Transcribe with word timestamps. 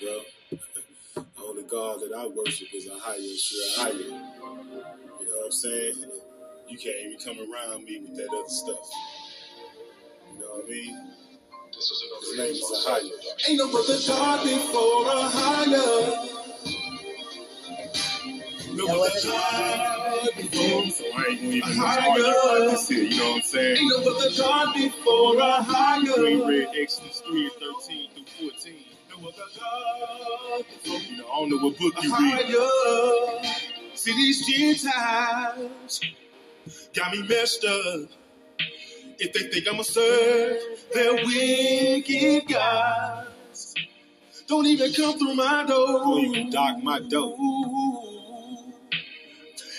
bro. 0.00 0.20
The 1.36 1.42
only 1.44 1.62
God 1.64 2.00
that 2.00 2.12
I 2.16 2.26
worship 2.28 2.68
is 2.74 2.88
a 2.88 2.98
higher, 2.98 3.18
sure 3.38 3.84
higher. 3.84 3.94
You 3.94 4.10
know 4.10 5.36
what 5.36 5.46
I'm 5.46 5.52
saying? 5.52 5.94
You 6.68 6.78
can't 6.78 6.96
even 7.06 7.18
come 7.24 7.38
around 7.52 7.84
me 7.84 8.00
with 8.00 8.16
that 8.16 8.28
other 8.28 8.48
stuff. 8.48 8.90
You 10.32 10.40
know 10.40 10.46
what 10.56 10.66
I 10.66 10.70
mean? 10.70 11.12
His 11.74 12.38
name 12.38 12.52
is 12.52 12.86
Ahaya. 12.86 13.10
Ain't 13.48 13.58
no 13.58 13.70
other 13.70 13.98
God 14.06 14.44
before 14.44 15.06
Ahaya. 15.06 16.28
No 18.74 18.86
other 19.04 19.20
God 19.24 20.28
before 20.36 20.86
So 20.90 21.04
I 21.16 21.26
ain't 21.30 21.40
gonna 21.42 21.54
even 21.54 21.80
argue 21.80 22.24
about 22.24 22.70
this 22.72 22.88
here, 22.88 23.04
you 23.04 23.18
know 23.18 23.24
what 23.30 23.36
I'm 23.36 23.42
saying? 23.42 23.78
Ain't 23.78 24.04
no 24.06 24.12
other 24.12 24.30
God 24.38 24.74
before 24.74 25.34
a 25.36 25.38
We 25.38 25.64
higher. 25.64 26.46
read 26.46 26.68
Exodus 26.80 27.22
3 27.28 27.44
and 27.44 27.52
13 27.54 28.09
I 29.22 30.62
don't 31.34 31.50
know 31.50 31.58
what 31.58 31.78
book 31.78 31.94
you 32.02 32.16
read. 32.16 32.56
See 33.94 34.12
these 34.12 34.46
Gentiles 34.46 36.00
got 36.94 37.12
me 37.12 37.26
messed 37.28 37.64
up. 37.64 38.08
If 39.18 39.32
they 39.34 39.50
think 39.50 39.68
I'ma 39.68 39.82
serve 39.82 40.58
their 40.94 41.14
wicked 41.26 42.48
gods, 42.48 43.74
don't 44.46 44.66
even 44.66 44.92
come 44.94 45.18
through 45.18 45.34
my 45.34 45.64
door. 45.66 45.86
Don't 45.86 46.24
even 46.24 46.50
knock 46.50 46.82
my 46.82 47.00
door. 47.00 47.36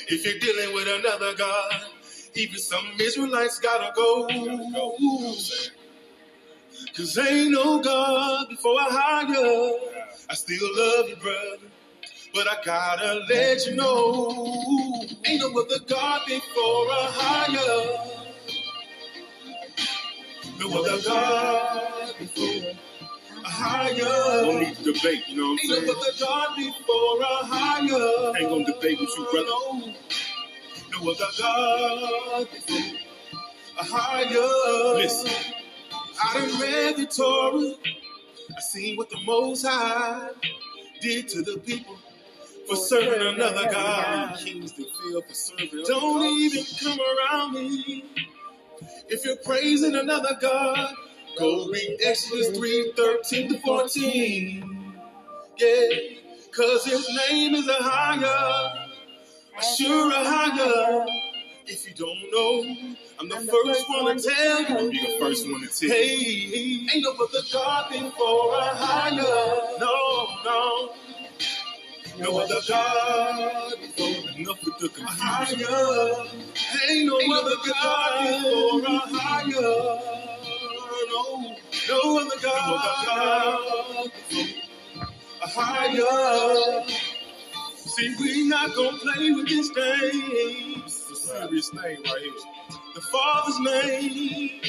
If 0.07 0.23
you're 0.25 0.39
dealing 0.39 0.75
with 0.75 0.87
another 0.87 1.33
God, 1.35 1.81
even 2.35 2.59
some 2.59 2.85
Israelites 2.99 3.59
gotta 3.59 3.91
go. 3.95 4.27
Cause 6.95 7.17
ain't 7.17 7.51
no 7.51 7.81
God 7.81 8.49
before 8.49 8.77
Ahaya. 8.79 9.71
I 10.29 10.33
still 10.33 10.67
love 10.75 11.07
you, 11.07 11.15
brother. 11.15 11.57
But 12.33 12.47
I 12.47 12.57
gotta 12.65 13.25
let 13.29 13.65
you 13.65 13.75
know, 13.75 15.01
ain't 15.25 15.41
no 15.41 15.57
other 15.57 15.79
God 15.87 16.21
before 16.27 16.87
Ahaya. 16.87 18.27
No 20.59 20.79
other 20.79 21.01
God 21.07 22.13
before 22.19 22.73
Ahaya. 23.45 24.41
Don't 24.43 24.59
need 24.59 24.75
to 24.75 24.83
debate, 24.91 25.23
you 25.29 25.37
know 25.37 25.51
what 25.51 25.51
I'm 25.51 25.57
saying? 25.69 25.83
Ain't 25.83 25.87
no 25.87 25.93
other 25.93 26.11
God 26.19 26.55
before 26.57 27.19
Ahaya. 27.21 28.35
Ain't 28.37 28.49
gonna 28.49 28.65
debate 28.65 28.99
with 28.99 29.09
you, 29.17 29.27
brother. 29.31 29.95
No, 30.91 31.11
other 31.11 31.25
God 31.39 32.47
before 32.51 32.99
Ahaya. 33.79 34.95
Listen. 34.97 35.60
I 36.23 36.33
done 36.33 36.61
read 36.61 36.97
the 36.97 37.05
Torah. 37.07 37.73
I 38.55 38.61
seen 38.61 38.97
what 38.97 39.09
the 39.09 39.19
Most 39.25 39.65
High 39.65 40.29
did 41.01 41.27
to 41.29 41.41
the 41.41 41.59
people 41.59 41.97
for 42.67 42.75
serving 42.75 43.27
another 43.27 43.69
God. 43.71 44.37
Kings 44.37 44.73
Don't 45.87 46.23
even 46.25 46.65
come 46.83 46.99
around 46.99 47.53
me. 47.53 48.05
If 49.09 49.25
you're 49.25 49.37
praising 49.37 49.95
another 49.95 50.37
God, 50.41 50.95
go 51.39 51.69
read 51.69 51.99
Exodus 52.03 52.57
3 52.57 52.93
13 52.95 53.49
to 53.53 53.59
14. 53.59 54.93
Yeah, 55.59 55.89
cause 56.55 56.85
his 56.85 57.07
name 57.29 57.55
is 57.55 57.67
a 57.67 57.73
higher, 57.73 58.87
a 59.59 59.63
sure 59.63 60.11
higher. 60.13 61.05
If 61.71 61.87
you 61.87 61.93
don't 61.95 62.31
know, 62.31 62.97
I'm 63.19 63.29
the 63.29 63.37
first 63.37 63.85
one 63.89 64.17
to 64.17 64.23
tell 64.23 64.61
you. 64.83 64.91
Be 64.91 64.99
the 64.99 65.17
first 65.19 65.49
one 65.49 65.61
to 65.61 65.69
tell 65.69 65.89
you. 65.89 65.93
Hey, 65.95 66.87
ain't 66.95 67.03
no 67.03 67.11
other 67.13 67.39
God 67.53 67.91
before 67.91 68.53
Ahaya. 68.59 69.79
No, 69.79 70.27
no. 70.45 70.93
No 72.19 72.39
other 72.39 72.55
God 72.67 73.73
before 73.81 74.29
Enough 74.37 74.65
with 74.65 74.77
the 74.79 74.87
a 74.87 74.89
confusion. 74.89 75.67
higher. 75.67 76.27
Ain't 76.89 77.07
no 77.07 77.17
other 77.35 77.57
God 77.65 78.43
before 78.43 78.81
Ahaya. 78.99 79.61
No, 81.09 81.55
no 81.89 82.19
other 82.19 82.41
God 82.43 84.11
before 84.29 84.61
Ahaya. 85.43 86.91
See, 87.75 88.15
we 88.19 88.47
not 88.49 88.75
gonna 88.75 88.97
play 88.99 89.31
with 89.31 89.47
this 89.49 89.69
thing. 89.71 90.80
A 91.33 91.47
serious 91.47 91.69
thing 91.69 91.81
right 91.81 92.21
here. 92.21 92.33
The 92.95 93.01
Father's 93.01 93.59
name 93.61 94.61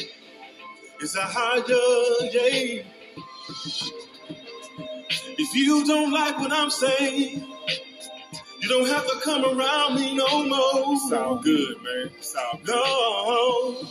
is 1.03 1.17
Ahaya. 1.17 2.85
If 5.25 5.55
you 5.55 5.85
don't 5.87 6.13
like 6.13 6.39
what 6.39 6.53
I'm 6.53 6.71
saying, 6.71 7.47
you 8.61 8.69
don't 8.69 8.89
have 8.89 9.07
to 9.07 9.21
come 9.25 9.45
around 9.45 9.97
me 9.97 10.17
no 10.17 10.45
more. 10.47 10.99
Sound 11.11 11.45
good, 11.45 11.77
man. 11.83 12.11
Sound 12.23 12.65
good. 12.65 12.75
No. 12.75 13.87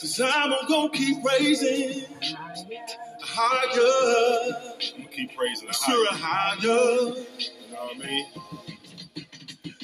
Cause 0.00 0.20
I'm 0.22 0.54
gonna 0.68 0.90
keep 0.90 1.18
raising 1.24 2.04
higher. 3.20 4.54
I'm 4.54 4.98
gonna 4.98 5.08
keep 5.10 5.36
praising 5.36 5.68
the 5.68 5.74
Sure, 5.74 6.06
high. 6.14 6.56
higher. 6.56 6.58
You 6.60 7.16
know 7.72 7.84
what 7.86 7.96
I 7.96 7.98
mean? 8.06 8.26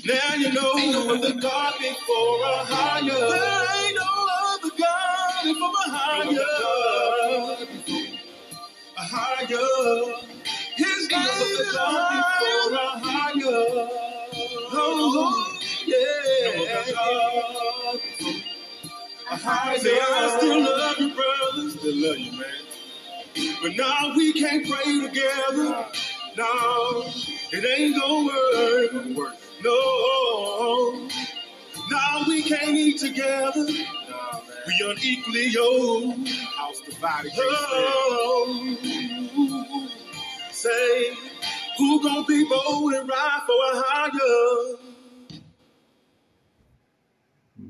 Now 0.05 0.35
you 0.35 0.53
know 0.53 0.73
ain't 0.79 0.93
no 0.95 1.15
other 1.15 1.35
God 1.35 1.75
before 1.79 2.39
Ahaya. 2.41 3.05
There 3.07 3.85
ain't 3.85 3.97
no 3.97 4.29
other 4.41 4.71
God 4.79 5.45
before 5.45 5.77
a 5.87 5.91
higher. 5.91 6.47
A 8.97 9.03
higher. 9.03 10.15
His 10.77 11.11
name 11.11 11.21
is 11.21 11.77
Ahaya. 11.77 12.73
a 12.73 13.01
higher. 13.05 13.89
Oh, 14.73 15.13
oh 15.19 15.59
yeah. 15.87 16.71
A 19.31 19.37
higher. 19.37 19.79
Say, 19.81 19.99
I 20.01 20.37
still 20.39 20.61
love 20.63 20.99
you, 20.99 21.15
brothers. 21.15 21.73
Still 21.79 21.97
love 22.09 22.19
you, 22.19 22.33
man. 22.33 22.65
But 23.63 23.77
now 23.77 24.15
we 24.17 24.33
can't 24.33 24.67
pray 24.67 25.01
together. 25.07 25.87
No, 26.39 27.05
it 27.53 27.65
ain't 27.79 27.97
gonna 28.01 29.15
work. 29.15 29.35
Don't 29.63 31.03
work. 31.03 31.13
No. 31.13 31.91
Now 31.91 32.25
we 32.29 32.43
can't 32.43 32.77
eat 32.77 32.99
together. 32.99 33.53
Nah, 33.57 33.65
man. 33.67 34.43
We 34.67 34.75
unequally 34.91 35.49
yoked. 35.49 36.29
House 36.57 36.81
divided. 36.81 37.33
can't. 37.33 37.45
Oh. 37.47 38.77
Say, 40.53 41.15
who 41.79 42.03
gonna 42.03 42.25
be 42.27 42.45
bold 42.45 42.93
and 42.93 43.09
ride 43.09 43.41
for 43.47 43.55
Ahaya? 43.81 44.79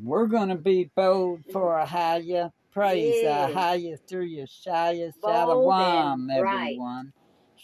We're 0.02 0.26
going 0.26 0.48
to 0.48 0.54
be 0.56 0.90
bold 0.96 1.40
for 1.52 1.78
Ahaya. 1.78 2.50
Praise 2.72 3.16
Yes. 3.22 3.50
a 3.50 3.54
higher 3.54 3.96
through 4.08 4.28
Yashaya 4.28 5.12
Bold 5.20 5.34
Shalom, 5.34 6.30
and 6.30 6.42
right. 6.42 6.62
everyone. 6.72 7.12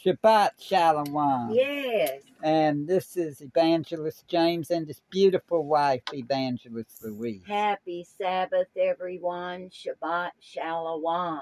Shabbat 0.06 0.50
Shalom. 0.60 1.50
Yes. 1.50 2.22
And 2.40 2.86
this 2.86 3.16
is 3.16 3.40
Evangelist 3.40 4.28
James 4.28 4.70
and 4.70 4.86
his 4.86 5.00
beautiful 5.10 5.66
wife, 5.66 6.02
Evangelist 6.12 7.04
Louise. 7.04 7.42
Happy 7.44 8.06
Sabbath, 8.16 8.68
everyone. 8.80 9.68
Shabbat 9.68 10.30
Shalom. 10.38 11.40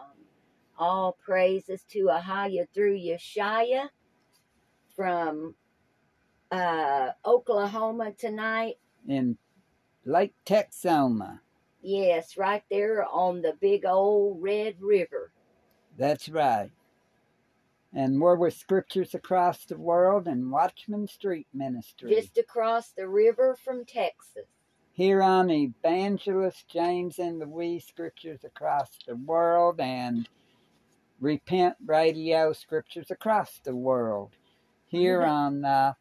All 0.78 1.19
praises 1.22 1.82
to 1.91 2.06
Ahaya 2.06 2.66
through 2.72 2.98
Yeshaya 2.98 3.91
from 4.96 5.54
uh, 6.50 7.10
Oklahoma 7.26 8.12
tonight. 8.12 8.76
In 9.06 9.37
Lake 10.06 10.32
Texoma. 10.46 11.40
Yes, 11.82 12.38
right 12.38 12.62
there 12.70 13.05
on 13.05 13.43
the 13.43 13.52
big 13.61 13.84
old 13.84 14.43
Red 14.43 14.76
River. 14.81 15.32
That's 15.99 16.31
right. 16.31 16.70
And 17.94 18.20
we're 18.20 18.35
with 18.37 18.55
Scriptures 18.55 19.14
Across 19.14 19.67
the 19.67 19.76
World 19.76 20.26
and 20.26 20.50
Watchman 20.50 21.06
Street 21.06 21.46
Ministry. 21.55 22.11
Just 22.12 22.37
across 22.38 22.91
the 22.91 23.08
river 23.08 23.56
from 23.64 23.85
Texas. 23.85 24.46
here 24.96 25.23
on 25.23 25.50
Evangelist 25.50 26.69
James 26.69 27.19
and 27.19 27.38
Louise 27.41 27.85
Scriptures 27.85 28.44
Across 28.44 28.99
the 29.08 29.17
World 29.17 29.81
and 29.81 30.29
Repent 31.20 31.75
Radio 31.85 32.52
Scriptures 32.52 33.11
Across 33.11 33.61
the 33.64 33.75
World. 33.75 34.31
Here 34.87 35.20
Mhm. 35.20 35.29
on 35.29 35.64
uh, 35.64 35.94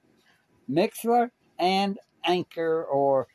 Mixlr 0.70 1.32
and 1.58 1.98
Anchor 2.24 2.84
or 2.86 3.28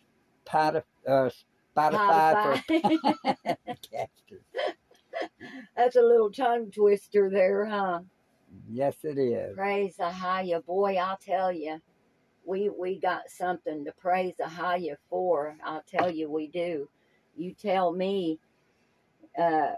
Pot- 0.45 0.85
uh, 1.07 1.31
Spotify 1.77 2.63
for 2.63 2.73
Spotify. 2.73 3.57
podcasters. 3.67 4.45
That's 5.77 5.97
a 5.97 6.03
little 6.03 6.31
tongue 6.31 6.71
twister 6.71 7.31
there, 7.31 7.67
huh? 7.67 8.01
Yes, 8.69 8.97
it 9.05 9.19
is. 9.19 9.57
Praise 9.57 9.97
Ahaya. 9.99 10.65
Boy, 10.65 10.97
I'll 10.97 11.19
tell 11.19 11.53
you, 11.53 11.81
we 12.45 12.71
we 12.71 12.99
got 12.99 13.29
something 13.29 13.85
to 13.85 13.93
praise 13.93 14.35
Ahaya 14.41 14.97
for. 15.11 15.57
I'll 15.65 15.83
tell 15.83 16.11
you, 16.11 16.31
we 16.31 16.47
do. 16.49 16.89
You 17.37 17.53
tell 17.55 17.93
me, 17.93 18.39
uh, 19.39 19.73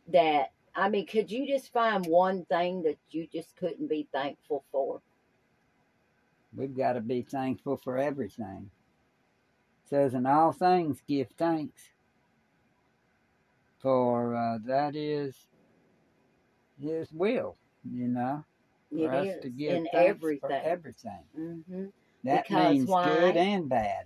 that 0.07 0.51
I 0.75 0.89
mean, 0.89 1.05
could 1.05 1.29
you 1.31 1.47
just 1.47 1.71
find 1.73 2.05
one 2.05 2.45
thing 2.45 2.83
that 2.83 2.97
you 3.09 3.27
just 3.27 3.55
couldn't 3.57 3.87
be 3.89 4.07
thankful 4.13 4.63
for? 4.71 5.01
We've 6.55 6.75
got 6.75 6.93
to 6.93 7.01
be 7.01 7.21
thankful 7.23 7.77
for 7.77 7.97
everything. 7.97 8.71
It 9.83 9.89
says, 9.89 10.13
in 10.13 10.25
all 10.25 10.51
things, 10.51 11.01
give 11.07 11.29
thanks. 11.37 11.81
For 13.81 14.35
uh, 14.35 14.59
that 14.65 14.95
is 14.95 15.35
His 16.79 17.11
will, 17.11 17.57
you 17.83 18.07
know, 18.07 18.45
It 18.91 18.95
for 18.97 19.11
us 19.15 19.27
is 19.27 19.41
to 19.41 19.49
give 19.49 19.77
in 19.77 19.87
thanks 19.91 20.07
everything. 20.07 20.39
for 20.39 20.51
everything. 20.53 21.23
hmm 21.35 21.85
That 22.23 22.43
Because 22.47 22.77
means 22.77 22.89
why? 22.89 23.31
good 23.31 23.37
and 23.37 23.67
bad. 23.69 24.05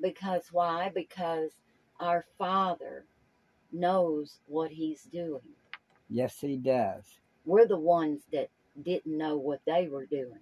Because 0.00 0.48
why? 0.52 0.90
Because 0.94 1.52
our 2.00 2.26
Father 2.38 3.06
knows 3.72 4.40
what 4.46 4.70
He's 4.70 5.02
doing. 5.04 5.55
Yes, 6.08 6.40
He 6.40 6.56
does. 6.56 7.04
We're 7.44 7.66
the 7.66 7.78
ones 7.78 8.22
that 8.32 8.50
didn't 8.82 9.16
know 9.16 9.36
what 9.36 9.60
they 9.66 9.88
were 9.88 10.06
doing, 10.06 10.40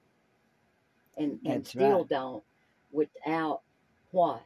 and 1.17 1.39
and 1.45 1.65
That's 1.65 1.71
still 1.71 1.99
right. 1.99 2.09
don't 2.09 2.45
without 2.93 3.63
what 4.11 4.43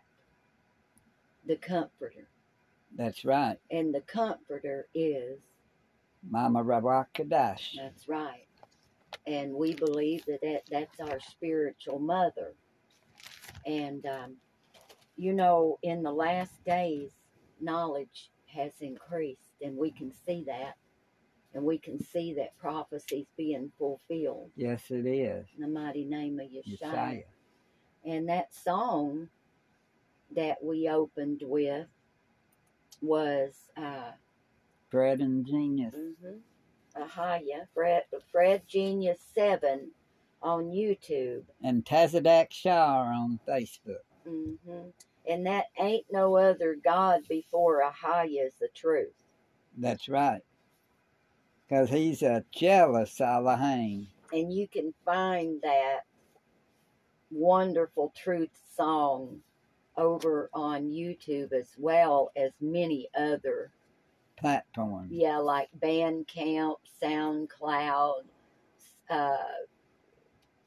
the 1.46 1.56
Comforter, 1.56 2.28
That's 2.96 3.24
right. 3.24 3.58
and 3.70 3.94
the 3.94 4.00
Comforter 4.02 4.88
is 4.94 5.38
Mama 6.28 6.62
Ruach 6.64 7.06
Kadash. 7.14 7.76
That's 7.76 8.08
right. 8.08 8.46
And 9.26 9.54
we 9.54 9.74
believe 9.74 10.24
that, 10.26 10.40
that 10.42 10.62
that's 10.70 11.00
our 11.00 11.20
spiritual 11.20 11.98
mother. 11.98 12.54
And, 13.66 14.04
um, 14.06 14.36
you 15.16 15.32
know, 15.32 15.78
in 15.82 16.02
the 16.02 16.12
last 16.12 16.64
days, 16.64 17.12
knowledge 17.60 18.30
has 18.46 18.72
increased, 18.80 19.52
and 19.62 19.76
we 19.76 19.90
can 19.90 20.12
see 20.26 20.44
that. 20.46 20.76
And 21.54 21.64
we 21.64 21.78
can 21.78 21.98
see 22.02 22.34
that 22.34 22.56
prophecies 22.58 23.26
being 23.36 23.72
fulfilled 23.78 24.50
Yes, 24.56 24.90
it 24.90 25.06
is. 25.06 25.46
in 25.56 25.62
the 25.62 25.68
mighty 25.68 26.04
name 26.04 26.38
of 26.40 26.46
Yeshua. 26.46 26.78
Yeshua. 26.82 27.24
And 28.04 28.28
that 28.28 28.54
song 28.54 29.28
that 30.34 30.62
we 30.62 30.88
opened 30.88 31.42
with 31.44 31.86
was 33.00 33.54
uh, 33.76 34.12
Fred 34.90 35.20
and 35.20 35.46
Genius. 35.46 35.94
Mm-hmm. 35.94 37.02
Ahaya, 37.02 37.66
Fred, 37.74 38.02
Fred 38.30 38.62
Genius 38.68 39.18
7 39.34 39.90
on 40.42 40.64
YouTube. 40.66 41.42
And 41.62 41.84
Tazadak 41.84 42.48
Shah 42.50 43.02
on 43.02 43.40
Facebook. 43.48 44.02
hmm 44.26 44.88
And 45.28 45.46
that 45.46 45.66
ain't 45.78 46.06
no 46.10 46.36
other 46.36 46.76
God 46.82 47.22
before 47.28 47.82
Ahaya 47.82 48.46
is 48.46 48.54
the 48.60 48.68
truth. 48.74 49.14
That's 49.76 50.08
right. 50.08 50.42
Because 51.68 51.90
he's 51.90 52.22
a 52.22 52.44
jealous 52.50 53.20
Elohim. 53.20 54.08
And 54.32 54.52
you 54.52 54.68
can 54.68 54.94
find 55.04 55.60
that 55.62 56.00
wonderful 57.30 58.12
truth 58.16 58.50
song 58.74 59.40
over 59.96 60.48
on 60.54 60.90
YouTube 60.90 61.52
as 61.52 61.68
well 61.76 62.30
as 62.36 62.52
many 62.60 63.08
other, 63.18 63.72
platforms. 64.38 65.10
yeah, 65.10 65.36
like 65.38 65.68
Bandcamp, 65.80 66.76
SoundCloud, 67.02 68.22
uh, 69.10 69.36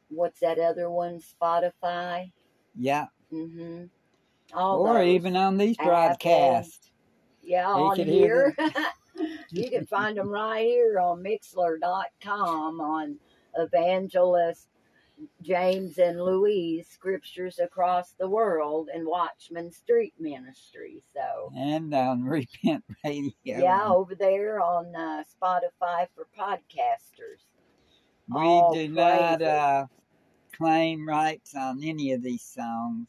what's 0.10 0.40
that 0.42 0.60
other 0.60 0.90
one? 0.90 1.20
Spotify. 1.20 2.32
Yeah. 2.78 3.08
Mm-hmm. 3.32 3.86
All 4.54 4.86
or 4.86 5.00
those. 5.00 5.08
even 5.08 5.38
on 5.38 5.58
these 5.58 5.78
broadcasts. 5.78 6.92
yeah, 7.42 7.68
you 7.68 7.84
on 7.84 7.98
here. 7.98 8.56
you 9.50 9.70
can 9.70 9.86
find 9.86 10.18
them 10.18 10.30
right 10.30 10.66
here 10.66 11.00
on 11.00 11.24
Mixlr.com 11.24 12.82
on 12.82 13.18
Evangelist 13.58 14.68
James 15.42 15.98
and 15.98 16.22
Louise 16.22 16.88
Scriptures 16.88 17.60
Across 17.60 18.14
the 18.14 18.28
World 18.28 18.90
and 18.94 19.06
Watchman 19.06 19.72
Street 19.72 20.14
Ministry. 20.20 21.04
So 21.14 21.52
And 21.56 21.94
on 21.94 22.24
Repent 22.26 22.84
Radio. 23.04 23.32
yeah, 23.44 23.88
over 23.88 24.16
there 24.16 24.62
on 24.62 24.96
uh, 24.96 25.24
Spotify 25.24 26.08
for 26.16 26.28
podcasters. 26.38 27.44
we 28.28 28.42
all 28.42 28.74
do 28.74 28.88
not 28.88 29.42
uh, 29.42 29.86
claim 30.56 31.08
rights 31.08 31.56
on 31.56 31.84
any 31.84 32.14
of 32.14 32.24
these 32.24 32.44
songs 32.44 33.08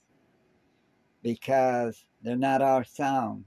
because 1.23 2.05
they're 2.23 2.37
not 2.37 2.63
our 2.63 2.85
song. 2.85 3.45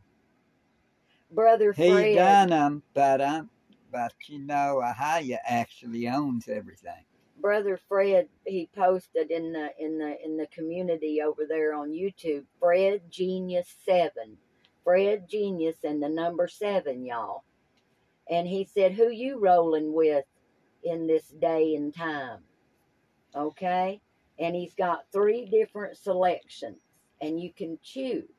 Brother 1.35 1.73
Fred. 1.73 2.07
He 2.07 2.15
done 2.15 2.49
them, 2.49 2.83
but 2.93 3.21
um, 3.21 3.49
but 3.91 4.13
you 4.27 4.39
know, 4.39 4.81
Ahaya 4.83 5.37
actually 5.45 6.07
owns 6.07 6.47
everything. 6.47 7.03
brother 7.39 7.79
Fred 7.87 8.27
he 8.45 8.69
posted 8.75 9.29
in 9.31 9.51
the 9.51 9.69
in 9.79 9.97
the 9.97 10.15
in 10.23 10.37
the 10.37 10.47
community 10.47 11.21
over 11.21 11.45
there 11.47 11.73
on 11.73 11.91
YouTube 11.91 12.45
Fred 12.59 13.01
Genius 13.09 13.67
7 13.85 14.37
Fred 14.83 15.27
Genius 15.27 15.77
and 15.83 16.01
the 16.01 16.09
number 16.09 16.47
7 16.47 17.05
y'all. 17.05 17.43
And 18.29 18.47
he 18.47 18.65
said 18.65 18.93
who 18.93 19.09
you 19.09 19.39
rolling 19.39 19.93
with 19.93 20.25
in 20.83 21.07
this 21.07 21.27
day 21.27 21.75
and 21.75 21.93
time? 21.93 22.39
Okay? 23.35 24.01
And 24.39 24.55
he's 24.55 24.73
got 24.75 25.05
three 25.11 25.45
different 25.45 25.97
selections 25.97 26.81
and 27.21 27.39
you 27.39 27.51
can 27.51 27.79
choose 27.81 28.34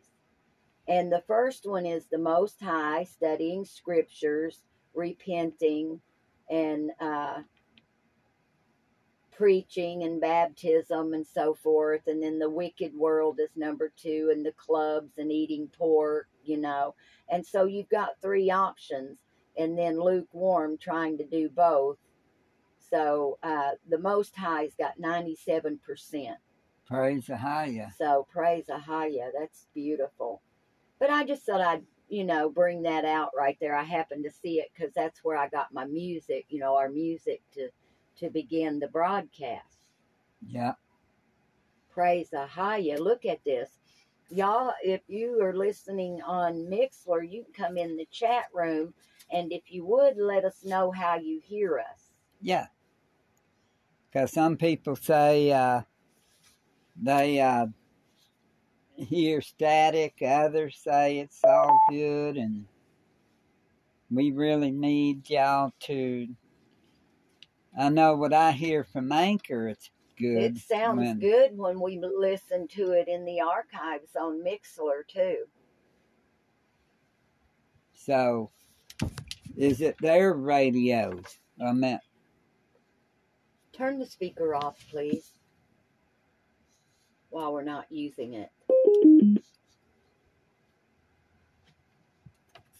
and 0.88 1.12
the 1.12 1.22
first 1.26 1.66
one 1.66 1.86
is 1.86 2.06
the 2.06 2.18
most 2.18 2.60
high 2.60 3.04
studying 3.04 3.64
scriptures 3.64 4.62
repenting 4.94 6.00
and 6.50 6.90
uh 7.00 7.38
preaching 9.36 10.04
and 10.04 10.20
baptism 10.20 11.12
and 11.12 11.26
so 11.26 11.52
forth 11.54 12.00
and 12.06 12.22
then 12.22 12.38
the 12.38 12.48
wicked 12.48 12.94
world 12.94 13.38
is 13.38 13.50
number 13.54 13.92
two 13.94 14.30
and 14.32 14.46
the 14.46 14.52
clubs 14.52 15.18
and 15.18 15.30
eating 15.30 15.68
pork 15.76 16.26
you 16.42 16.56
know 16.56 16.94
and 17.28 17.44
so 17.44 17.64
you've 17.64 17.88
got 17.90 18.20
three 18.22 18.50
options 18.50 19.18
and 19.58 19.76
then 19.76 20.00
lukewarm 20.00 20.78
trying 20.78 21.18
to 21.18 21.24
do 21.26 21.50
both 21.50 21.98
so 22.90 23.38
uh, 23.42 23.72
the 23.88 23.98
most 23.98 24.34
high's 24.36 24.74
got 24.78 24.98
97% 24.98 25.78
Praise 26.86 27.26
Ahaya. 27.26 27.90
so 27.98 28.26
praise 28.30 28.66
Ahaya. 28.70 29.30
That's 29.36 29.66
beautiful. 29.74 30.40
But 30.98 31.10
I 31.10 31.24
just 31.24 31.42
thought 31.42 31.60
I'd, 31.60 31.82
you 32.08 32.24
know, 32.24 32.48
bring 32.48 32.82
that 32.82 33.04
out 33.04 33.30
right 33.36 33.56
there. 33.60 33.76
I 33.76 33.82
happened 33.82 34.24
to 34.24 34.30
see 34.30 34.60
it 34.60 34.68
because 34.74 34.92
that's 34.94 35.22
where 35.22 35.36
I 35.36 35.48
got 35.48 35.72
my 35.72 35.84
music, 35.84 36.46
you 36.48 36.60
know, 36.60 36.76
our 36.76 36.88
music 36.88 37.42
to 37.54 37.68
to 38.18 38.30
begin 38.30 38.78
the 38.78 38.88
broadcast. 38.88 39.76
Yeah. 40.46 40.72
Praise 41.90 42.30
the 42.30 42.46
Ahaya. 42.50 42.98
Look 42.98 43.26
at 43.26 43.44
this. 43.44 43.70
Y'all, 44.30 44.72
if 44.82 45.02
you 45.06 45.42
are 45.42 45.54
listening 45.54 46.20
on 46.22 46.66
Mixlr, 46.66 47.30
you 47.30 47.44
can 47.44 47.66
come 47.66 47.76
in 47.76 47.96
the 47.96 48.06
chat 48.10 48.44
room 48.52 48.94
and 49.30 49.52
if 49.52 49.70
you 49.70 49.84
would 49.84 50.16
let 50.16 50.44
us 50.44 50.64
know 50.64 50.90
how 50.90 51.16
you 51.16 51.40
hear 51.42 51.78
us. 51.78 52.10
Yeah. 52.40 52.66
Because 54.10 54.32
some 54.32 54.56
people 54.56 54.96
say 54.96 55.52
uh, 55.52 55.82
they 57.00 57.40
uh, 57.40 57.66
hear 58.96 59.40
static, 59.40 60.14
others 60.26 60.78
say 60.82 61.18
it's 61.18 61.40
all 61.44 61.78
good, 61.90 62.36
and 62.36 62.66
we 64.10 64.32
really 64.32 64.70
need 64.70 65.28
y'all 65.28 65.72
to. 65.80 66.28
I 67.78 67.88
know 67.90 68.16
what 68.16 68.32
I 68.32 68.52
hear 68.52 68.84
from 68.84 69.12
Anchor, 69.12 69.68
it's 69.68 69.90
good. 70.16 70.56
It 70.56 70.58
sounds 70.58 70.98
when- 70.98 71.18
good 71.18 71.56
when 71.56 71.80
we 71.80 71.98
listen 71.98 72.68
to 72.68 72.92
it 72.92 73.08
in 73.08 73.24
the 73.24 73.40
archives 73.40 74.16
on 74.16 74.42
Mixlr 74.42 75.06
too. 75.06 75.46
So, 77.92 78.50
is 79.56 79.80
it 79.80 79.96
their 79.98 80.32
radios? 80.34 81.38
I 81.60 81.72
meant, 81.72 82.02
Turn 83.72 83.98
the 83.98 84.06
speaker 84.06 84.54
off, 84.54 84.82
please, 84.88 85.32
while 87.28 87.52
we're 87.52 87.62
not 87.62 87.92
using 87.92 88.32
it. 88.32 88.50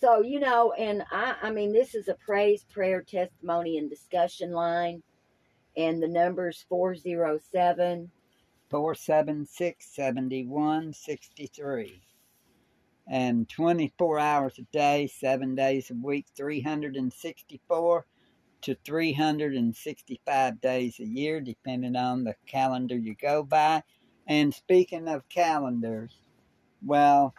So, 0.01 0.23
you 0.23 0.41
know, 0.41 0.73
and 0.73 1.03
I, 1.11 1.37
I 1.43 1.51
mean, 1.51 1.73
this 1.73 1.95
is 1.95 2.09
a 2.09 2.15
praise, 2.15 2.65
prayer, 2.73 3.03
testimony, 3.03 3.79
and 3.79 3.91
discussion 3.91 4.53
line. 4.53 5.03
And 5.77 6.03
the 6.03 6.09
number's 6.09 6.65
407 6.69 8.11
476 8.71 9.87
7163. 9.95 12.03
and 13.09 13.49
24 13.49 14.19
hours 14.19 14.59
a 14.59 14.63
day, 14.73 15.07
seven 15.07 15.55
days 15.55 15.91
a 15.91 15.95
week, 15.95 16.27
364 16.37 18.07
to 18.63 18.77
365 18.85 20.61
days 20.61 20.99
a 21.01 21.07
year, 21.07 21.41
depending 21.41 21.95
on 21.97 22.25
the 22.25 22.35
calendar 22.47 22.97
you 22.97 23.15
go 23.15 23.43
by. 23.45 23.83
And 24.27 24.53
speaking 24.53 25.09
of 25.09 25.29
calendars, 25.29 26.13
well, 26.85 27.35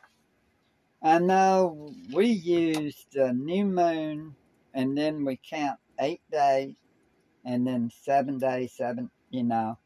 I 1.01 1.20
know 1.20 1.94
we 2.13 2.27
use 2.27 3.06
the 3.12 3.34
new 3.34 3.65
moon 3.65 4.36
and 4.74 4.98
then 4.98 5.25
we 5.25 5.39
count 5.50 5.79
eight 6.00 6.22
days 6.32 6.75
and 7.46 7.65
then 7.67 7.91
seven 8.03 8.38
days, 8.38 8.74
seven, 8.74 9.10
you 9.29 9.44
know, 9.44 9.77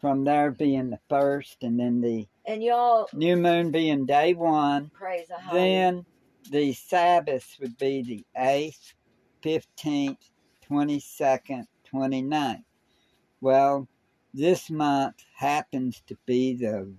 from 0.00 0.24
there 0.24 0.50
being 0.50 0.90
the 0.90 1.00
first 1.08 1.62
and 1.62 1.78
then 1.78 2.00
the 2.00 2.26
And 2.46 2.62
y'all 2.62 3.08
new 3.12 3.36
moon 3.36 3.70
being 3.70 4.06
day 4.06 4.34
one. 4.34 4.90
praise 4.94 5.28
the 5.28 5.34
high. 5.38 5.52
Then 5.52 6.06
the 6.50 6.72
Sabbath 6.72 7.56
would 7.60 7.76
be 7.76 8.02
the 8.02 8.24
8th, 8.40 8.94
15th, 9.42 10.16
22nd, 10.70 11.64
29th. 11.92 12.64
Well, 13.40 13.88
this 14.32 14.70
month 14.70 15.16
happens 15.36 16.02
to 16.06 16.16
be 16.26 16.54
the 16.54 16.92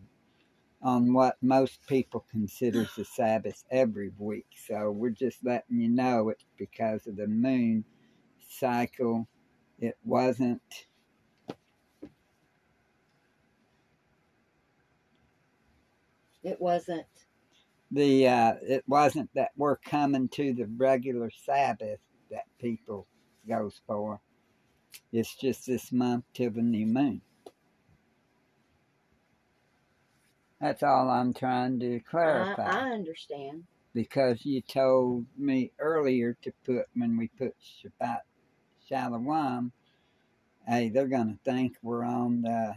on 0.81 1.13
what 1.13 1.37
most 1.41 1.79
people 1.87 2.25
considers 2.31 2.95
the 2.95 3.05
Sabbath 3.05 3.63
every 3.69 4.11
week. 4.17 4.47
So 4.67 4.91
we're 4.91 5.11
just 5.11 5.43
letting 5.43 5.79
you 5.79 5.89
know 5.89 6.29
it's 6.29 6.45
because 6.57 7.05
of 7.05 7.15
the 7.17 7.27
moon 7.27 7.85
cycle. 8.49 9.27
It 9.79 9.97
wasn't 10.03 10.61
it 16.43 16.59
wasn't 16.59 17.05
the 17.91 18.27
uh, 18.27 18.53
it 18.61 18.83
wasn't 18.87 19.29
that 19.35 19.51
we're 19.57 19.77
coming 19.77 20.29
to 20.29 20.53
the 20.53 20.65
regular 20.77 21.29
Sabbath 21.45 21.99
that 22.31 22.45
people 22.59 23.07
goes 23.47 23.81
for. 23.85 24.19
It's 25.11 25.35
just 25.35 25.65
this 25.67 25.91
month 25.91 26.25
new 26.39 26.85
moon. 26.85 27.21
That's 30.61 30.83
all 30.83 31.09
I'm 31.09 31.33
trying 31.33 31.79
to 31.79 31.99
clarify. 32.01 32.67
I 32.71 32.91
understand. 32.91 33.63
because 33.93 34.45
you 34.45 34.61
told 34.61 35.25
me 35.37 35.71
earlier 35.79 36.37
to 36.43 36.51
put 36.65 36.85
when 36.95 37.17
we 37.17 37.27
put 37.29 37.55
Shabbat 37.61 38.21
Shalom, 38.87 39.71
hey, 40.67 40.89
they're 40.89 41.07
gonna 41.07 41.39
think 41.43 41.77
we're 41.81 42.03
on 42.05 42.43
the, 42.43 42.75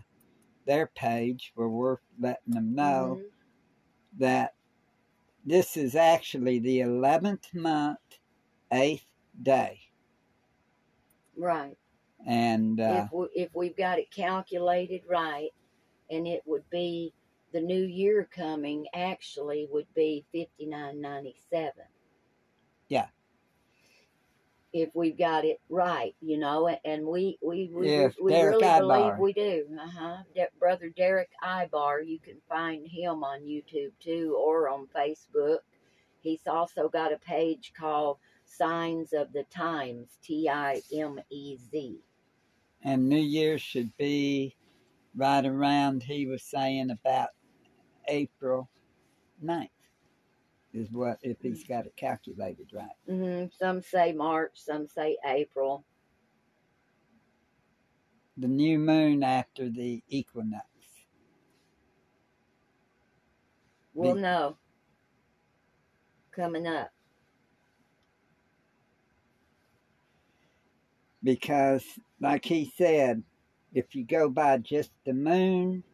their 0.66 0.86
page 0.88 1.52
where 1.54 1.68
we're 1.68 1.98
letting 2.18 2.54
them 2.54 2.74
know 2.74 3.18
Mhm. 3.20 3.30
that 4.18 4.54
this 5.44 5.76
is 5.76 5.94
actually 5.94 6.58
the 6.58 6.80
eleventh 6.80 7.54
month, 7.54 7.98
eighth 8.72 9.06
day, 9.42 9.80
Right. 11.36 11.76
And 12.26 12.80
uh, 12.80 13.04
if 13.04 13.12
we, 13.12 13.26
if 13.34 13.50
we've 13.54 13.76
got 13.76 13.98
it 13.98 14.10
calculated 14.10 15.02
right, 15.08 15.50
and 16.10 16.26
it 16.26 16.42
would 16.46 16.68
be 16.70 17.12
the 17.52 17.60
new 17.60 17.84
year 17.84 18.28
coming 18.34 18.86
actually 18.94 19.68
would 19.70 19.86
be 19.94 20.24
fifty 20.32 20.66
nine 20.66 21.00
ninety 21.00 21.36
seven. 21.50 21.84
Yeah. 22.88 23.06
If 24.72 24.90
we've 24.92 25.16
got 25.16 25.44
it 25.44 25.60
right, 25.68 26.16
you 26.20 26.36
know, 26.36 26.68
and 26.84 27.06
we 27.06 27.38
we 27.40 27.70
we, 27.72 28.08
we 28.20 28.32
Derek 28.32 28.60
really 28.60 28.80
believe 28.80 29.18
we 29.18 29.32
do. 29.32 29.66
Uh 29.80 29.88
huh. 29.88 30.16
De- 30.34 30.48
Brother 30.58 30.88
Derek 30.88 31.30
Ibar, 31.44 32.04
you 32.04 32.18
can 32.18 32.38
find 32.48 32.84
him 32.88 33.22
on 33.22 33.42
YouTube 33.42 33.92
too, 34.00 34.36
or 34.36 34.68
on 34.68 34.88
Facebook. 34.94 35.58
He's 36.20 36.46
also 36.48 36.88
got 36.88 37.12
a 37.12 37.18
page 37.18 37.72
called 37.78 38.18
Signs 38.46 39.12
of 39.12 39.32
the 39.32 39.44
Times, 39.44 40.08
T 40.24 40.48
I 40.48 40.82
M 40.92 41.20
E 41.30 41.56
Z. 41.70 42.00
and 42.84 43.08
New 43.08 43.16
Year 43.20 43.58
should 43.58 43.96
be 43.96 44.54
right 45.16 45.44
around. 45.44 46.02
He 46.02 46.26
was 46.26 46.42
saying 46.42 46.90
about 46.90 47.30
April 48.08 48.68
9th 49.42 49.68
is 50.72 50.90
what 50.90 51.18
if 51.22 51.38
he's 51.40 51.64
got 51.64 51.86
it 51.86 51.96
calculated 51.96 52.68
right. 52.72 52.88
hmm 53.08 53.46
Some 53.58 53.80
say 53.80 54.12
March, 54.12 54.52
some 54.54 54.86
say 54.86 55.16
April. 55.24 55.84
The 58.36 58.48
new 58.48 58.78
moon 58.78 59.22
after 59.22 59.70
the 59.70 60.02
equinox. 60.08 60.66
We'll 63.94 64.16
Be- 64.16 64.20
know. 64.20 64.56
Coming 66.32 66.66
up. 66.66 66.93
Because 71.24 71.84
like 72.20 72.44
he 72.46 72.72
said 72.78 73.24
if 73.74 73.94
you 73.96 74.04
go 74.06 74.30
by 74.30 74.58
just 74.58 74.92
the 75.06 75.14
moon 75.14 75.84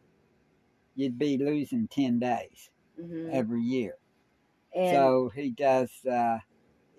you'd 0.95 1.19
be 1.19 1.37
losing 1.37 1.87
10 1.87 2.19
days 2.19 2.71
hmm 2.97 3.29
every 3.31 3.61
year 3.61 3.95
And 4.75 5.11
so 5.11 5.29
he 5.35 5.51
does 5.51 5.91
uh, 6.05 6.39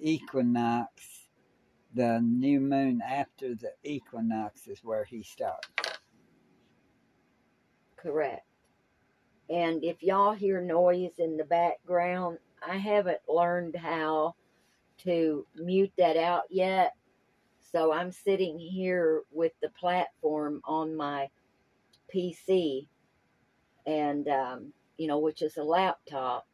equinox 0.00 0.90
the 1.94 2.20
new 2.22 2.60
moon 2.60 3.02
after 3.06 3.54
the 3.54 3.72
equinox 3.84 4.66
is 4.68 4.80
where 4.84 5.04
he 5.04 5.22
starts 5.22 5.68
correct. 7.96 8.46
And 9.50 9.84
if 9.84 10.02
y'all 10.02 10.32
hear 10.32 10.60
noise 10.60 11.12
in 11.18 11.36
the 11.36 11.44
background, 11.44 12.38
I 12.66 12.76
haven't 12.78 13.20
learned 13.28 13.76
how 13.76 14.36
to 14.98 15.46
mute 15.56 15.92
that 15.98 16.16
out 16.16 16.44
yet. 16.50 16.94
So 17.72 17.92
I'm 17.92 18.12
sitting 18.12 18.58
here 18.58 19.22
with 19.32 19.52
the 19.62 19.70
platform 19.70 20.60
on 20.64 20.96
my 20.96 21.28
PC, 22.14 22.88
and 23.86 24.28
um, 24.28 24.72
you 24.98 25.08
know, 25.08 25.18
which 25.18 25.42
is 25.42 25.56
a 25.56 25.62
laptop, 25.64 26.46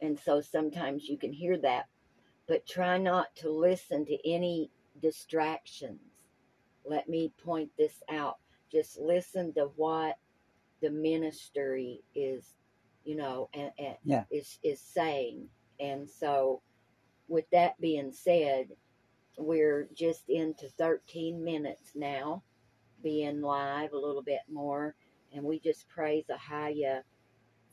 and 0.00 0.18
so 0.18 0.40
sometimes 0.40 1.08
you 1.08 1.18
can 1.18 1.32
hear 1.32 1.58
that. 1.58 1.86
But 2.48 2.66
try 2.66 2.98
not 2.98 3.34
to 3.36 3.50
listen 3.50 4.06
to 4.06 4.28
any 4.30 4.70
distractions. 5.02 6.00
Let 6.84 7.08
me 7.08 7.32
point 7.44 7.70
this 7.78 8.02
out. 8.10 8.36
Just 8.72 8.98
listen 8.98 9.52
to 9.54 9.70
what 9.76 10.16
the 10.82 10.90
ministry 10.90 12.02
is, 12.14 12.54
you 13.04 13.16
know, 13.16 13.48
and, 13.54 13.72
and 13.78 13.96
Yeah. 14.04 14.24
is 14.30 14.58
is 14.62 14.80
saying. 14.80 15.48
And 15.80 16.08
so, 16.08 16.62
with 17.28 17.48
that 17.50 17.80
being 17.80 18.12
said, 18.12 18.68
we're 19.36 19.88
just 19.94 20.24
into 20.28 20.68
13 20.78 21.42
minutes 21.42 21.92
now, 21.94 22.42
being 23.02 23.40
live 23.40 23.92
a 23.92 23.98
little 23.98 24.22
bit 24.22 24.40
more, 24.50 24.94
and 25.32 25.44
we 25.44 25.58
just 25.58 25.88
praise 25.88 26.24
Ahaya 26.30 27.02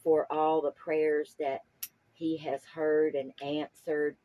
for 0.03 0.31
all 0.31 0.61
the 0.61 0.71
prayers 0.71 1.35
that 1.39 1.61
he 2.13 2.37
has 2.37 2.61
heard 2.65 3.15
and 3.15 3.31
answered, 3.41 4.15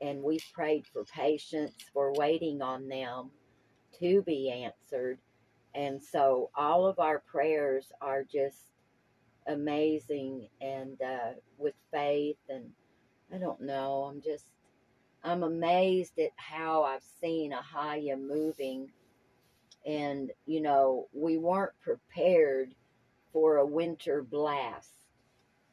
and 0.00 0.22
we've 0.22 0.44
prayed 0.52 0.86
for 0.86 1.04
patience 1.04 1.74
for 1.92 2.12
waiting 2.14 2.62
on 2.62 2.88
them 2.88 3.30
to 4.00 4.22
be 4.22 4.50
answered. 4.50 5.18
And 5.74 6.02
so 6.02 6.50
all 6.56 6.86
of 6.86 6.98
our 6.98 7.20
prayers 7.20 7.92
are 8.00 8.24
just 8.24 8.58
amazing 9.46 10.48
and 10.60 11.00
uh, 11.00 11.32
with 11.58 11.74
faith. 11.92 12.38
And 12.48 12.70
I 13.32 13.38
don't 13.38 13.60
know, 13.60 14.10
I'm 14.10 14.20
just, 14.20 14.46
I'm 15.22 15.42
amazed 15.42 16.18
at 16.18 16.32
how 16.36 16.82
I've 16.82 17.02
seen 17.20 17.52
Ahaya 17.52 18.18
moving. 18.20 18.90
And, 19.86 20.30
you 20.46 20.60
know, 20.60 21.08
we 21.12 21.38
weren't 21.38 21.78
prepared 21.80 22.74
for 23.32 23.58
a 23.58 23.66
winter 23.66 24.22
blast 24.22 24.90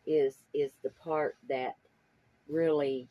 is 0.06 0.38
is 0.54 0.72
the 0.84 0.90
part 0.92 1.36
that 1.50 1.76
really 2.48 3.10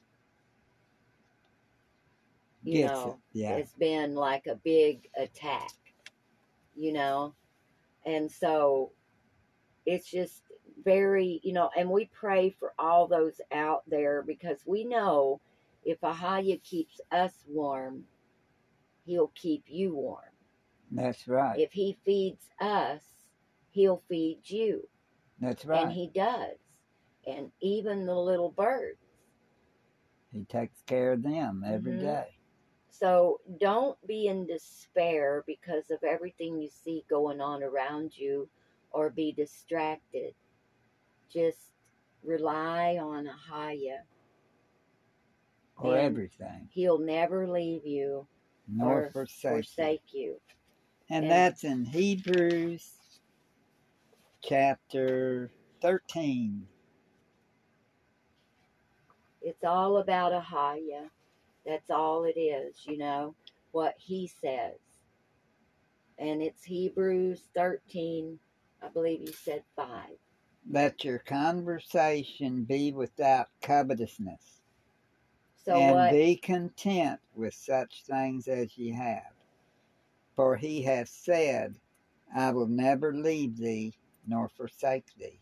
you 2.65 2.83
Gets 2.83 2.93
know 2.93 3.19
it. 3.35 3.39
Yeah. 3.39 3.57
it's 3.57 3.75
been 3.75 4.15
like 4.15 4.47
a 4.47 4.57
big 4.57 5.09
attack, 5.17 5.73
you 6.75 6.93
know? 6.93 7.35
And 8.07 8.31
so 8.31 8.93
it's 9.85 10.11
just 10.11 10.43
very, 10.85 11.41
you 11.43 11.53
know, 11.53 11.71
and 11.77 11.91
we 11.91 12.07
pray 12.07 12.51
for 12.51 12.73
all 12.79 13.07
those 13.07 13.41
out 13.53 13.83
there 13.89 14.23
because 14.23 14.59
we 14.67 14.85
know 14.85 15.41
if 15.87 16.01
Ahaya 16.01 16.61
keeps 16.63 17.01
us 17.13 17.33
warm, 17.49 18.05
he'll 19.07 19.33
keep 19.37 19.65
you 19.69 19.95
warm. 19.95 20.25
That's 20.91 21.27
right. 21.29 21.59
If 21.59 21.73
he 21.73 21.97
feeds 22.05 22.51
us, 22.61 23.03
he'll 23.71 24.03
feed 24.09 24.41
you. 24.45 24.89
That's 25.41 25.65
right. 25.65 25.83
And 25.83 25.93
he 25.93 26.09
does. 26.09 26.59
And 27.27 27.53
even 27.61 28.05
the 28.05 28.17
little 28.17 28.51
birds. 28.51 28.99
he 30.33 30.45
takes 30.45 30.83
care 30.83 31.13
of 31.13 31.23
them 31.23 31.65
every 31.65 31.93
Mhm. 31.93 32.01
day. 32.01 32.39
So 32.91 33.41
don't 33.59 33.99
be 34.07 34.27
in 34.27 34.45
despair 34.47 35.45
because 35.47 35.91
of 35.91 36.03
everything 36.03 36.61
you 36.61 36.69
see 36.69 37.07
going 37.09 37.41
on 37.41 37.63
around 37.63 38.19
you 38.19 38.51
or 38.91 39.09
be 39.09 39.33
distracted. 39.33 40.35
Just 41.29 41.73
rely 42.23 42.99
on 42.99 43.27
Ahaya. 43.27 44.05
For 45.79 45.97
And 45.97 46.07
everything, 46.07 46.69
He'll 46.73 46.99
never 46.99 47.49
leave 47.49 47.87
you 47.87 48.27
nor 48.69 49.07
or 49.07 49.11
forsake. 49.13 49.45
you. 49.45 49.63
forsake 49.63 50.03
you. 50.13 50.41
And 51.11 51.25
And- 51.25 51.31
that's 51.33 51.65
in 51.65 51.85
Hebrews 51.87 52.93
chapter 54.43 55.51
13. 55.83 56.67
It's 59.43 59.65
all 59.65 59.99
about 59.99 60.33
Ahaya. 60.33 61.11
That's 61.65 61.91
all 61.91 62.25
it 62.25 62.39
is, 62.39 62.85
you 62.87 62.97
know, 62.99 63.35
what 63.73 63.95
he 63.99 64.29
says. 64.29 64.79
And 66.19 66.43
it's 66.43 66.65
Hebrews 66.65 67.43
13, 67.55 68.39
I 68.83 68.89
believe 68.89 69.21
you 69.21 69.33
said 69.33 69.63
5. 69.77 70.11
Let 70.69 71.05
your 71.05 71.19
conversation 71.21 72.65
be 72.65 72.93
without 72.93 73.49
covetousness, 73.63 74.56
So 75.67 75.81
and 75.81 75.97
what? 75.97 76.13
be 76.13 76.37
content 76.37 77.19
with 77.35 77.53
such 77.53 78.05
things 78.05 78.47
as 78.47 78.79
ye 78.79 78.93
have. 78.93 79.33
For 80.37 80.57
he 80.57 80.83
hath 80.83 81.09
said, 81.09 81.75
I 82.33 82.53
will 82.53 82.69
never 82.69 83.13
leave 83.13 83.57
thee 83.57 83.93
nor 84.29 84.49
forsake 84.49 85.13
thee. 85.19 85.41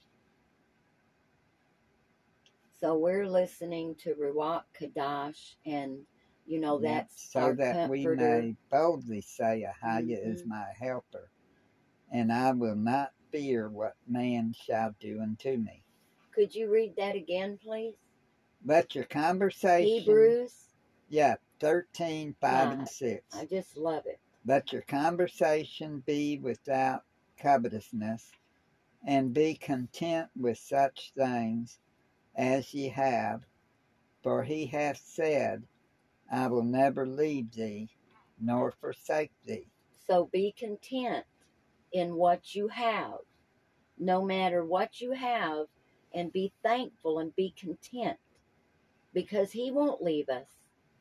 So 2.80 2.96
we're 2.96 3.28
listening 3.28 3.96
to 3.96 4.14
Ruach 4.14 4.64
Kadash, 4.78 5.56
and 5.66 6.06
you 6.46 6.58
know 6.58 6.78
that's 6.78 7.30
so 7.30 7.40
our 7.40 7.54
that 7.54 7.90
we 7.90 8.06
may 8.06 8.56
boldly 8.70 9.20
say, 9.20 9.66
Ahaya 9.68 10.18
is 10.32 10.42
Mhm. 10.42 10.46
my 10.46 10.66
helper, 10.78 11.30
and 12.10 12.32
I 12.32 12.52
will 12.52 12.76
not 12.76 13.12
fear 13.30 13.68
what 13.68 13.94
man 14.06 14.54
shall 14.54 14.94
do 15.00 15.20
unto 15.20 15.58
me. 15.58 15.82
Could 16.32 16.54
you 16.54 16.70
read 16.70 16.96
that 16.96 17.14
again, 17.14 17.58
please? 17.58 18.03
Let 18.66 18.94
your 18.94 19.04
conversation, 19.04 20.04
Hebrews. 20.04 20.54
yeah, 21.10 21.34
13, 21.60 22.34
5 22.40 22.72
and 22.72 22.88
6. 22.88 23.22
I 23.34 23.44
just 23.44 23.76
love 23.76 24.04
it. 24.06 24.18
Let 24.46 24.72
your 24.72 24.82
conversation 24.82 26.02
be 26.06 26.38
without 26.38 27.02
covetousness, 27.38 28.30
and 29.06 29.34
be 29.34 29.54
content 29.54 30.28
with 30.34 30.56
such 30.56 31.12
things 31.16 31.78
as 32.36 32.72
ye 32.72 32.88
have. 32.88 33.42
For 34.22 34.42
he 34.42 34.64
hath 34.64 34.96
said, 34.96 35.62
I 36.32 36.46
will 36.46 36.62
never 36.64 37.06
leave 37.06 37.52
thee 37.52 37.90
nor 38.40 38.72
forsake 38.72 39.32
thee. 39.44 39.68
So 40.06 40.30
be 40.32 40.54
content 40.56 41.26
in 41.92 42.14
what 42.16 42.54
you 42.54 42.68
have, 42.68 43.18
no 43.98 44.22
matter 44.22 44.64
what 44.64 45.00
you 45.00 45.12
have, 45.12 45.66
and 46.14 46.32
be 46.32 46.52
thankful 46.62 47.18
and 47.18 47.34
be 47.36 47.54
content 47.58 48.18
because 49.14 49.50
He 49.52 49.70
won't 49.70 50.02
leave 50.02 50.28
us 50.28 50.48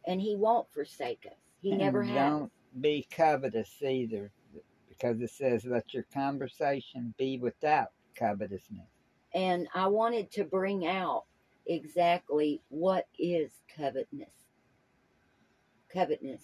and 0.08 0.22
He 0.22 0.36
won't 0.36 0.72
forsake 0.72 1.26
us. 1.26 1.38
He 1.62 1.72
And 1.72 1.80
never 1.80 2.04
has. 2.04 2.16
Don't 2.16 2.52
be 2.80 3.08
covetous 3.12 3.82
either, 3.82 4.32
because 4.88 5.22
it 5.22 5.32
says, 5.32 5.66
Let 5.66 5.94
your 5.94 6.06
conversation 6.14 7.14
be 7.18 7.38
without 7.38 7.90
covetousness. 8.16 8.88
And 9.34 9.68
I 9.74 9.88
wanted 9.88 10.32
to 10.34 10.44
bring 10.44 10.86
out 10.86 11.24
exactly 11.66 12.62
what 12.70 13.08
is 13.18 13.52
covetousness. 13.76 14.30
Covetousness. 15.92 16.44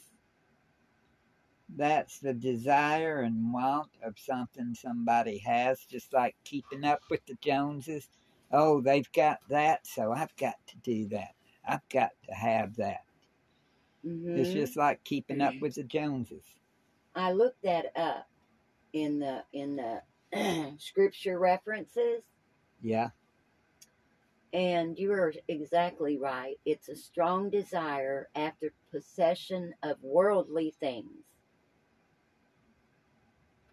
That's 1.76 2.20
the 2.20 2.34
desire 2.34 3.22
and 3.22 3.54
want 3.54 3.90
of 4.04 4.18
something 4.18 4.74
somebody 4.74 5.38
has, 5.40 5.86
just 5.86 6.14
like 6.14 6.36
keeping 6.44 6.84
up 6.84 7.02
with 7.12 7.24
the 7.28 7.36
Joneses. 7.42 8.10
Oh, 8.52 8.82
they've 8.82 9.12
got 9.12 9.40
that, 9.50 9.86
so 9.86 10.12
I've 10.12 10.36
got 10.36 10.56
to 10.68 10.78
do 10.78 11.08
that. 11.10 11.36
I've 11.70 11.90
got 11.90 12.12
to 12.30 12.36
have 12.36 12.78
that. 12.78 13.06
hmm 14.04 14.36
It's 14.36 14.54
just 14.54 14.78
like 14.78 15.04
keeping 15.06 15.42
up 15.42 15.56
with 15.62 15.76
the 15.76 15.84
Joneses. 15.84 16.46
I 17.16 17.34
looked 17.34 17.64
that 17.64 17.88
up 17.98 18.28
in 18.94 19.20
the 19.20 19.44
in 19.54 19.78
the 19.78 20.76
scripture 20.80 21.40
references 21.40 22.24
Yeah, 22.82 23.12
And 24.54 24.98
you 24.98 25.12
are 25.14 25.34
exactly 25.48 26.18
right. 26.18 26.58
It's 26.66 26.90
a 26.90 26.96
strong 26.96 27.50
desire 27.52 28.30
after 28.36 28.74
possession 28.92 29.76
of 29.84 29.98
worldly 30.02 30.74
things. 30.80 31.26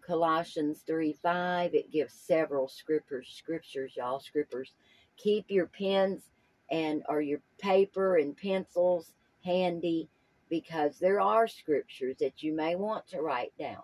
Colossians 0.01 0.83
3 0.87 1.13
5, 1.13 1.75
it 1.75 1.91
gives 1.91 2.13
several 2.13 2.67
scriptures, 2.67 3.33
scriptures, 3.37 3.93
y'all, 3.97 4.19
scriptures. 4.19 4.73
Keep 5.17 5.45
your 5.49 5.67
pens 5.67 6.29
and 6.71 7.03
are 7.09 7.21
your 7.21 7.41
paper 7.59 8.17
and 8.17 8.37
pencils 8.37 9.13
handy 9.43 10.09
because 10.49 10.99
there 10.99 11.19
are 11.19 11.47
scriptures 11.47 12.17
that 12.19 12.43
you 12.43 12.53
may 12.53 12.75
want 12.75 13.07
to 13.07 13.21
write 13.21 13.53
down 13.59 13.83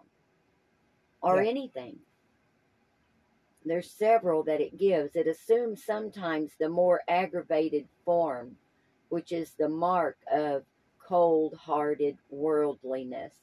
or 1.22 1.42
Yeah. 1.42 1.50
anything 1.50 2.00
there's 3.66 3.92
several 3.92 4.44
that 4.44 4.62
it 4.62 4.78
gives. 4.78 5.16
It 5.16 5.28
assumes 5.28 5.84
sometimes 5.86 6.54
the 6.60 6.70
more 6.70 7.02
aggravated 7.08 7.88
form, 8.06 8.58
which 9.10 9.32
is 9.32 9.54
the 9.54 9.70
mark 9.70 10.18
of 10.34 10.64
cold 11.00 11.56
hearted 11.56 12.18
worldliness. 12.30 13.34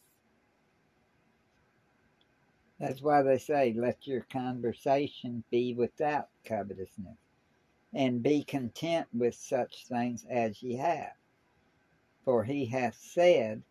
that's 2.81 3.03
why 3.03 3.23
they 3.23 3.39
say, 3.39 3.75
Let 3.77 4.07
your 4.07 4.23
conversation 4.33 5.45
be 5.51 5.75
without 5.75 6.29
covetousness, 6.45 7.19
and 7.95 8.23
be 8.23 8.45
content 8.45 9.09
with 9.13 9.35
such 9.35 9.87
things 9.87 10.27
as 10.31 10.63
ye 10.63 10.77
have. 10.77 11.13
For 12.25 12.45
he 12.45 12.67
hath 12.67 12.97
said, 12.97 13.63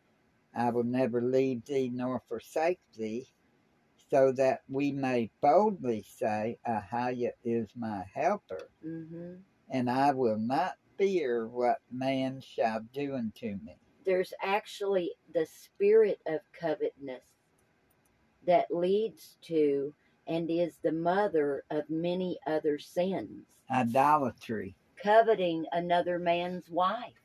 I 0.55 0.71
will 0.71 0.83
never 0.83 1.21
leave 1.21 1.65
thee 1.65 1.89
nor 1.93 2.21
forsake 2.27 2.79
thee, 2.97 3.27
so 4.09 4.31
that 4.33 4.61
we 4.69 4.91
may 4.91 5.31
boldly 5.41 6.03
say, 6.03 6.57
Ahaya 6.67 7.31
is 7.43 7.69
my 7.75 8.05
helper, 8.13 8.69
hmm 8.83 9.35
and 9.71 9.89
I 9.89 10.11
will 10.13 10.37
not 10.37 10.77
fear 10.97 11.47
what 11.47 11.77
man 11.91 12.41
shall 12.41 12.81
do 12.93 13.15
unto 13.15 13.57
me. 13.63 13.77
There's 14.05 14.33
actually 14.41 15.11
the 15.33 15.45
spirit 15.45 16.19
of 16.27 16.41
covetousness 16.59 17.25
that 18.47 18.67
leads 18.71 19.37
to 19.43 19.93
and 20.29 20.49
is 20.49 20.77
the 20.83 20.91
mother 20.93 21.65
of 21.71 21.89
many 21.89 22.39
other 22.47 22.79
sins. 22.79 23.45
Idolatry. 23.69 24.75
Coveting 25.03 25.65
another 25.73 26.19
man's 26.19 26.69
wife 26.69 27.19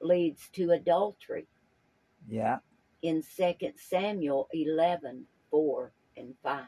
leads 0.00 0.48
to 0.50 0.70
adultery. 0.70 1.46
Yeah. 2.28 2.60
in 3.02 3.22
2 3.22 3.54
Samuel 3.76 4.48
11 4.54 5.26
4 5.50 5.92
and 6.16 6.34
5. 6.42 6.64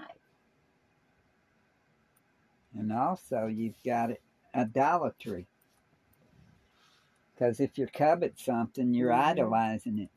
And 2.74 2.92
also, 2.92 3.46
you've 3.46 3.82
got 3.82 4.10
it, 4.10 4.20
idolatry. 4.54 5.46
Because 7.34 7.58
if 7.58 7.78
you 7.78 7.86
covet 7.86 8.38
something, 8.38 8.92
you're 8.92 9.12
Mhm. 9.12 9.24
idolizing 9.24 9.98
it. 9.98 10.10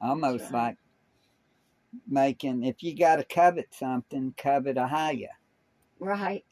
Almost 0.00 0.52
right. 0.52 0.52
like 0.52 0.78
making, 2.08 2.64
if 2.64 2.82
you 2.82 2.96
got 2.96 3.16
to 3.16 3.24
covet 3.24 3.74
something, 3.74 4.34
covet 4.36 4.76
a 4.76 4.86
higher. 4.86 5.28
Right? 5.98 6.44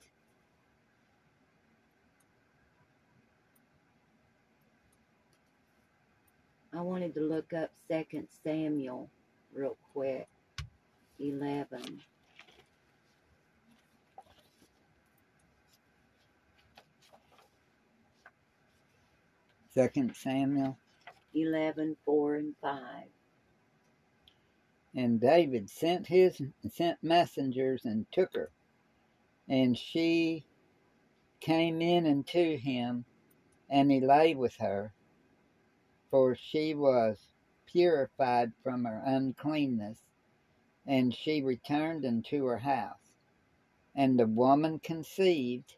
I 6.77 6.81
wanted 6.81 7.15
to 7.15 7.21
look 7.21 7.53
up 7.53 7.71
2 7.89 8.27
Samuel 8.43 9.09
real 9.53 9.77
quick. 9.93 10.27
11. 11.21 12.01
Second 19.73 20.15
Samuel. 20.17 20.77
11 21.35 21.97
4 22.05 22.35
and 22.37 22.55
5. 22.61 22.81
And 24.95 25.21
David 25.21 25.69
sent 25.71 26.07
his 26.07 26.41
sent 26.71 27.03
messengers 27.03 27.85
and 27.85 28.07
took 28.13 28.35
her. 28.35 28.51
And 29.49 29.77
she 29.77 30.47
came 31.41 31.83
in 31.83 32.07
unto 32.07 32.57
him, 32.57 33.05
and 33.69 33.91
he 33.91 34.01
lay 34.01 34.35
with 34.35 34.57
her, 34.57 34.95
for 36.11 36.37
she 36.37 36.75
was 36.75 37.33
purified 37.67 38.53
from 38.63 38.85
her 38.85 39.03
uncleanness, 39.05 39.99
and 40.87 41.15
she 41.15 41.43
returned 41.43 42.07
unto 42.07 42.47
her 42.47 42.59
house. 42.59 43.17
And 43.95 44.19
the 44.19 44.27
woman 44.27 44.79
conceived, 44.79 45.75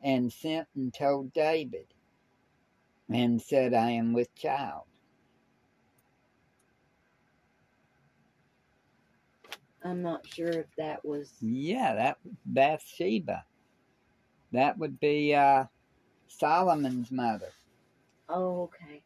and 0.00 0.32
sent 0.32 0.68
and 0.74 0.94
told 0.94 1.32
David, 1.32 1.94
and 3.08 3.42
said, 3.42 3.74
I 3.74 3.90
am 3.90 4.12
with 4.12 4.34
child. 4.34 4.84
I'm 9.84 10.02
not 10.02 10.26
sure 10.26 10.48
if 10.50 10.66
that 10.78 11.04
was. 11.04 11.32
Yeah, 11.40 11.94
that 11.94 12.18
Bathsheba. 12.46 13.44
That 14.52 14.78
would 14.78 15.00
be 15.00 15.34
uh, 15.34 15.64
Solomon's 16.28 17.10
mother. 17.10 17.50
Oh, 18.28 18.62
okay. 18.64 19.02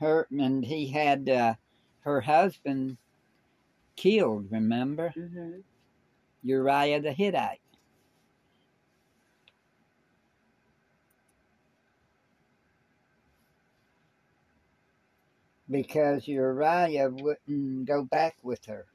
Her 0.00 0.26
and 0.30 0.64
he 0.64 0.88
had 0.88 1.28
uh, 1.28 1.54
her 2.00 2.20
husband 2.20 2.98
killed. 3.96 4.46
Remember 4.50 5.10
hmm 5.10 5.60
Uriah 6.42 7.00
the 7.00 7.12
Hittite. 7.12 7.60
Because 15.70 16.28
Uriah 16.28 17.10
wouldn't 17.10 17.86
go 17.86 18.04
back 18.04 18.36
with 18.42 18.64
her. 18.66 18.86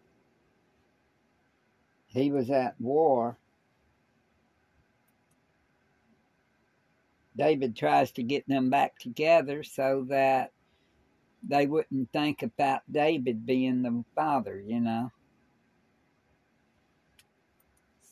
He 2.13 2.31
was 2.31 2.51
at 2.51 2.79
war. 2.79 3.37
David 7.35 7.75
tries 7.75 8.11
to 8.13 8.23
get 8.23 8.47
them 8.47 8.69
back 8.69 8.99
together 8.99 9.63
so 9.63 10.05
that 10.09 10.51
they 11.41 11.65
wouldn't 11.65 12.11
think 12.13 12.43
about 12.43 12.81
David 12.91 13.45
being 13.45 13.81
the 13.81 14.03
father, 14.15 14.61
you 14.61 14.79
know. 14.79 15.11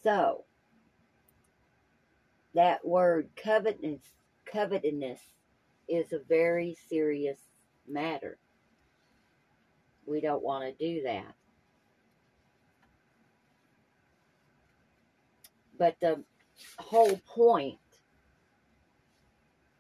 So, 0.04 0.46
that 2.56 2.84
word 2.84 3.30
covetousness, 3.36 4.02
covetousness 4.52 5.20
is 5.88 6.12
a 6.12 6.20
very 6.28 6.76
serious 6.90 7.38
matter. 7.88 8.40
We 10.08 10.22
don't 10.22 10.44
want 10.44 10.66
to 10.66 10.94
do 10.94 11.04
that. 11.04 11.36
But 15.82 16.00
the 16.00 16.24
whole 16.78 17.20
point 17.26 17.80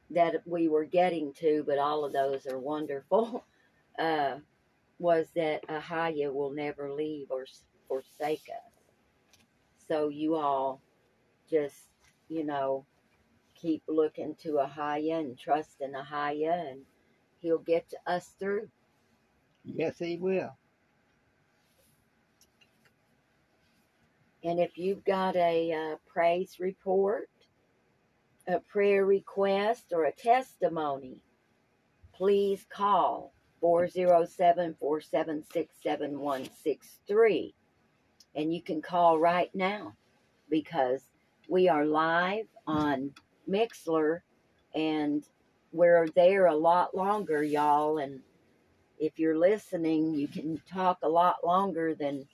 that 0.09 0.41
we 0.47 0.67
were 0.67 0.83
getting 0.83 1.31
to, 1.33 1.63
but 1.67 1.77
all 1.77 2.03
of 2.03 2.11
those 2.11 2.47
are 2.47 2.57
wonderful, 2.57 3.45
uh, 3.99 4.37
was 4.97 5.27
that 5.35 5.61
Ahaya 5.67 6.33
will 6.33 6.49
never 6.49 6.91
leave 6.91 7.27
or 7.29 7.45
forsake 7.87 8.49
us. 8.49 8.73
So 9.87 10.09
you 10.09 10.33
all 10.33 10.81
just, 11.47 11.89
you 12.29 12.45
know, 12.45 12.83
keep 13.53 13.83
looking 13.87 14.33
to 14.41 14.53
Ahaya 14.53 15.19
and 15.19 15.37
trust 15.37 15.81
in 15.81 15.93
Ahaya, 15.93 16.71
and 16.71 16.81
he'll 17.41 17.59
get 17.59 17.93
us 18.07 18.33
through. 18.39 18.69
Yes, 19.63 19.99
he 19.99 20.17
will. 20.17 20.57
And 24.43 24.59
if 24.59 24.77
you've 24.77 25.03
got 25.03 25.35
a 25.35 25.71
uh, 25.71 25.95
praise 26.07 26.59
report, 26.59 27.29
a 28.47 28.59
prayer 28.59 29.05
request, 29.05 29.85
or 29.91 30.05
a 30.05 30.11
testimony, 30.11 31.21
please 32.13 32.65
call 32.69 33.33
407 33.59 34.75
476 34.79 35.75
7163. 35.83 37.53
And 38.35 38.53
you 38.53 38.61
can 38.61 38.81
call 38.81 39.19
right 39.19 39.53
now 39.53 39.93
because 40.49 41.01
we 41.47 41.69
are 41.69 41.85
live 41.85 42.47
on 42.65 43.11
Mixlr 43.49 44.21
and 44.73 45.23
we're 45.71 46.07
there 46.15 46.47
a 46.47 46.55
lot 46.55 46.95
longer, 46.95 47.43
y'all. 47.43 47.99
And 47.99 48.21
if 48.99 49.19
you're 49.19 49.37
listening, 49.37 50.13
you 50.13 50.27
can 50.27 50.61
talk 50.71 50.99
a 51.03 51.09
lot 51.09 51.45
longer 51.45 51.93
than 51.93 52.25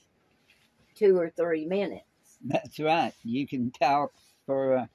two 0.98 1.18
or 1.18 1.30
three 1.30 1.66
minutes. 1.66 2.04
That's 2.46 2.80
right. 2.80 3.14
You 3.24 3.48
can 3.48 3.72
talk 3.72 4.12
for 4.46 4.78
uh, 4.78 4.86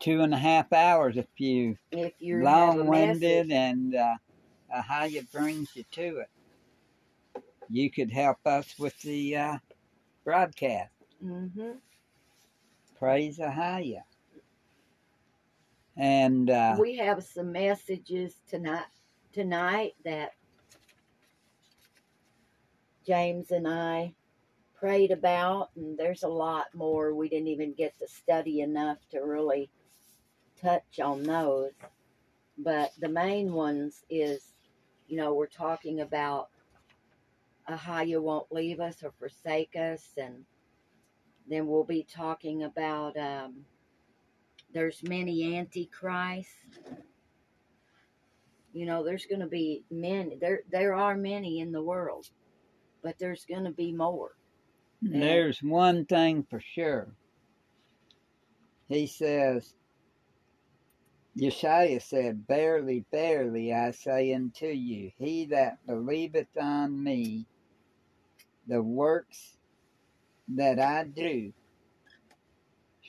two 0.00 0.20
and 0.20 0.34
a 0.34 0.38
half 0.38 0.72
hours 0.72 1.16
if 1.16 1.26
you 1.38 1.76
If 1.92 2.12
you 2.18 2.36
have 2.36 2.44
a 2.44 2.44
long-winded 2.44 3.50
and 3.52 3.94
uh, 3.94 4.14
uh, 4.74 4.82
how 4.82 5.04
it 5.06 5.30
brings 5.32 5.70
you 5.74 5.84
to 5.92 6.18
it. 6.18 6.28
You 7.70 7.90
could 7.90 8.10
help 8.10 8.38
us 8.46 8.74
with 8.78 8.98
the 9.02 9.36
uh, 9.36 9.58
broadcast. 10.24 10.92
hmm 11.22 11.72
Praise 12.98 13.38
Ahaya. 13.38 14.02
And 15.96 16.50
uh, 16.50 16.76
we 16.78 16.96
have 16.96 17.22
some 17.22 17.52
messages 17.52 18.34
tonight 18.48 18.86
tonight 19.32 19.92
that 20.04 20.32
James 23.06 23.50
and 23.50 23.68
I 23.68 24.14
prayed 24.84 25.12
about, 25.12 25.70
and 25.76 25.96
there's 25.96 26.24
a 26.24 26.28
lot 26.28 26.66
more. 26.74 27.14
We 27.14 27.30
didn't 27.30 27.48
even 27.48 27.72
get 27.72 27.98
to 27.98 28.06
study 28.06 28.60
enough 28.60 28.98
to 29.12 29.20
really 29.20 29.70
touch 30.60 31.00
on 31.02 31.22
those. 31.22 31.72
But 32.58 32.90
the 33.00 33.08
main 33.08 33.54
ones 33.54 34.04
is, 34.10 34.52
you 35.08 35.16
know, 35.16 35.32
we're 35.32 35.46
talking 35.46 36.02
about 36.02 36.50
Ahaya 37.66 38.20
won't 38.20 38.52
leave 38.52 38.78
us 38.78 39.02
or 39.02 39.12
forsake 39.18 39.74
us, 39.74 40.04
and 40.18 40.44
then 41.48 41.66
we'll 41.66 41.84
be 41.84 42.06
talking 42.14 42.64
about 42.64 43.16
um, 43.16 43.64
there's 44.74 45.02
many 45.02 45.56
antichrists. 45.56 46.52
You 48.74 48.84
know, 48.84 49.02
there's 49.02 49.24
going 49.24 49.40
to 49.40 49.46
be 49.46 49.82
many. 49.90 50.36
There, 50.36 50.60
there 50.70 50.92
are 50.92 51.16
many 51.16 51.60
in 51.60 51.72
the 51.72 51.82
world, 51.82 52.28
but 53.02 53.18
there's 53.18 53.46
going 53.46 53.64
to 53.64 53.70
be 53.70 53.90
more. 53.90 54.32
Mm-hmm. 55.04 55.20
there's 55.20 55.60
one 55.62 56.06
thing 56.06 56.46
for 56.50 56.60
sure. 56.60 57.08
He 58.88 59.06
says, 59.06 59.74
Yeshua 61.38 62.02
said, 62.02 62.46
Barely, 62.46 63.04
verily, 63.10 63.72
I 63.72 63.92
say 63.92 64.34
unto 64.34 64.66
you, 64.66 65.10
he 65.18 65.46
that 65.46 65.78
believeth 65.86 66.48
on 66.60 67.02
me, 67.02 67.46
the 68.68 68.82
works 68.82 69.56
that 70.48 70.78
I 70.80 71.04
do, 71.04 71.52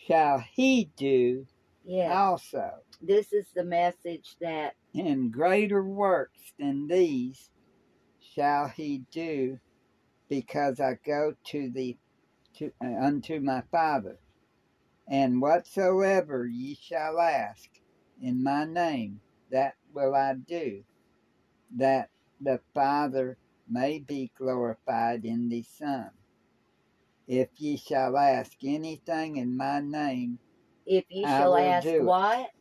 shall 0.08 0.39
he 0.53 0.89
do 0.97 1.45
Yeah, 1.86 2.10
also. 2.10 2.71
this 3.01 3.34
is 3.34 3.47
the 3.55 3.63
message 3.63 4.36
that 4.41 4.75
And 4.95 5.31
greater 5.31 5.84
works 5.84 6.53
than 6.60 6.88
these 6.88 7.49
shall 8.36 8.69
he 8.69 9.03
do, 9.12 9.60
because 10.29 10.79
I 10.79 10.97
go 11.05 11.33
to 11.47 11.71
the 11.71 11.97
to 12.57 12.71
uh, 12.83 13.05
unto 13.05 13.39
my 13.39 13.63
Father. 13.71 14.17
And 15.07 15.41
whatsoever 15.41 16.47
ye 16.47 16.75
shall 16.81 17.19
ask 17.19 17.69
in 18.21 18.43
my 18.43 18.65
name, 18.65 19.21
that 19.51 19.75
will 19.93 20.15
I 20.15 20.35
do, 20.35 20.83
that 21.77 22.09
the 22.41 22.59
Father 22.73 23.38
may 23.69 23.99
be 23.99 24.31
glorified 24.38 25.25
in 25.25 25.49
the 25.49 25.63
Son. 25.63 26.09
If 27.27 27.49
ye 27.57 27.77
shall 27.77 28.17
ask 28.17 28.53
anything 28.63 29.38
in 29.38 29.55
my 29.57 29.79
name, 29.79 30.39
if 30.85 31.05
you 31.09 31.25
I 31.25 31.38
shall 31.38 31.55
ask 31.55 31.88
what 31.99 32.51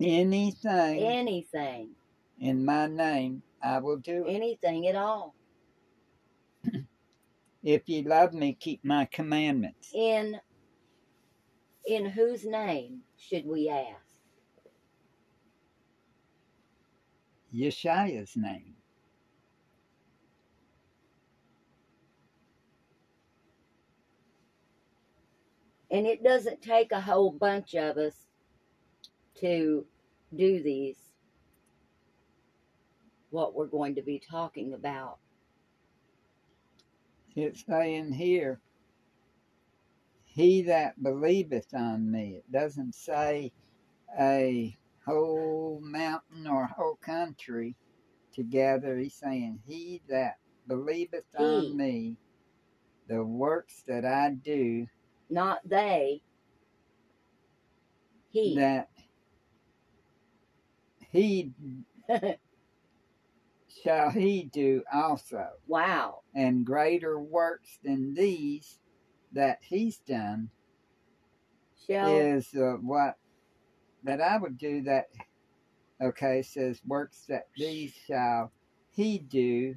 anything 0.00 0.98
anything, 1.00 1.90
in 2.38 2.64
my 2.64 2.86
name, 2.86 3.42
I 3.62 3.78
will 3.78 3.98
do 3.98 4.26
it. 4.26 4.30
anything 4.30 4.86
at 4.88 4.96
all 4.96 5.34
If 7.62 7.88
ye 7.88 8.02
love 8.02 8.32
me, 8.34 8.54
keep 8.58 8.84
my 8.84 9.06
commandments. 9.06 9.90
in 9.94 10.40
in 11.86 12.06
whose 12.06 12.44
name 12.44 13.00
should 13.16 13.46
we 13.46 13.68
ask? 13.68 14.06
Yeshua's 17.54 18.32
name. 18.36 18.74
And 25.90 26.06
it 26.06 26.24
doesn't 26.24 26.62
take 26.62 26.92
a 26.92 27.00
whole 27.00 27.30
bunch 27.30 27.74
of 27.74 27.98
us 27.98 28.14
to 29.40 29.84
do 30.34 30.62
these, 30.62 30.96
what 33.30 33.54
we're 33.54 33.66
going 33.66 33.96
to 33.96 34.02
be 34.02 34.18
talking 34.18 34.72
about. 34.72 35.18
It's 37.34 37.64
saying 37.66 38.12
here, 38.12 38.60
he 40.24 40.62
that 40.62 41.02
believeth 41.02 41.72
on 41.74 42.10
me. 42.10 42.36
It 42.36 42.52
doesn't 42.52 42.94
say 42.94 43.52
a 44.18 44.76
whole 45.06 45.80
mountain 45.82 46.46
or 46.46 46.66
whole 46.66 46.96
country 46.96 47.74
together. 48.34 48.98
He's 48.98 49.14
saying, 49.14 49.60
he 49.66 50.02
that 50.08 50.36
believeth 50.68 51.24
He. 51.36 51.44
on 51.44 51.76
me, 51.76 52.16
the 53.08 53.24
works 53.24 53.82
that 53.86 54.04
I 54.04 54.30
do, 54.30 54.86
Not 55.30 55.60
they, 55.68 56.22
he. 58.30 58.54
that 58.56 58.88
he 61.10 61.52
shall 63.82 64.10
he 64.10 64.44
do 64.52 64.82
also. 64.92 65.46
wow. 65.66 66.20
and 66.34 66.64
greater 66.64 67.18
works 67.18 67.78
than 67.82 68.14
these 68.14 68.78
that 69.32 69.58
he's 69.62 69.98
done 69.98 70.50
Shall 71.86 72.16
is 72.16 72.54
uh, 72.54 72.76
what 72.80 73.16
that 74.04 74.20
I 74.20 74.36
would 74.36 74.58
do 74.58 74.82
that. 74.82 75.08
Okay, 76.00 76.42
says 76.42 76.80
works 76.84 77.26
that 77.28 77.46
these 77.56 77.94
shall 78.08 78.50
he 78.90 79.18
do, 79.18 79.76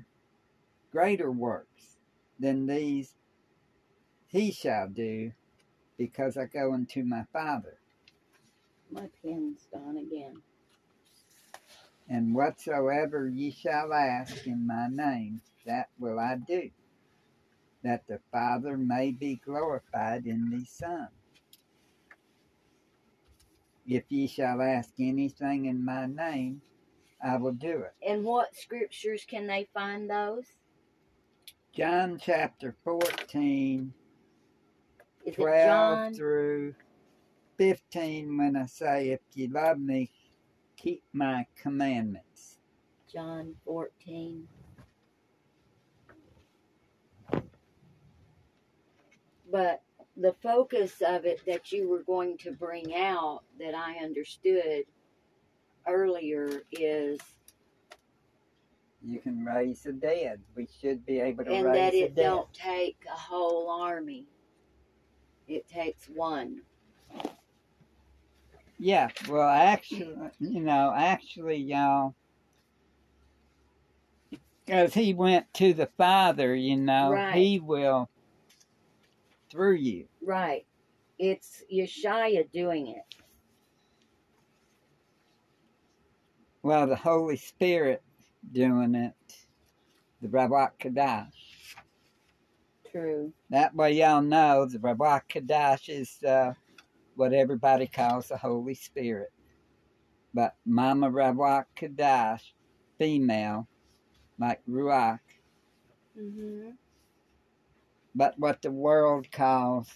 greater 0.92 1.32
works 1.32 1.98
than 2.40 2.66
these 2.66 3.14
he 4.28 4.52
shall 4.52 4.88
do, 4.88 5.32
because 5.98 6.36
I 6.36 6.46
go 6.46 6.74
unto 6.74 7.04
my 7.04 7.26
Father. 7.32 7.78
My 8.92 9.08
pen's 9.24 9.68
gone 9.72 9.98
again. 9.98 10.42
And 12.10 12.36
whatsoever 12.36 13.28
ye 13.28 13.52
shall 13.52 13.94
ask 13.94 14.46
in 14.46 14.68
my 14.68 14.88
name, 14.90 15.42
that 15.66 15.90
will 16.00 16.20
I 16.20 16.38
do, 16.48 16.70
that 17.84 18.04
the 18.08 18.20
Father 18.32 18.78
may 18.78 19.12
be 19.12 19.42
glorified 19.44 20.26
in 20.28 20.50
the 20.52 20.66
Son. 20.66 21.08
If 23.88 24.04
ye 24.10 24.28
shall 24.28 24.62
ask 24.62 24.92
anything 25.00 25.66
in 25.66 25.84
my 25.84 26.06
name, 26.06 26.62
I 27.24 27.38
will 27.38 27.54
do 27.54 27.84
it. 27.84 27.94
And 28.08 28.24
what 28.24 28.56
scriptures 28.56 29.26
can 29.28 29.48
they 29.48 29.68
find 29.74 30.10
those? 30.10 30.46
John 31.74 32.20
chapter 32.22 32.76
14, 32.84 33.94
Is 35.26 35.36
12 35.36 35.66
John? 35.66 36.14
through 36.14 36.76
15, 37.58 38.38
when 38.38 38.56
I 38.56 38.66
say, 38.68 39.10
If 39.10 39.20
ye 39.34 39.48
love 39.48 39.80
me, 39.80 40.10
keep 40.86 41.04
my 41.14 41.48
commandments. 41.60 42.60
John 43.12 43.56
14. 43.66 44.48
But 49.52 49.82
the 50.16 50.34
focus 50.44 51.02
of 51.02 51.26
it 51.26 51.42
that 51.48 51.72
you 51.72 51.90
were 51.90 52.04
going 52.04 52.38
to 52.40 52.52
bring 52.52 52.96
out 52.96 53.42
that 53.60 53.74
I 53.74 54.04
understood 54.04 54.84
earlier 55.88 56.64
is 56.72 57.20
You 59.04 59.20
can 59.20 59.44
raise 59.44 59.84
the 59.84 59.94
dead. 59.94 60.42
We 60.56 60.68
should 60.82 61.06
be 61.06 61.20
able 61.20 61.46
to 61.46 61.52
and 61.52 61.66
raise 61.66 61.76
that 61.76 61.94
it 61.96 62.16
don't 62.16 62.52
take 62.54 62.98
a 63.12 63.18
whole 63.18 63.70
army. 63.70 64.28
It 65.48 65.68
takes 65.68 66.08
one. 66.08 66.62
Yeah, 68.78 69.10
well, 69.30 69.48
actually, 69.50 70.16
you 70.40 70.62
know, 70.62 70.94
actually, 70.96 71.58
y'all, 71.58 72.16
because 74.66 74.94
he 74.94 75.14
went 75.14 75.46
to 75.56 75.74
the 75.74 75.88
Father, 75.98 76.54
you 76.56 76.76
know, 76.78 77.12
Right. 77.12 77.36
he 77.36 77.60
will 77.60 78.10
through 79.50 79.76
you. 79.76 80.08
Right. 80.22 80.66
It's 81.18 81.64
Yashaya 81.74 82.52
doing 82.52 82.88
it. 82.88 83.04
Well, 86.64 86.88
the 86.88 86.96
Holy 86.96 87.38
Spirit 87.38 88.02
doing 88.52 88.96
it, 88.96 89.14
the 90.22 90.28
Ruach 90.28 90.72
Kadash. 90.80 91.32
True. 92.92 93.32
That 93.52 93.76
way, 93.76 93.94
y'all 93.94 94.22
know 94.22 94.66
the 94.66 94.80
Ruach 94.80 95.22
Kadash 95.30 95.88
is 95.90 96.22
uh, 96.24 96.54
what 97.16 97.34
everybody 97.34 97.88
calls 97.88 98.28
the 98.30 98.38
Holy 98.38 98.76
Spirit. 98.76 99.30
But 100.34 100.54
Mama 100.66 101.10
Ruach 101.12 101.66
Kadash, 101.80 102.42
female, 103.00 103.68
like 104.40 104.62
Ruach, 104.70 105.20
Mm-hmm. 106.20 106.70
but 108.16 108.36
what 108.38 108.62
the 108.62 108.72
world 108.72 109.32
calls, 109.32 109.90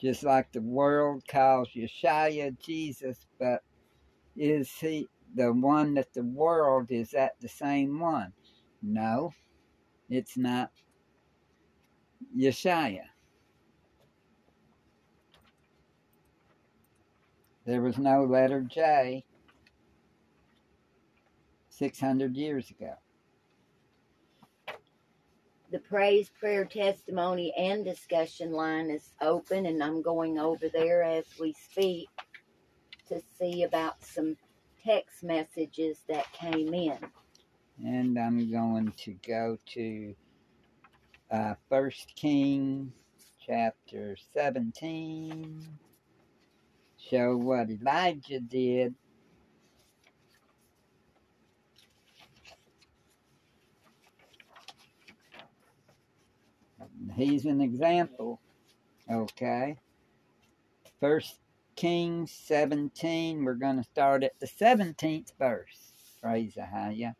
just 0.00 0.24
like 0.24 0.52
the 0.52 0.62
world 0.62 1.22
calls 1.30 1.70
Yeshua 1.76 2.58
Jesus, 2.60 3.26
but 3.40 3.60
is 4.36 4.70
he 4.80 5.08
the 5.34 5.52
one 5.52 5.94
that 5.94 6.12
the 6.14 6.24
world 6.24 6.90
is 6.90 7.10
that 7.10 7.32
the 7.40 7.48
same 7.48 8.00
one? 8.00 8.32
No, 8.82 9.32
it's 10.10 10.38
not 10.38 10.70
Yeshua. 12.38 13.07
There 17.68 17.82
was 17.82 17.98
no 17.98 18.24
letter 18.24 18.62
J 18.62 19.22
600 21.68 22.34
years 22.34 22.70
ago. 22.70 22.94
The 25.70 25.78
praise, 25.78 26.30
prayer, 26.30 26.64
testimony, 26.64 27.52
and 27.58 27.84
discussion 27.84 28.52
line 28.52 28.88
is 28.88 29.12
open, 29.20 29.66
and 29.66 29.84
I'm 29.84 30.00
going 30.00 30.38
over 30.38 30.70
there 30.70 31.02
as 31.02 31.26
we 31.38 31.52
speak 31.52 32.08
to 33.10 33.20
see 33.38 33.64
about 33.64 34.02
some 34.02 34.38
text 34.82 35.22
messages 35.22 35.98
that 36.08 36.32
came 36.32 36.72
in. 36.72 36.96
and 37.84 38.18
I'm 38.18 38.50
going 38.50 38.94
to 38.96 39.12
go 39.26 39.58
to 39.74 40.14
uh, 41.30 41.54
First 41.68 42.14
Kings 42.16 42.94
chapter 43.46 44.16
17. 44.32 45.68
Show 46.98 47.36
what 47.36 47.70
Elijah 47.70 48.40
did. 48.40 48.94
He's 57.14 57.46
an 57.46 57.60
example. 57.60 58.40
Okay. 59.10 59.76
First 61.00 61.38
Kings 61.76 62.32
17. 62.32 63.44
We're 63.44 63.54
going 63.54 63.76
to 63.76 63.84
start 63.84 64.24
at 64.24 64.38
the 64.40 64.46
17th 64.46 65.32
verse. 65.38 65.92
Praise 66.20 66.56
Ahaya. 66.56 67.14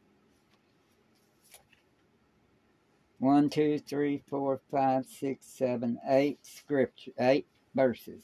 One, 3.21 3.51
two, 3.51 3.79
three, 3.81 4.23
four, 4.29 4.61
five, 4.71 5.07
six, 5.07 5.47
seven, 5.47 5.99
eight 6.09 6.39
scripture, 6.43 7.11
eight 7.19 7.47
verses. 7.75 8.23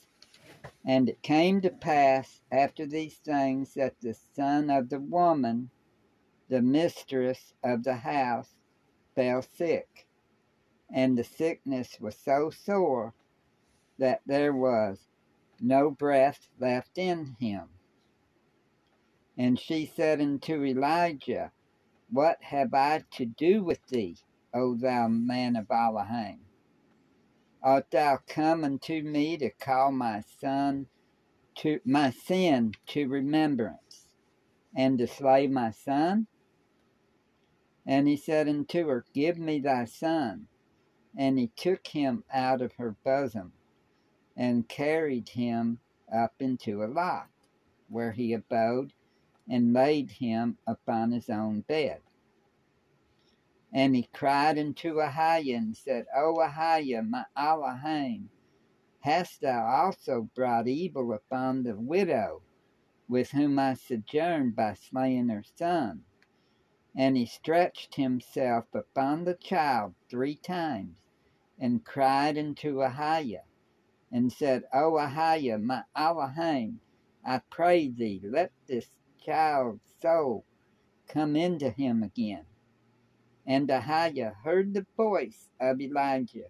And 0.85 1.09
it 1.09 1.22
came 1.22 1.61
to 1.62 1.70
pass 1.70 2.42
after 2.50 2.87
these 2.87 3.16
things 3.16 3.74
that 3.74 4.00
the 4.00 4.14
son 4.35 4.70
of 4.70 4.88
the 4.88 5.00
woman, 5.00 5.70
the 6.48 6.62
mistress 6.62 7.55
of 7.62 7.85
the 7.85 7.96
house, 7.96 8.55
fell 9.14 9.42
sick. 9.42 10.07
And 10.92 11.18
the 11.18 11.24
sickness 11.24 11.98
was 12.00 12.16
so 12.16 12.50
sore 12.50 13.14
that 13.98 14.20
there 14.27 14.53
was 14.53 15.09
no 15.61 15.90
breath 15.90 16.48
left 16.59 16.98
in 16.98 17.37
him. 17.40 17.68
And 19.37 19.59
she 19.59 19.87
said 19.87 20.20
unto 20.20 20.64
Elijah, 20.64 21.53
What 22.11 22.42
have 22.42 22.74
I 22.74 23.05
to 23.12 23.27
do 23.27 23.64
with 23.64 23.85
thee? 23.87 24.16
O 24.53 24.74
thou 24.77 25.09
man 25.09 25.57
of 25.57 25.70
Elohim? 25.70 26.40
Art 27.64 27.90
thou 27.92 28.18
come 28.27 28.62
unto 28.62 29.03
me 29.03 29.38
to 29.38 29.48
call 29.48 29.90
my 29.90 30.20
son 30.20 30.87
to 31.55 31.81
my 31.83 32.11
sin 32.11 32.74
to 32.88 33.09
remembrance, 33.09 34.07
and 34.77 34.98
to 34.98 35.07
slay 35.07 35.46
my 35.46 35.70
son? 35.70 36.27
And 37.87 38.07
he 38.07 38.18
said 38.18 38.50
unto 38.50 38.88
her, 38.88 39.07
Give 39.14 39.38
me 39.38 39.61
thy 39.61 39.87
son. 39.87 40.48
And 41.16 41.38
he 41.38 41.46
took 41.46 41.87
him 41.87 42.24
out 42.31 42.61
of 42.61 42.74
her 42.74 42.96
bosom, 43.03 43.55
and 44.37 44.68
carried 44.68 45.31
him 45.31 45.79
up 46.12 46.35
into 46.40 46.85
a 46.85 46.87
loft, 46.87 47.48
where 47.88 48.12
he 48.12 48.35
abode, 48.35 48.92
and 49.48 49.72
laid 49.72 50.11
him 50.11 50.59
upon 50.66 51.12
his 51.12 51.31
own 51.31 51.62
bed. 51.62 52.03
And 53.77 53.97
he 53.97 54.09
cried 54.13 54.57
unto 54.57 55.01
Ahaya 55.01 55.57
and 55.57 55.77
said, 55.77 56.07
O 56.15 56.37
Ahaya, 56.37 57.03
my 57.03 57.25
Elohim, 57.37 58.31
hast 59.01 59.41
thou 59.41 59.67
also 59.67 60.31
brought 60.37 60.69
evil 60.69 61.13
upon 61.13 61.65
the 61.65 61.75
widow 61.75 62.43
with 63.09 63.33
whom 63.33 63.59
I 63.59 63.75
sojourned 63.75 64.55
by 64.55 64.75
slaying 64.75 65.29
her 65.29 65.43
son? 65.57 66.05
And 66.95 67.17
he 67.17 67.27
stretched 67.27 67.97
himself 67.97 68.73
upon 68.73 69.25
the 69.25 69.35
child 69.35 69.97
three 70.09 70.37
times, 70.37 70.99
and 71.59 71.85
cried 71.85 72.39
unto 72.39 72.77
Ahaya, 72.77 73.43
and 74.13 74.33
said, 74.33 74.63
O 74.73 74.93
Ahaya, 74.93 75.61
my 75.61 75.83
Elohim, 75.97 76.79
I 77.25 77.41
pray 77.51 77.89
thee, 77.89 78.21
let 78.23 78.53
this 78.69 78.89
child's 79.19 79.83
soul 80.01 80.45
come 81.09 81.35
into 81.35 81.71
him 81.71 82.05
again. 82.05 82.47
And 83.46 83.68
Ahaya 83.68 84.35
heard 84.42 84.72
the 84.72 84.87
voice 84.96 85.50
of 85.61 85.80
Elijah, 85.80 86.48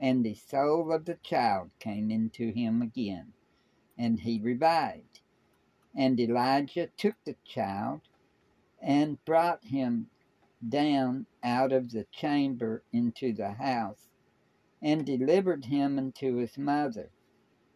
and 0.00 0.24
the 0.24 0.34
soul 0.34 0.92
of 0.92 1.04
the 1.04 1.16
child 1.22 1.70
came 1.78 2.10
into 2.10 2.50
him 2.50 2.82
again, 2.82 3.32
and 3.96 4.18
he 4.18 4.40
revived. 4.40 5.20
And 5.94 6.18
Elijah 6.18 6.88
took 6.96 7.14
the 7.24 7.36
child 7.44 8.00
and 8.80 9.24
brought 9.24 9.64
him 9.64 10.08
down 10.68 11.26
out 11.42 11.72
of 11.72 11.92
the 11.92 12.04
chamber 12.10 12.82
into 12.92 13.32
the 13.32 13.52
house, 13.52 14.08
and 14.82 15.06
delivered 15.06 15.66
him 15.66 15.98
unto 15.98 16.36
his 16.36 16.58
mother. 16.58 17.10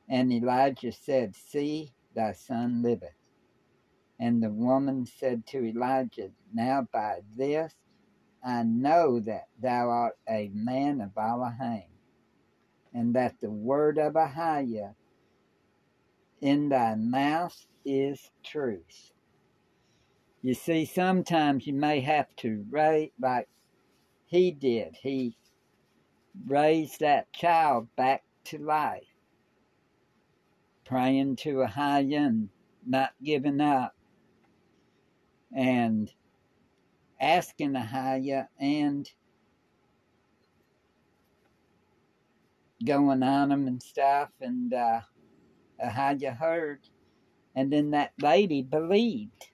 And 0.08 0.32
Elijah 0.32 0.92
said, 0.92 1.36
See, 1.36 1.92
thy 2.14 2.32
son 2.32 2.82
liveth. 2.82 3.14
And 4.18 4.42
the 4.42 4.50
woman 4.50 5.06
said 5.06 5.46
to 5.48 5.64
Elijah, 5.64 6.30
Now 6.52 6.88
by 6.92 7.20
this 7.36 7.74
I 8.46 8.62
know 8.62 9.18
that 9.18 9.48
thou 9.61 9.90
art 9.90 10.18
a 10.28 10.52
man 10.54 11.00
of 11.00 11.18
Elohim, 11.18 11.90
and 12.94 13.12
that 13.16 13.40
the 13.40 13.50
word 13.50 13.98
of 13.98 14.12
Ahaya 14.12 14.94
in 16.40 16.68
thy 16.68 16.94
mouth 16.94 17.66
is 17.85 18.30
truth. 18.44 19.12
You 20.42 20.54
see, 20.54 20.85
sometimes 20.85 21.66
you 21.66 21.72
may 21.72 21.98
have 22.02 22.37
to 22.37 22.64
raise, 22.70 23.11
like 23.20 23.48
he 24.26 24.52
did. 24.52 24.96
He 25.02 25.37
raised 26.46 27.00
that 27.00 27.32
child 27.32 27.88
back 27.96 28.22
to 28.44 28.59
life, 28.59 29.09
praying 30.85 31.35
to 31.37 31.64
Ahaya 31.64 32.26
and 32.28 32.50
not 32.87 33.11
giving 33.20 33.61
up, 33.61 33.96
and 35.52 36.12
asking 37.20 37.72
Ahaya 37.72 38.48
and 38.59 39.11
going 42.85 43.22
on 43.22 43.50
him 43.50 43.66
and 43.66 43.83
stuff. 43.83 44.31
And 44.40 44.72
uh, 44.72 45.00
Ahaya 45.85 46.37
heard, 46.37 46.81
and 47.55 47.72
then 47.72 47.90
that 47.90 48.12
lady 48.20 48.62
believed. 48.62 49.48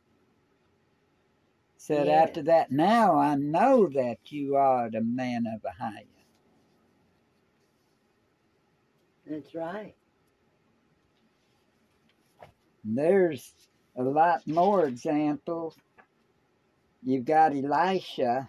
Said 1.76 2.08
after 2.08 2.42
that, 2.42 2.70
now 2.70 3.18
I 3.18 3.34
know 3.34 3.88
that 3.88 4.18
you 4.26 4.54
are 4.54 4.88
the 4.88 5.00
man 5.00 5.46
of 5.52 5.62
Ahaya. 5.62 6.06
That's 9.26 9.52
right. 9.54 9.94
There's 12.84 13.52
a 13.96 14.02
lot 14.02 14.46
more 14.46 14.86
examples. 14.86 15.76
You've 17.02 17.24
got 17.24 17.52
Elisha, 17.52 18.48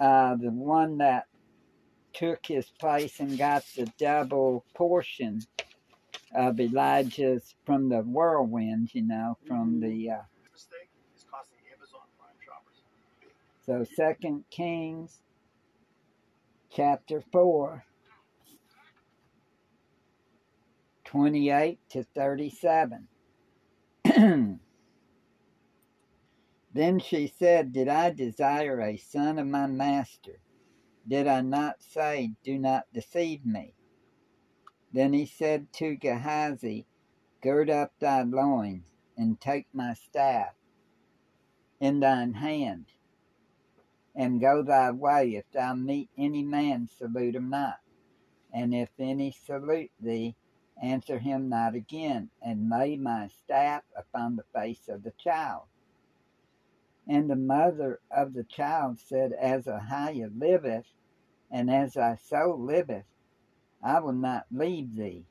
uh, 0.00 0.36
the 0.36 0.50
one 0.50 0.98
that 0.98 1.26
took 2.14 2.46
his 2.46 2.66
place 2.80 3.20
and 3.20 3.36
got 3.36 3.64
the 3.76 3.86
double 3.98 4.64
portion 4.74 5.40
of 6.34 6.58
Elijah's 6.60 7.54
from 7.64 7.88
the 7.88 8.00
whirlwind, 8.00 8.94
you 8.94 9.02
know, 9.02 9.36
from 9.46 9.76
Mhm. 9.76 9.80
the. 9.82 10.10
Uh, 10.10 10.22
mistake 10.52 10.90
is 11.14 11.24
costing 11.24 11.58
Amazon 11.74 12.00
Prime 12.18 12.36
shoppers. 12.44 12.82
so, 13.64 13.84
Second 13.84 14.48
Kings, 14.50 15.20
chapter 16.70 17.20
four, 17.20 17.84
28 21.04 21.78
to 21.90 22.02
37. 22.02 23.08
then 26.78 27.00
she 27.00 27.26
said, 27.26 27.72
Did 27.72 27.88
I 27.88 28.10
desire 28.10 28.80
a 28.80 28.96
son 28.96 29.40
of 29.40 29.48
my 29.48 29.66
master? 29.66 30.38
Did 31.08 31.26
I 31.26 31.40
not 31.40 31.82
say, 31.82 32.34
Do 32.44 32.56
not 32.56 32.84
deceive 32.92 33.44
me? 33.44 33.74
Then 34.92 35.12
he 35.12 35.26
said 35.26 35.72
to 35.74 35.96
Gehazi, 35.96 36.86
Gird 37.42 37.68
up 37.68 37.98
thy 37.98 38.22
loins, 38.22 38.84
and 39.16 39.40
take 39.40 39.66
my 39.72 39.94
staff 39.94 40.54
in 41.80 41.98
thine 41.98 42.34
hand, 42.34 42.86
and 44.14 44.40
go 44.40 44.62
thy 44.62 44.92
way. 44.92 45.34
If 45.34 45.50
thou 45.50 45.74
meet 45.74 46.10
any 46.16 46.44
man, 46.44 46.86
salute 46.86 47.34
him 47.34 47.50
not. 47.50 47.80
And 48.52 48.72
if 48.72 48.90
any 49.00 49.32
salute 49.32 49.90
thee, 49.98 50.36
answer 50.80 51.18
him 51.18 51.48
not 51.48 51.74
again, 51.74 52.30
and 52.40 52.70
lay 52.70 52.96
my 52.96 53.26
staff 53.26 53.82
upon 53.96 54.36
the 54.36 54.44
face 54.54 54.88
of 54.88 55.02
the 55.02 55.12
child. 55.18 55.64
And 57.08 57.30
the 57.30 57.36
mother 57.36 58.00
of 58.10 58.34
the 58.34 58.44
child 58.44 58.98
said, 58.98 59.32
As 59.32 59.66
Ahaya 59.66 60.30
liveth, 60.38 60.86
and 61.50 61.70
as 61.70 61.94
thy 61.94 62.16
soul 62.16 62.58
liveth, 62.58 63.06
I 63.82 64.00
will 64.00 64.12
not 64.12 64.46
leave 64.50 64.94
thee. 64.94 65.26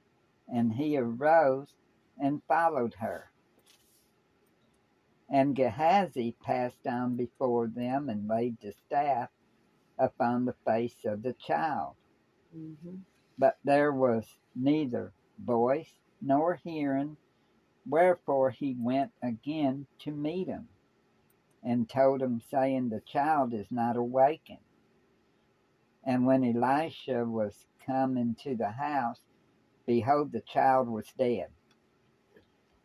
And 0.47 0.73
he 0.73 0.97
arose 0.97 1.75
and 2.17 2.43
followed 2.45 2.95
her. 2.95 3.31
And 5.29 5.55
Gehazi 5.55 6.31
passed 6.41 6.87
on 6.87 7.15
before 7.15 7.67
them 7.67 8.09
and 8.09 8.27
laid 8.27 8.59
the 8.61 8.71
staff 8.71 9.29
upon 9.99 10.45
the 10.45 10.55
face 10.65 11.05
of 11.05 11.21
the 11.21 11.33
child. 11.33 11.95
hmm 12.53 12.97
But 13.37 13.59
there 13.63 13.91
was 13.93 14.39
neither 14.55 15.13
voice 15.37 15.99
nor 16.21 16.55
hearing, 16.55 17.17
wherefore 17.87 18.49
he 18.51 18.75
went 18.79 19.11
again 19.21 19.85
to 19.99 20.11
meet 20.11 20.47
him, 20.47 20.69
and 21.63 21.89
told 21.89 22.21
him, 22.21 22.41
saying, 22.49 22.89
The 22.89 23.01
child 23.01 23.53
is 23.53 23.67
not 23.71 23.95
awakened. 23.95 24.59
And 26.03 26.25
when 26.25 26.43
Elisha 26.43 27.25
was 27.25 27.65
come 27.85 28.17
into 28.17 28.55
the 28.55 28.71
house, 28.71 29.19
behold, 29.85 30.31
the 30.31 30.41
child 30.41 30.87
was 30.87 31.11
dead, 31.17 31.47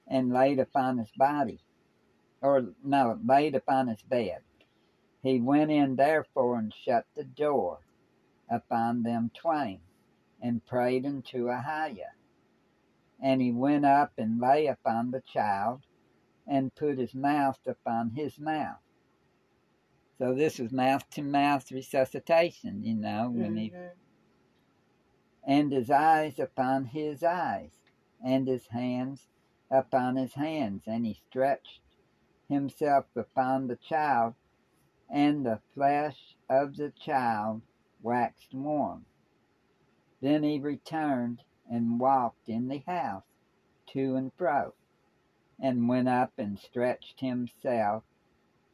and 0.06 0.32
laid 0.32 0.58
upon 0.58 0.98
his 0.98 1.10
body, 1.16 1.60
or 2.40 2.74
no, 2.82 3.18
laid 3.24 3.54
upon 3.54 3.88
his 3.88 4.02
bed. 4.02 4.40
He 5.22 5.40
went 5.40 5.70
in 5.70 5.96
therefore 5.96 6.58
and 6.58 6.74
shut 6.74 7.06
the 7.14 7.24
door 7.24 7.80
upon 8.50 9.02
them 9.02 9.30
twain, 9.34 9.80
and 10.40 10.64
prayed 10.66 11.06
unto 11.06 11.46
Ahaya. 11.46 12.10
And 13.20 13.40
he 13.40 13.52
went 13.52 13.84
up 13.84 14.12
and 14.18 14.40
lay 14.40 14.66
upon 14.66 15.12
the 15.12 15.20
child, 15.20 15.82
and 16.46 16.74
put 16.74 16.98
his 16.98 17.14
mouth 17.14 17.60
upon 17.66 18.10
his 18.10 18.38
mouth. 18.38 18.80
So 20.18 20.34
this 20.34 20.58
was 20.58 20.72
mouth 20.72 21.08
to 21.10 21.22
mouth 21.22 21.70
resuscitation, 21.70 22.82
you 22.82 22.94
know, 22.94 23.30
when 23.30 23.56
he 23.56 23.70
Mhm. 23.70 23.92
and 25.44 25.72
his 25.72 25.90
eyes 25.90 26.38
upon 26.38 26.86
his 26.86 27.22
eyes, 27.22 27.80
and 28.22 28.46
his 28.46 28.68
hands 28.68 29.28
upon 29.70 30.16
his 30.16 30.34
hands, 30.34 30.84
and 30.86 31.04
he 31.04 31.14
stretched 31.14 31.80
himself 32.48 33.06
upon 33.16 33.66
the 33.66 33.76
child, 33.76 34.34
and 35.08 35.44
the 35.44 35.60
flesh 35.74 36.36
of 36.48 36.76
the 36.76 36.90
child 36.90 37.62
waxed 38.00 38.54
warm. 38.54 39.04
Then 40.20 40.44
he 40.44 40.60
returned 40.60 41.42
and 41.68 41.98
walked 41.98 42.48
in 42.48 42.68
the 42.68 42.78
house 42.78 43.24
to 43.86 44.14
and 44.14 44.32
fro, 44.34 44.74
and 45.60 45.88
went 45.88 46.08
up 46.08 46.32
and 46.38 46.58
stretched 46.58 47.20
himself 47.20 48.04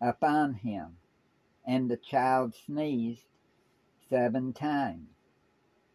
upon 0.00 0.54
him, 0.54 0.96
and 1.66 1.90
the 1.90 1.96
child 1.96 2.54
sneezed 2.54 3.26
seven 4.08 4.52
times. 4.52 5.08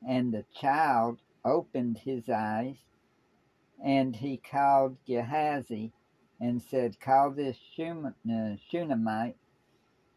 And 0.07 0.33
the 0.33 0.45
child 0.53 1.19
opened 1.45 1.99
his 1.99 2.29
eyes, 2.29 2.77
and 3.83 4.15
he 4.15 4.37
called 4.37 4.97
Gehazi 5.05 5.93
and 6.39 6.61
said, 6.61 6.99
Call 6.99 7.31
this 7.31 7.57
uh, 7.79 8.55
Shunammite. 8.69 9.37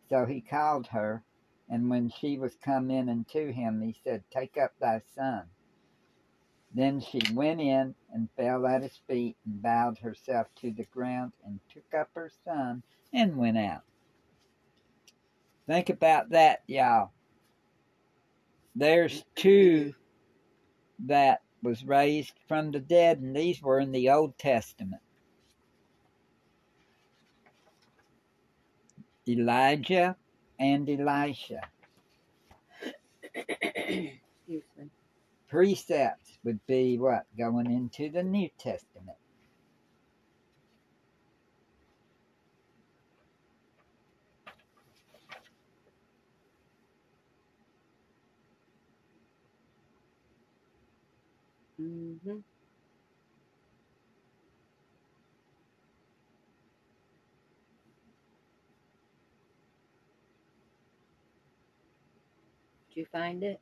So 0.08 0.24
he 0.26 0.40
called 0.40 0.88
her, 0.88 1.22
and 1.68 1.90
when 1.90 2.10
she 2.10 2.38
was 2.38 2.56
come 2.56 2.90
in 2.90 3.08
unto 3.08 3.52
him, 3.52 3.80
he 3.82 3.92
said, 4.04 4.24
Take 4.30 4.56
up 4.56 4.72
thy 4.80 5.02
son. 5.14 5.44
Then 6.76 7.00
she 7.00 7.22
went 7.32 7.62
in 7.62 7.94
and 8.12 8.28
fell 8.36 8.66
at 8.66 8.82
his 8.82 9.00
feet 9.08 9.34
and 9.46 9.62
bowed 9.62 9.96
herself 9.96 10.46
to 10.60 10.70
the 10.70 10.84
ground 10.84 11.32
and 11.46 11.58
took 11.72 11.98
up 11.98 12.10
her 12.14 12.30
son 12.44 12.82
and 13.14 13.38
went 13.38 13.56
out. 13.56 13.80
Think 15.66 15.88
about 15.88 16.28
that, 16.30 16.64
y'all. 16.66 17.12
There's 18.74 19.24
two 19.34 19.94
that 21.06 21.40
was 21.62 21.82
raised 21.82 22.34
from 22.46 22.72
the 22.72 22.80
dead, 22.80 23.20
and 23.20 23.34
these 23.34 23.62
were 23.62 23.80
in 23.80 23.90
the 23.90 24.10
Old 24.10 24.36
Testament. 24.36 25.00
Elijah 29.26 30.14
and 30.60 30.86
Elisha. 30.90 31.62
Excuse 33.34 34.12
me. 34.76 34.90
Precepts 35.48 36.38
would 36.44 36.64
be 36.66 36.98
what? 36.98 37.26
Going 37.38 37.70
into 37.70 38.10
the 38.10 38.22
New 38.22 38.48
Testament. 38.58 39.18
Mm. 51.80 52.18
Hmm 52.22 52.38
Did 62.88 63.00
you 63.00 63.06
find 63.12 63.44
it? 63.44 63.60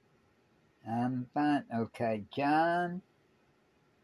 I'm 0.89 1.27
fine. 1.35 1.65
Okay, 1.75 2.25
John 2.35 3.03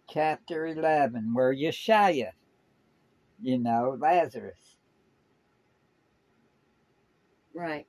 chapter 0.08 0.66
11, 0.66 1.34
where 1.34 1.54
Yeshua, 1.54 2.30
you 3.42 3.58
know, 3.58 3.96
Lazarus. 4.00 4.76
Right. 7.54 7.86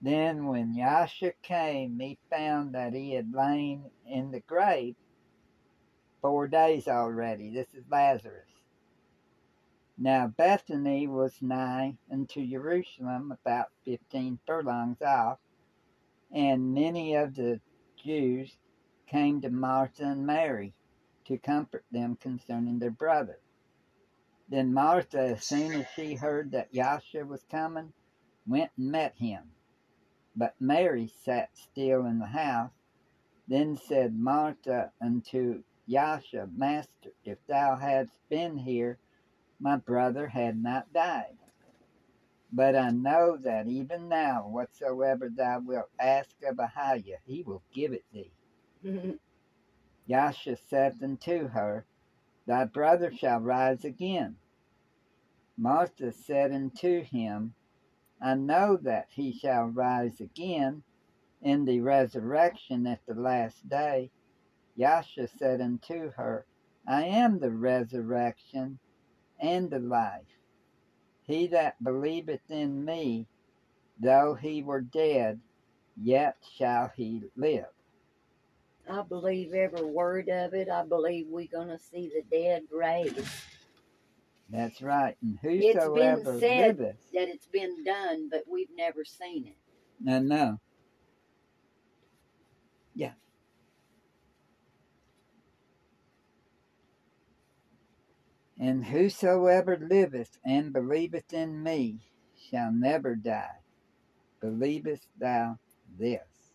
Then 0.00 0.46
when 0.46 0.74
Yasha 0.74 1.32
came, 1.42 1.98
he 1.98 2.18
found 2.30 2.74
that 2.74 2.94
he 2.94 3.14
had 3.14 3.34
lain 3.34 3.90
in 4.06 4.30
the 4.30 4.40
grave 4.40 4.94
four 6.22 6.46
days 6.46 6.86
already. 6.88 7.50
This 7.52 7.74
is 7.74 7.84
Lazarus. 7.90 8.57
Now 10.00 10.28
Bethany 10.28 11.08
was 11.08 11.42
nigh 11.42 11.96
unto 12.08 12.46
Jerusalem, 12.46 13.32
about 13.32 13.72
fifteen 13.84 14.38
furlongs 14.46 15.02
off, 15.02 15.40
and 16.30 16.72
many 16.72 17.16
of 17.16 17.34
the 17.34 17.60
Jews 17.96 18.56
came 19.08 19.40
to 19.40 19.50
Martha 19.50 20.04
and 20.04 20.24
Mary 20.24 20.72
to 21.24 21.36
comfort 21.36 21.84
them 21.90 22.14
concerning 22.14 22.78
their 22.78 22.92
brother. 22.92 23.40
Then 24.48 24.72
Martha, 24.72 25.18
as 25.18 25.44
soon 25.44 25.72
as 25.72 25.86
she 25.96 26.14
heard 26.14 26.52
that 26.52 26.72
Yasha 26.72 27.26
was 27.26 27.42
coming, 27.50 27.92
went 28.46 28.70
and 28.76 28.92
met 28.92 29.16
him. 29.16 29.50
But 30.36 30.54
Mary 30.60 31.08
sat 31.24 31.50
still 31.56 32.06
in 32.06 32.20
the 32.20 32.26
house. 32.26 32.70
Then 33.48 33.76
said 33.76 34.14
Martha 34.16 34.92
unto 35.00 35.64
Yasha, 35.86 36.48
Master, 36.54 37.10
if 37.24 37.38
thou 37.48 37.74
hadst 37.74 38.14
been 38.28 38.58
here, 38.58 38.98
my 39.60 39.76
brother 39.76 40.28
had 40.28 40.62
not 40.62 40.92
died. 40.92 41.36
But 42.52 42.76
I 42.76 42.90
know 42.90 43.36
that 43.38 43.68
even 43.68 44.08
now, 44.08 44.48
whatsoever 44.48 45.28
thou 45.28 45.60
wilt 45.60 45.90
ask 45.98 46.30
of 46.44 46.56
Ahaya, 46.56 47.16
he 47.24 47.42
will 47.42 47.62
give 47.72 47.92
it 47.92 48.04
thee. 48.12 48.32
Yasha 50.06 50.56
said 50.56 51.02
unto 51.02 51.48
her, 51.48 51.84
Thy 52.46 52.64
brother 52.64 53.12
shall 53.12 53.40
rise 53.40 53.84
again. 53.84 54.36
Martha 55.58 56.12
said 56.12 56.52
unto 56.52 57.02
him, 57.02 57.54
I 58.22 58.34
know 58.34 58.76
that 58.78 59.08
he 59.10 59.32
shall 59.32 59.66
rise 59.66 60.20
again 60.20 60.82
in 61.42 61.64
the 61.64 61.80
resurrection 61.80 62.86
at 62.86 63.04
the 63.06 63.14
last 63.14 63.68
day. 63.68 64.10
Yasha 64.76 65.28
said 65.28 65.60
unto 65.60 66.12
her, 66.12 66.46
I 66.86 67.04
am 67.04 67.38
the 67.38 67.50
resurrection 67.50 68.78
and 69.40 69.70
the 69.70 69.78
life. 69.78 70.22
He 71.26 71.48
that 71.48 71.82
believeth 71.82 72.40
in 72.48 72.84
me, 72.84 73.26
though 74.00 74.34
he 74.34 74.62
were 74.62 74.80
dead, 74.80 75.40
yet 75.96 76.36
shall 76.56 76.90
he 76.96 77.22
live. 77.36 77.66
I 78.90 79.02
believe 79.02 79.52
every 79.52 79.84
word 79.84 80.28
of 80.28 80.54
it. 80.54 80.68
I 80.70 80.84
believe 80.84 81.26
we're 81.28 81.46
going 81.52 81.68
to 81.68 81.78
see 81.78 82.10
the 82.14 82.22
dead 82.34 82.62
raised. 82.72 83.28
That's 84.50 84.80
right. 84.80 85.16
And 85.20 85.38
been 85.94 86.40
said 86.40 86.78
liveth. 86.78 86.96
That 87.12 87.28
it's 87.28 87.46
been 87.46 87.84
done, 87.84 88.28
but 88.30 88.44
we've 88.50 88.74
never 88.74 89.04
seen 89.04 89.46
it. 89.46 89.56
No, 90.00 90.20
no. 90.20 90.58
Yeah. 92.94 93.12
And 98.60 98.86
whosoever 98.86 99.78
liveth 99.78 100.38
and 100.44 100.72
believeth 100.72 101.32
in 101.32 101.62
me 101.62 102.00
shall 102.36 102.72
never 102.72 103.14
die. 103.14 103.60
Believest 104.40 105.08
thou 105.18 105.58
this? 105.98 106.52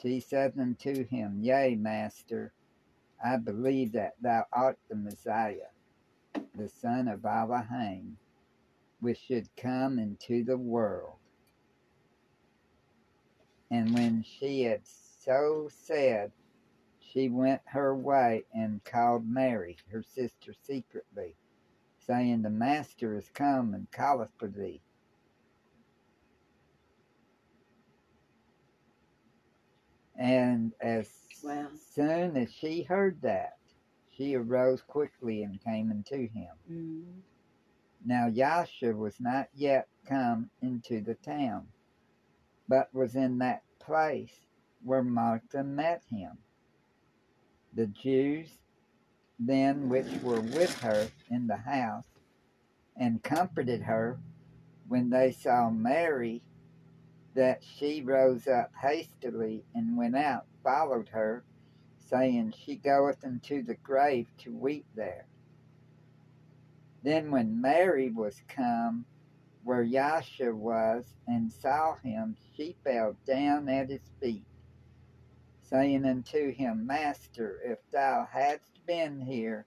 She 0.00 0.20
said 0.20 0.54
unto 0.58 1.06
him, 1.06 1.40
Yea, 1.42 1.76
Master, 1.76 2.52
I 3.24 3.36
believe 3.36 3.92
that 3.92 4.14
thou 4.20 4.46
art 4.52 4.78
the 4.88 4.94
Messiah, 4.94 5.70
the 6.56 6.68
Son 6.68 7.08
of 7.08 7.20
Abraham, 7.20 8.16
which 9.00 9.18
should 9.18 9.48
come 9.56 9.98
into 9.98 10.44
the 10.44 10.56
world. 10.56 11.16
And 13.70 13.92
when 13.92 14.22
she 14.22 14.62
had 14.62 14.82
so 14.86 15.68
said, 15.70 16.32
she 17.12 17.28
went 17.28 17.62
her 17.66 17.94
way 17.94 18.44
and 18.52 18.84
called 18.84 19.26
Mary, 19.26 19.76
her 19.90 20.02
sister, 20.02 20.52
secretly, 20.62 21.36
saying, 21.98 22.42
The 22.42 22.50
Master 22.50 23.16
is 23.16 23.30
come 23.30 23.74
and 23.74 23.90
calleth 23.90 24.32
for 24.38 24.48
thee. 24.48 24.82
And 30.16 30.74
as 30.80 31.10
Wow. 31.42 31.68
soon 31.76 32.36
as 32.36 32.52
she 32.52 32.82
heard 32.82 33.20
that, 33.22 33.58
she 34.10 34.34
arose 34.34 34.82
quickly 34.82 35.42
and 35.44 35.60
came 35.60 35.90
unto 35.90 36.28
him. 36.28 36.56
Mm. 36.70 37.22
Now 38.04 38.26
Yasha 38.26 38.94
was 38.96 39.20
not 39.20 39.48
yet 39.54 39.88
come 40.06 40.50
into 40.60 41.00
the 41.00 41.14
town, 41.14 41.68
but 42.68 42.92
was 42.94 43.16
in 43.16 43.38
that 43.38 43.62
place 43.80 44.46
where 44.82 45.04
Martha 45.04 45.62
met 45.64 46.02
him. 46.10 46.38
The 47.74 47.86
Jews 47.86 48.48
then 49.38 49.88
which 49.88 50.20
were 50.22 50.40
with 50.40 50.80
her 50.80 51.08
in 51.30 51.46
the 51.46 51.56
house 51.56 52.06
and 52.96 53.22
comforted 53.22 53.82
her 53.82 54.18
when 54.88 55.10
they 55.10 55.32
saw 55.32 55.70
Mary 55.70 56.42
that 57.34 57.62
she 57.62 58.02
rose 58.02 58.48
up 58.48 58.72
hastily 58.80 59.64
and 59.74 59.96
went 59.96 60.16
out, 60.16 60.46
followed 60.64 61.08
her, 61.10 61.44
saying, 61.98 62.54
She 62.58 62.76
goeth 62.76 63.22
into 63.22 63.62
the 63.62 63.76
grave 63.76 64.26
to 64.38 64.52
weep 64.52 64.86
there. 64.96 65.26
Then 67.04 67.30
when 67.30 67.60
Mary 67.60 68.10
was 68.10 68.42
come 68.48 69.04
where 69.62 69.82
Yasha 69.82 70.54
was 70.54 71.04
and 71.28 71.52
saw 71.52 71.96
him, 71.96 72.36
she 72.56 72.76
fell 72.82 73.16
down 73.26 73.68
at 73.68 73.90
his 73.90 74.10
feet, 74.20 74.47
saying 75.70 76.04
unto 76.06 76.52
him, 76.52 76.86
Master, 76.86 77.60
if 77.64 77.78
thou 77.92 78.26
hadst 78.32 78.86
been 78.86 79.20
here, 79.20 79.66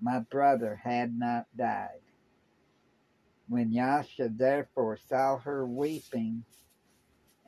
my 0.00 0.20
brother 0.20 0.76
had 0.84 1.18
not 1.18 1.46
died. 1.56 2.00
When 3.48 3.72
Yasha 3.72 4.30
therefore 4.34 4.98
saw 5.08 5.38
her 5.38 5.66
weeping, 5.66 6.44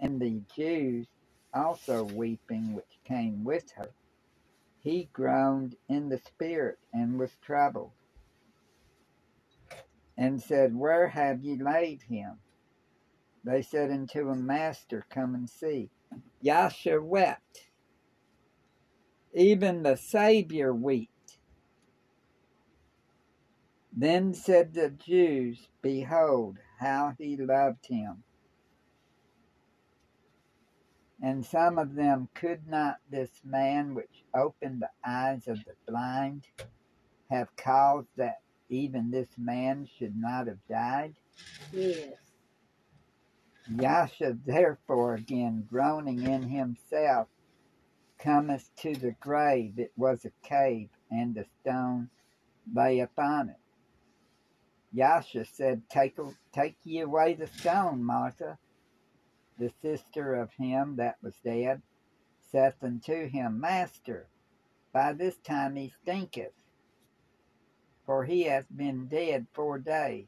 and 0.01 0.21
the 0.21 0.43
Jews 0.55 1.09
also 1.55 2.05
weeping 2.05 2.75
which 2.75 3.01
came 3.05 3.45
with 3.45 3.71
her, 3.73 3.91
he 4.81 5.11
groaned 5.13 5.77
in 5.89 6.09
the 6.09 6.19
spirit 6.19 6.79
and 6.93 7.19
was 7.19 7.37
troubled, 7.43 7.93
and 10.17 10.43
said, 10.43 10.77
Where 10.77 11.09
have 11.09 11.43
ye 11.43 11.57
laid 11.57 12.03
him? 12.03 12.39
They 13.45 13.63
said 13.63 13.91
unto 13.91 14.31
him, 14.31 14.47
Master, 14.47 15.07
come 15.11 15.35
and 15.35 15.49
see. 15.49 15.91
Yasha 16.43 17.01
wept. 17.03 17.70
Even 19.33 19.83
the 19.83 19.97
Savior 19.97 20.75
wept. 20.75 21.39
Then 23.93 24.35
said 24.35 24.75
the 24.75 24.91
Jews, 24.91 25.69
Behold, 25.83 26.59
how 26.79 27.15
he 27.19 27.37
loved 27.37 27.87
him. 27.87 28.25
And 31.23 31.45
some 31.45 31.79
of 31.79 31.95
them 31.95 32.29
could 32.35 32.67
not 32.67 32.97
this 33.11 33.31
man 33.45 33.95
which 33.95 34.25
opened 34.35 34.81
the 34.81 34.91
eyes 35.05 35.47
of 35.47 35.59
the 35.65 35.75
blind 35.87 36.47
have 37.31 37.55
caused 37.57 38.09
that 38.17 38.41
even 38.71 39.11
this 39.11 39.29
man 39.37 39.87
should 39.99 40.17
not 40.17 40.47
have 40.47 40.67
died? 40.69 41.15
Yes. 41.73 42.15
Yasha 43.69 44.39
therefore 44.47 45.15
again 45.15 45.67
groaning 45.71 46.23
in 46.23 46.43
himself 46.43 47.29
cometh 48.23 48.71
to 48.77 48.95
the 48.95 49.13
grave. 49.21 49.79
It 49.79 49.93
was 49.97 50.25
a 50.25 50.49
cave, 50.49 50.91
and 51.11 51.37
a 51.37 51.45
stone 51.61 52.11
lay 52.73 53.01
upon 53.01 53.51
it. 53.51 53.57
Yasha 54.93 55.45
said, 55.45 55.83
Take, 55.89 56.17
take 56.53 56.77
ye 56.85 57.01
away 57.01 57.35
the 57.35 57.47
stone, 57.47 58.03
Martha. 58.05 58.59
The 59.59 59.71
sister 59.83 60.35
of 60.35 60.53
him 60.53 60.97
that 60.97 61.17
was 61.23 61.35
dead 61.45 61.83
saith 62.51 62.83
unto 62.83 63.29
him, 63.29 63.61
Master, 63.61 64.29
by 64.93 65.13
this 65.13 65.37
time 65.39 65.77
he 65.77 65.93
stinketh, 66.03 66.55
for 68.05 68.25
he 68.25 68.43
hath 68.45 68.67
been 68.75 69.07
dead 69.07 69.47
four 69.53 69.79
days. 69.79 70.27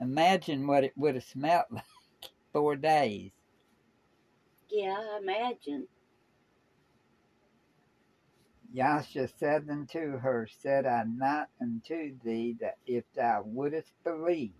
Imagine 0.00 0.66
what 0.66 0.84
it 0.84 0.92
would 0.96 1.14
have 1.14 1.24
smelt 1.24 1.66
like 1.70 1.84
four 2.52 2.76
days. 2.76 3.32
Yeah, 4.70 4.96
I 4.96 5.18
imagine. 5.22 5.88
Yasha 8.76 9.26
said 9.26 9.70
unto 9.70 10.18
her, 10.18 10.46
Said 10.46 10.84
I 10.84 11.04
not 11.04 11.48
unto 11.62 12.18
thee 12.22 12.58
that 12.60 12.76
if 12.86 13.04
thou 13.14 13.42
wouldest 13.42 13.94
believe, 14.04 14.52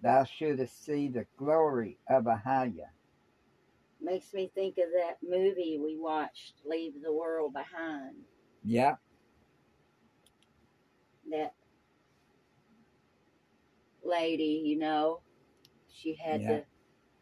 thou 0.00 0.24
shouldest 0.24 0.84
see 0.84 1.06
the 1.08 1.24
glory 1.36 2.00
of 2.10 2.24
Ahaya. 2.24 2.88
Makes 4.00 4.34
me 4.34 4.50
think 4.52 4.76
of 4.78 4.86
that 4.94 5.18
movie 5.22 5.78
we 5.80 5.96
watched, 5.96 6.54
Leave 6.64 7.00
the 7.00 7.12
World 7.12 7.52
Behind. 7.52 8.16
Yep, 8.64 8.98
That 11.30 11.54
lady, 14.02 14.62
you 14.64 14.76
know, 14.76 15.20
she 15.88 16.14
had 16.14 16.40
Yeah. 16.40 16.48
to. 16.48 16.66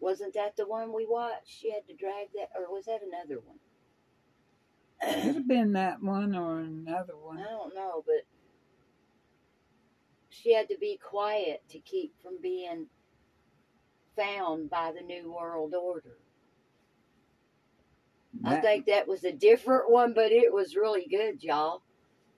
Wasn't 0.01 0.33
that 0.33 0.57
the 0.57 0.67
one 0.67 0.95
we 0.95 1.05
watched? 1.07 1.49
She 1.49 1.71
had 1.71 1.87
to 1.89 1.95
drag 1.95 2.33
that, 2.33 2.49
or 2.57 2.73
was 2.73 2.87
that 2.87 3.03
another 3.03 3.41
one? 3.41 3.59
Could 5.03 5.35
have 5.35 5.49
been 5.49 5.73
that 5.73 6.03
one 6.03 6.35
or 6.35 6.61
another 6.61 7.15
one. 7.17 7.39
I 7.39 7.45
don't 7.51 7.75
know, 7.75 8.03
but 8.07 8.25
she 10.29 10.55
had 10.55 10.69
to 10.69 10.77
be 10.79 10.99
quiet 11.03 11.63
to 11.71 11.79
keep 11.79 12.15
from 12.23 12.41
being 12.43 12.87
found 14.17 14.71
by 14.71 14.93
the 14.93 15.03
New 15.05 15.33
World 15.33 15.75
Order. 15.75 16.17
I 18.45 18.57
think 18.61 18.87
that 18.87 19.09
was 19.09 19.25
a 19.25 19.33
different 19.33 19.91
one, 19.91 20.13
but 20.15 20.33
it 20.33 20.53
was 20.53 20.77
really 20.77 21.07
good, 21.11 21.43
y'all. 21.43 21.83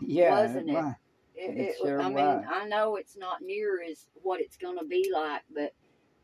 yeah, 0.00 0.30
wasn't 0.30 0.70
it? 0.70 0.74
was. 0.74 0.94
It, 1.34 1.56
It 1.56 1.60
it, 1.70 1.76
sure 1.82 2.00
I 2.00 2.08
mean, 2.08 2.14
was. 2.14 2.44
I 2.52 2.66
know 2.66 2.96
it's 2.96 3.16
not 3.16 3.42
near 3.42 3.82
as 3.82 4.06
what 4.22 4.40
it's 4.40 4.56
going 4.56 4.78
to 4.78 4.84
be 4.84 5.10
like, 5.12 5.42
but 5.54 5.74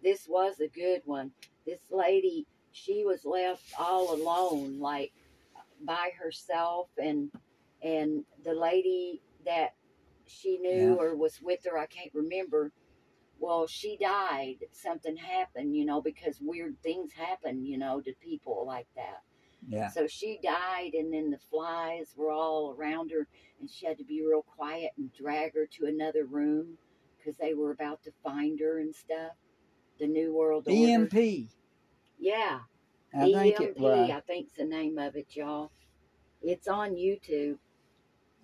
this 0.02 0.26
was 0.28 0.60
a 0.60 0.68
good 0.68 1.02
one. 1.04 1.30
This 1.66 1.80
lady, 1.90 2.46
she 2.72 3.04
was 3.04 3.24
left 3.24 3.62
all 3.78 4.14
alone, 4.14 4.78
like 4.80 5.12
by 5.84 6.10
herself, 6.18 6.88
and 6.98 7.30
and 7.82 8.24
the 8.44 8.54
lady 8.54 9.22
that 9.44 9.74
she 10.26 10.58
knew 10.58 10.94
Yeah. 10.94 10.94
or 10.94 11.16
was 11.16 11.40
with 11.40 11.64
her, 11.64 11.78
I 11.78 11.86
can't 11.86 12.12
remember. 12.12 12.72
Well, 13.38 13.66
she 13.68 13.96
died. 13.96 14.64
Something 14.72 15.16
happened, 15.16 15.76
you 15.76 15.84
know, 15.84 16.02
because 16.02 16.40
weird 16.40 16.82
things 16.82 17.12
happen, 17.12 17.64
you 17.64 17.78
know, 17.78 18.00
to 18.00 18.12
people 18.14 18.64
like 18.66 18.88
that. 18.96 19.22
Yeah, 19.66 19.88
So 19.90 20.06
she 20.06 20.38
died, 20.42 20.94
and 20.94 21.12
then 21.12 21.30
the 21.30 21.38
flies 21.38 22.14
were 22.16 22.30
all 22.30 22.74
around 22.76 23.10
her, 23.12 23.28
and 23.60 23.70
she 23.70 23.86
had 23.86 23.98
to 23.98 24.04
be 24.04 24.22
real 24.22 24.42
quiet 24.42 24.92
and 24.96 25.12
drag 25.12 25.54
her 25.54 25.66
to 25.66 25.86
another 25.86 26.24
room 26.24 26.78
because 27.16 27.36
they 27.36 27.54
were 27.54 27.70
about 27.72 28.02
to 28.04 28.12
find 28.22 28.58
her 28.60 28.78
and 28.78 28.94
stuff. 28.94 29.32
The 29.98 30.06
New 30.06 30.32
World 30.34 30.66
Order. 30.68 30.78
EMP. 30.78 31.48
Yeah, 32.18 32.60
I 33.14 33.24
think 33.24 33.60
EMP, 33.60 33.70
it 33.70 33.78
was. 33.78 34.10
I 34.10 34.20
think's 34.20 34.52
the 34.56 34.64
name 34.64 34.98
of 34.98 35.16
it, 35.16 35.28
y'all. 35.30 35.70
It's 36.42 36.68
on 36.68 36.90
YouTube. 36.94 37.58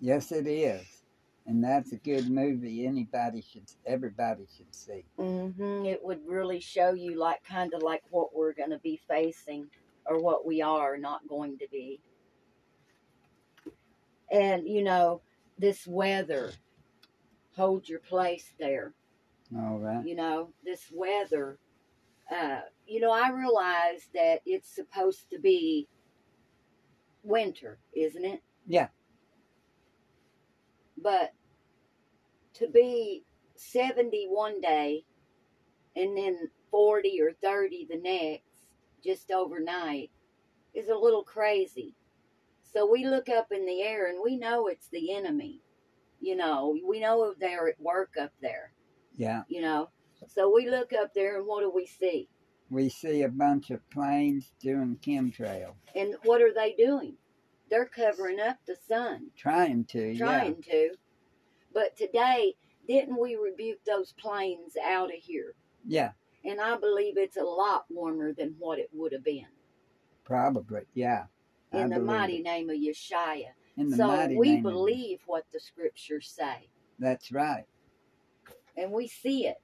Yes, 0.01 0.31
it 0.31 0.47
is, 0.47 1.03
and 1.45 1.63
that's 1.63 1.91
a 1.93 1.97
good 1.97 2.29
movie. 2.29 2.85
Anybody 2.85 3.41
should, 3.41 3.63
everybody 3.85 4.45
should 4.57 4.73
see. 4.73 5.05
Mm-hmm. 5.17 5.85
It 5.85 6.03
would 6.03 6.19
really 6.27 6.59
show 6.59 6.93
you, 6.93 7.17
like, 7.17 7.43
kind 7.43 7.73
of 7.73 7.81
like 7.81 8.03
what 8.09 8.35
we're 8.35 8.53
going 8.53 8.71
to 8.71 8.79
be 8.79 8.99
facing 9.07 9.67
or 10.05 10.19
what 10.19 10.45
we 10.45 10.61
are 10.61 10.97
not 10.97 11.27
going 11.27 11.57
to 11.59 11.67
be. 11.71 12.01
And, 14.31 14.67
you 14.67 14.83
know, 14.83 15.21
this 15.57 15.87
weather, 15.87 16.51
hold 17.55 17.87
your 17.87 17.99
place 17.99 18.51
there. 18.59 18.93
All 19.55 19.77
right. 19.77 20.05
you 20.05 20.15
know 20.15 20.49
this 20.63 20.91
weather 20.91 21.59
uh 22.31 22.61
you 22.87 22.99
know 22.99 23.11
i 23.11 23.29
realize 23.29 24.07
that 24.13 24.39
it's 24.45 24.73
supposed 24.73 25.29
to 25.29 25.39
be 25.39 25.87
winter 27.23 27.79
isn't 27.95 28.25
it? 28.25 28.41
Yeah. 28.67 28.87
but 30.97 31.33
to 32.53 32.67
be 32.69 33.23
70 33.55 34.27
one 34.29 34.61
day 34.61 35.03
and 35.95 36.17
then 36.17 36.49
40 36.71 37.21
or 37.21 37.31
30 37.41 37.87
the 37.89 37.97
next 37.97 38.67
just 39.03 39.31
overnight 39.31 40.11
is 40.73 40.89
a 40.89 40.95
little 40.95 41.23
crazy. 41.23 41.95
So 42.63 42.89
we 42.89 43.05
look 43.05 43.29
up 43.29 43.47
in 43.51 43.65
the 43.65 43.81
air 43.81 44.07
and 44.07 44.19
we 44.23 44.37
know 44.37 44.67
it's 44.67 44.89
the 44.89 45.13
enemy 45.15 45.61
you 46.19 46.35
know. 46.35 46.77
We 46.87 46.99
know 46.99 47.33
they're 47.39 47.67
at 47.67 47.79
work 47.79 48.15
up 48.19 48.31
there. 48.41 48.73
Yeah, 49.15 49.43
you 49.47 49.61
know. 49.61 49.89
So 50.27 50.51
we 50.53 50.69
look 50.69 50.91
up 50.93 51.13
there 51.13 51.37
and 51.37 51.47
what 51.47 51.61
do 51.61 51.71
we 51.73 51.85
see? 51.85 52.29
we 52.71 52.89
see 52.89 53.21
a 53.21 53.29
bunch 53.29 53.69
of 53.69 53.87
planes 53.91 54.51
doing 54.59 54.97
chemtrail, 55.05 55.73
And 55.95 56.15
what 56.23 56.41
are 56.41 56.51
they 56.53 56.73
doing? 56.73 57.15
They're 57.69 57.85
covering 57.85 58.39
up 58.39 58.57
the 58.65 58.75
sun, 58.87 59.27
trying 59.37 59.85
to. 59.85 60.17
trying 60.17 60.61
to. 60.63 60.95
But 61.73 61.95
today, 61.95 62.55
didn't 62.87 63.19
we 63.19 63.35
rebuke 63.35 63.83
those 63.85 64.13
planes 64.13 64.73
out 64.83 65.09
of 65.09 65.19
here? 65.19 65.53
Yeah, 65.85 66.11
yeah, 66.43 66.51
And 66.51 66.59
I 66.61 66.75
believe 66.77 67.17
it's 67.17 67.37
a 67.37 67.43
lot 67.43 67.85
warmer 67.89 68.33
than 68.33 68.55
what 68.57 68.79
it 68.79 68.89
would 68.93 69.11
have 69.13 69.23
been. 69.23 69.45
probably. 70.23 70.81
Yeah. 70.95 71.25
I 71.71 71.81
In 71.81 71.89
the 71.89 71.99
mighty 71.99 72.37
it. 72.37 72.43
name 72.43 72.69
of 72.71 72.77
Yeshua. 72.77 73.45
In 73.77 73.89
the 73.89 73.97
So 73.97 74.07
mighty 74.07 74.37
we 74.37 74.53
name 74.53 74.63
believe 74.63 75.19
what 75.27 75.45
the 75.53 75.59
scriptures 75.59 76.27
say. 76.35 76.69
That's 76.97 77.31
right. 77.31 77.65
and 78.75 78.91
we 78.91 79.07
see 79.07 79.45
it. 79.47 79.57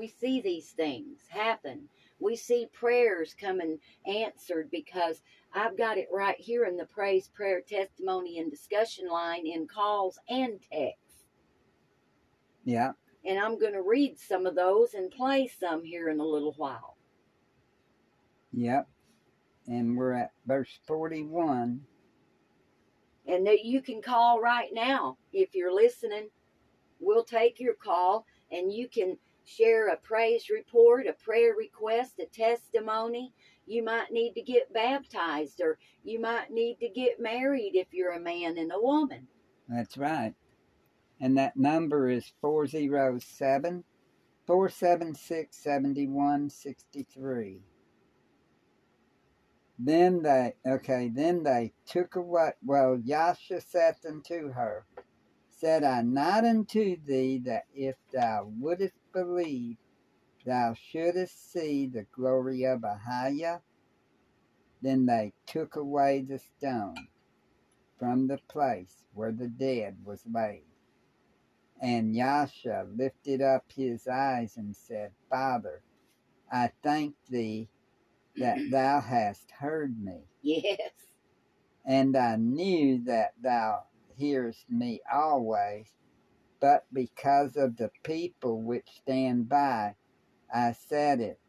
We 0.00 0.08
see 0.08 0.40
these 0.40 0.70
things 0.70 1.18
happen. 1.28 1.90
We 2.20 2.34
see 2.34 2.68
prayers 2.72 3.36
coming 3.38 3.78
answered 4.06 4.70
because 4.70 5.20
I've 5.52 5.76
got 5.76 5.98
it 5.98 6.08
right 6.10 6.40
here 6.40 6.64
in 6.64 6.78
the 6.78 6.86
praise, 6.86 7.28
prayer, 7.28 7.60
testimony, 7.60 8.38
and 8.38 8.50
discussion 8.50 9.08
line 9.10 9.46
in 9.46 9.66
calls 9.66 10.18
and 10.30 10.58
texts. 10.72 11.26
Yeah. 12.64 12.92
And 13.26 13.38
I'm 13.38 13.58
going 13.58 13.74
to 13.74 13.82
read 13.82 14.18
some 14.18 14.46
of 14.46 14.54
those 14.54 14.94
and 14.94 15.10
play 15.10 15.50
some 15.60 15.84
here 15.84 16.08
in 16.08 16.18
a 16.18 16.24
little 16.24 16.54
while. 16.56 16.96
Yep. 18.54 18.88
And 19.66 19.98
we're 19.98 20.14
at 20.14 20.32
verse 20.46 20.78
41. 20.86 21.78
And 23.26 23.46
that 23.46 23.66
you 23.66 23.82
can 23.82 24.00
call 24.00 24.40
right 24.40 24.70
now 24.72 25.18
if 25.34 25.54
you're 25.54 25.74
listening. 25.74 26.30
We'll 27.00 27.22
take 27.22 27.60
your 27.60 27.74
call 27.74 28.24
and 28.50 28.72
you 28.72 28.88
can 28.88 29.18
share 29.50 29.88
a 29.88 29.96
praise 29.96 30.50
report, 30.50 31.06
a 31.06 31.12
prayer 31.12 31.54
request, 31.58 32.20
a 32.20 32.26
testimony. 32.26 33.32
You 33.66 33.84
might 33.84 34.10
need 34.10 34.32
to 34.34 34.42
get 34.42 34.72
baptized 34.72 35.60
or 35.60 35.78
you 36.02 36.20
might 36.20 36.50
need 36.50 36.78
to 36.80 36.88
get 36.88 37.20
married 37.20 37.72
if 37.74 37.88
you're 37.92 38.12
a 38.12 38.20
man 38.20 38.58
and 38.58 38.72
a 38.72 38.80
woman. 38.80 39.28
That's 39.68 39.98
right. 39.98 40.34
And 41.20 41.36
that 41.38 41.56
number 41.56 42.08
is 42.08 42.32
407 42.40 43.84
476 44.46 45.56
7163. 45.56 47.60
Then 49.78 50.22
they, 50.22 50.54
okay, 50.66 51.10
then 51.14 51.42
they 51.42 51.72
took 51.86 52.16
away, 52.16 52.52
well, 52.64 52.98
Yasha 53.02 53.60
saith 53.60 54.04
unto 54.06 54.52
her, 54.52 54.84
Said 55.48 55.84
I 55.84 56.02
not 56.02 56.44
unto 56.44 56.96
thee 57.04 57.38
that 57.44 57.64
if 57.74 57.96
thou 58.12 58.50
wouldest 58.58 58.94
believe, 59.12 59.76
thou 60.46 60.74
shouldest 60.74 61.52
see 61.52 61.86
the 61.86 62.06
glory 62.12 62.64
of 62.64 62.80
Ahaya? 62.82 63.62
Then 64.82 65.06
they 65.06 65.32
took 65.46 65.76
away 65.76 66.22
the 66.22 66.38
stone 66.38 67.08
from 67.98 68.26
the 68.28 68.38
place 68.48 69.04
where 69.14 69.32
the 69.32 69.48
dead 69.48 69.98
was 70.04 70.22
laid. 70.32 70.64
And 71.80 72.14
Yasha 72.14 72.86
lifted 72.96 73.42
up 73.42 73.64
his 73.74 74.08
eyes 74.08 74.56
and 74.56 74.76
said, 74.76 75.12
Father, 75.30 75.82
I 76.52 76.72
thank 76.82 77.14
thee 77.28 77.68
that 78.36 78.58
thou 78.70 79.00
hast 79.00 79.50
heard 79.52 79.98
me, 80.02 80.20
Yes. 80.42 80.92
and 81.86 82.16
I 82.16 82.36
knew 82.36 83.04
that 83.04 83.34
thou 83.42 83.84
hearest 84.16 84.70
me 84.70 85.00
always, 85.12 85.88
but 86.60 86.84
because 86.92 87.56
of 87.56 87.76
the 87.76 87.90
people 88.02 88.62
which 88.62 88.86
stand 89.02 89.48
by, 89.48 89.94
I 90.52 90.72
said 90.72 91.20
it, 91.20 91.40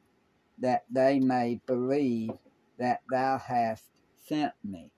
that 0.59 0.85
they 0.89 1.19
may 1.19 1.59
believe 1.65 2.31
that 2.77 3.01
thou 3.11 3.37
hast 3.37 3.85
sent 4.27 4.53
me. 4.63 4.91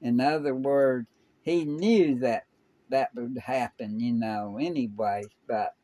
In 0.00 0.20
other 0.20 0.54
words, 0.54 1.08
he 1.42 1.64
knew 1.64 2.18
that 2.20 2.44
that 2.90 3.14
would 3.14 3.38
happen, 3.38 3.98
you 3.98 4.12
know, 4.12 4.58
anyway, 4.60 5.22
but 5.48 5.74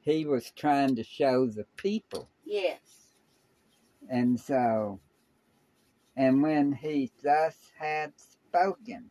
he 0.00 0.24
was 0.24 0.50
trying 0.52 0.96
to 0.96 1.04
show 1.04 1.46
the 1.46 1.66
people. 1.76 2.30
Yes. 2.44 2.80
And 4.08 4.38
so, 4.38 5.00
and 6.16 6.42
when 6.42 6.72
he 6.72 7.10
thus 7.22 7.56
had 7.78 8.12
spoken, 8.16 9.10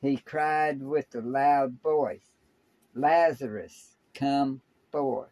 he 0.00 0.16
cried 0.16 0.82
with 0.82 1.14
a 1.14 1.20
loud 1.20 1.80
voice, 1.82 2.33
Lazarus, 2.94 3.96
come 4.14 4.60
forth. 4.92 5.30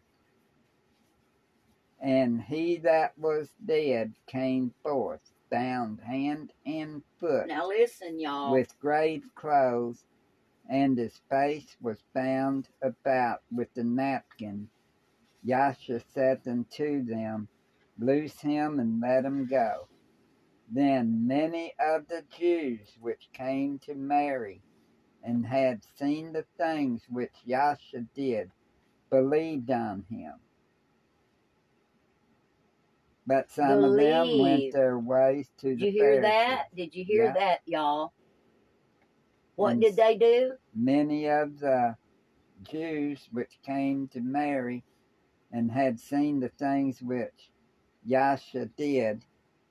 And 2.01 2.41
he 2.41 2.77
that 2.79 3.17
was 3.17 3.49
dead 3.65 4.13
came 4.27 4.73
forth, 4.83 5.21
bound 5.49 6.01
hand 6.01 6.51
and 6.65 7.01
foot 7.19 7.47
Now 7.47 7.67
listen, 7.67 8.19
y'all. 8.19 8.51
with 8.51 8.77
grave 8.79 9.23
clothes, 9.35 10.03
and 10.69 10.97
his 10.97 11.21
face 11.29 11.77
was 11.81 12.03
bound 12.13 12.67
about 12.81 13.41
with 13.51 13.69
a 13.77 13.83
napkin, 13.83 14.67
Yasha 15.43 16.01
saith 16.13 16.47
unto 16.47 17.03
them, 17.05 17.47
Loose 17.99 18.39
him 18.41 18.79
and 18.79 18.99
let 19.01 19.23
him 19.23 19.45
go. 19.45 19.87
Then 20.71 21.27
many 21.27 21.73
of 21.79 22.07
the 22.07 22.23
Jews 22.37 22.97
which 22.99 23.29
came 23.33 23.79
to 23.79 23.93
Mary 23.93 24.61
and 25.23 25.45
had 25.45 25.83
seen 25.97 26.33
the 26.33 26.45
things 26.57 27.03
which 27.09 27.33
Yasha 27.45 28.01
did 28.15 28.51
believed 29.09 29.71
on 29.71 30.05
him. 30.09 30.33
But 33.25 33.49
some 33.51 33.83
of 33.83 33.95
them 33.95 34.37
went 34.39 34.71
their 34.73 34.99
ways 34.99 35.49
to 35.59 35.69
Did 35.69 35.79
the 35.79 35.85
Did 35.85 35.93
you 35.93 36.01
hear 36.03 36.21
Pharisees. 36.21 36.21
that? 36.21 36.75
Did 36.75 36.95
you 36.95 37.05
hear 37.05 37.25
Yeah. 37.25 37.33
that, 37.33 37.61
y'all? 37.65 38.13
What 39.55 39.73
And 39.73 39.81
did 39.81 39.95
they 39.95 40.17
do? 40.17 40.53
many 40.75 41.29
of 41.29 41.59
the 41.59 41.95
Jews 42.63 43.27
which 43.31 43.59
came 43.65 44.07
to 44.09 44.21
Mary 44.21 44.83
and 45.51 45.71
had 45.71 45.99
seen 45.99 46.39
the 46.39 46.49
things 46.49 47.01
which 47.01 47.51
Yasha 48.05 48.67
did 48.77 49.25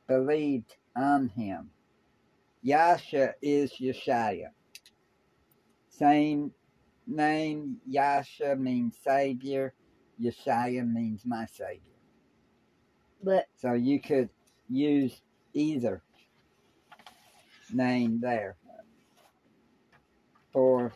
believed 0.09 0.77
on 0.97 1.29
him. 1.29 1.71
Yasha 2.63 3.35
is 3.43 3.73
Yeshua. 3.81 4.51
Same 6.03 6.51
name, 7.07 7.77
Yasha 7.87 8.57
means 8.57 8.97
Savior, 9.05 9.73
Yeshua 10.21 10.85
means 10.93 11.23
my 11.25 11.47
Savior. 11.47 11.79
But 13.23 13.47
So 13.57 13.75
you 13.75 14.01
could 14.01 14.29
use 14.69 15.21
either 15.55 16.03
name 17.73 18.19
there 18.21 18.57
for 20.53 20.93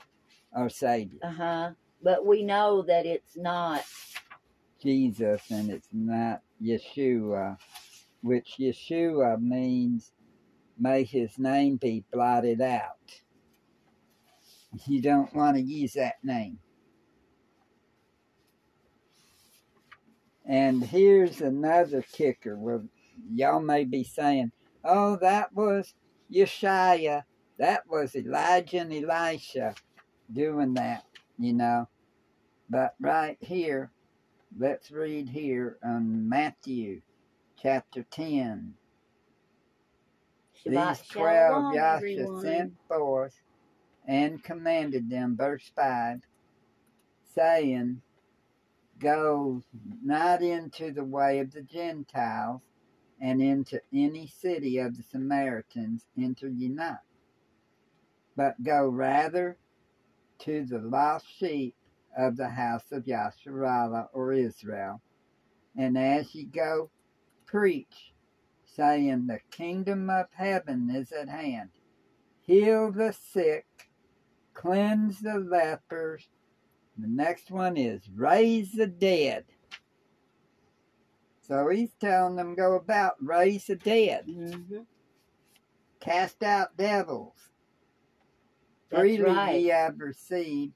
our 0.52 0.68
Savior. 0.68 1.20
uh 1.22 1.30
huh. 1.30 1.70
But 2.02 2.26
we 2.26 2.42
know 2.42 2.82
that 2.82 3.06
it's 3.06 3.36
not. 3.36 3.84
Jesus 4.82 5.40
and 5.52 5.70
it's 5.70 5.88
not 5.92 6.42
Yeshua, 6.60 7.56
which 8.22 8.56
Yeshua 8.58 9.40
means 9.40 10.10
may 10.78 11.04
his 11.04 11.38
name 11.38 11.76
be 11.76 12.04
blotted 12.12 12.60
out. 12.60 13.20
You 14.86 15.00
don't 15.00 15.34
want 15.34 15.56
to 15.56 15.62
use 15.62 15.94
that 15.94 16.16
name. 16.22 16.58
And 20.46 20.82
here's 20.84 21.40
another 21.40 22.02
kicker. 22.12 22.56
where 22.56 22.82
y'all 23.32 23.60
may 23.60 23.84
be 23.84 24.04
saying, 24.04 24.52
oh, 24.84 25.16
that 25.16 25.52
was 25.54 25.94
Yeshua. 26.32 27.22
That 27.58 27.82
was 27.88 28.14
Elijah 28.14 28.80
and 28.80 28.92
Elisha 28.92 29.74
doing 30.32 30.74
that, 30.74 31.04
you 31.38 31.54
know. 31.54 31.88
But 32.68 32.94
right 33.00 33.38
here, 33.40 33.90
let's 34.58 34.90
read 34.90 35.28
here 35.28 35.78
on 35.84 36.28
Matthew 36.28 37.00
chapter 37.60 38.04
10. 38.10 38.74
Shabbat 40.66 40.98
These 40.98 41.08
twelve 41.08 41.64
shalom, 41.64 41.74
Yasha 41.74 42.26
sent 42.40 42.72
forth 42.88 43.34
and 44.06 44.42
commanded 44.42 45.10
them, 45.10 45.36
verse 45.36 45.70
5, 45.74 46.20
saying, 47.34 48.00
Go 48.98 49.62
not 50.02 50.42
into 50.42 50.92
the 50.92 51.04
way 51.04 51.40
of 51.40 51.52
the 51.52 51.62
Gentiles, 51.62 52.62
and 53.20 53.42
into 53.42 53.80
any 53.92 54.26
city 54.26 54.78
of 54.78 54.96
the 54.96 55.02
Samaritans 55.02 56.06
enter 56.18 56.48
ye 56.48 56.68
not, 56.68 57.00
but 58.36 58.62
go 58.62 58.88
rather 58.88 59.56
to 60.40 60.64
the 60.66 60.78
lost 60.78 61.26
sheep 61.38 61.74
of 62.16 62.36
the 62.36 62.48
house 62.48 62.92
of 62.92 63.04
Yasharahla 63.04 64.08
or 64.12 64.32
Israel. 64.32 65.00
And 65.76 65.96
as 65.98 66.34
ye 66.34 66.44
go, 66.44 66.90
preach, 67.46 68.12
saying, 68.64 69.26
The 69.26 69.40
kingdom 69.50 70.10
of 70.10 70.26
heaven 70.32 70.90
is 70.90 71.12
at 71.12 71.28
hand. 71.28 71.70
Heal 72.42 72.92
the 72.92 73.12
sick, 73.12 73.85
cleanse 74.56 75.20
the 75.20 75.38
lepers. 75.38 76.26
The 76.98 77.06
next 77.06 77.50
one 77.50 77.76
is 77.76 78.08
raise 78.14 78.72
the 78.72 78.86
dead. 78.86 79.44
So 81.42 81.68
he's 81.68 81.92
telling 82.00 82.36
them 82.36 82.56
go 82.56 82.74
about 82.74 83.14
raise 83.20 83.66
the 83.66 83.76
dead, 83.76 84.24
hmm 84.26 84.78
cast 86.00 86.42
out 86.42 86.76
devils. 86.76 87.34
That's 88.90 89.00
freely 89.00 89.24
right. 89.24 89.60
ye 89.60 89.68
have 89.68 89.98
received, 89.98 90.72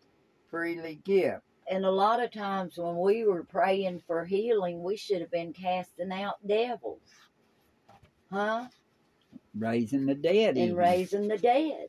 freely 0.50 1.00
give. 1.04 1.40
And 1.70 1.84
a 1.84 1.90
lot 1.90 2.20
of 2.20 2.32
times 2.32 2.76
when 2.76 2.98
we 2.98 3.24
were 3.24 3.44
praying 3.44 4.02
for 4.08 4.24
healing, 4.24 4.82
we 4.82 4.96
should 4.96 5.20
have 5.20 5.30
been 5.30 5.52
casting 5.52 6.10
out 6.10 6.44
devils, 6.44 7.08
huh? 8.32 8.66
Raising 9.56 10.06
the 10.06 10.16
dead. 10.16 10.56
And 10.56 10.58
even. 10.58 10.76
raising 10.76 11.28
the 11.28 11.38
dead. 11.38 11.88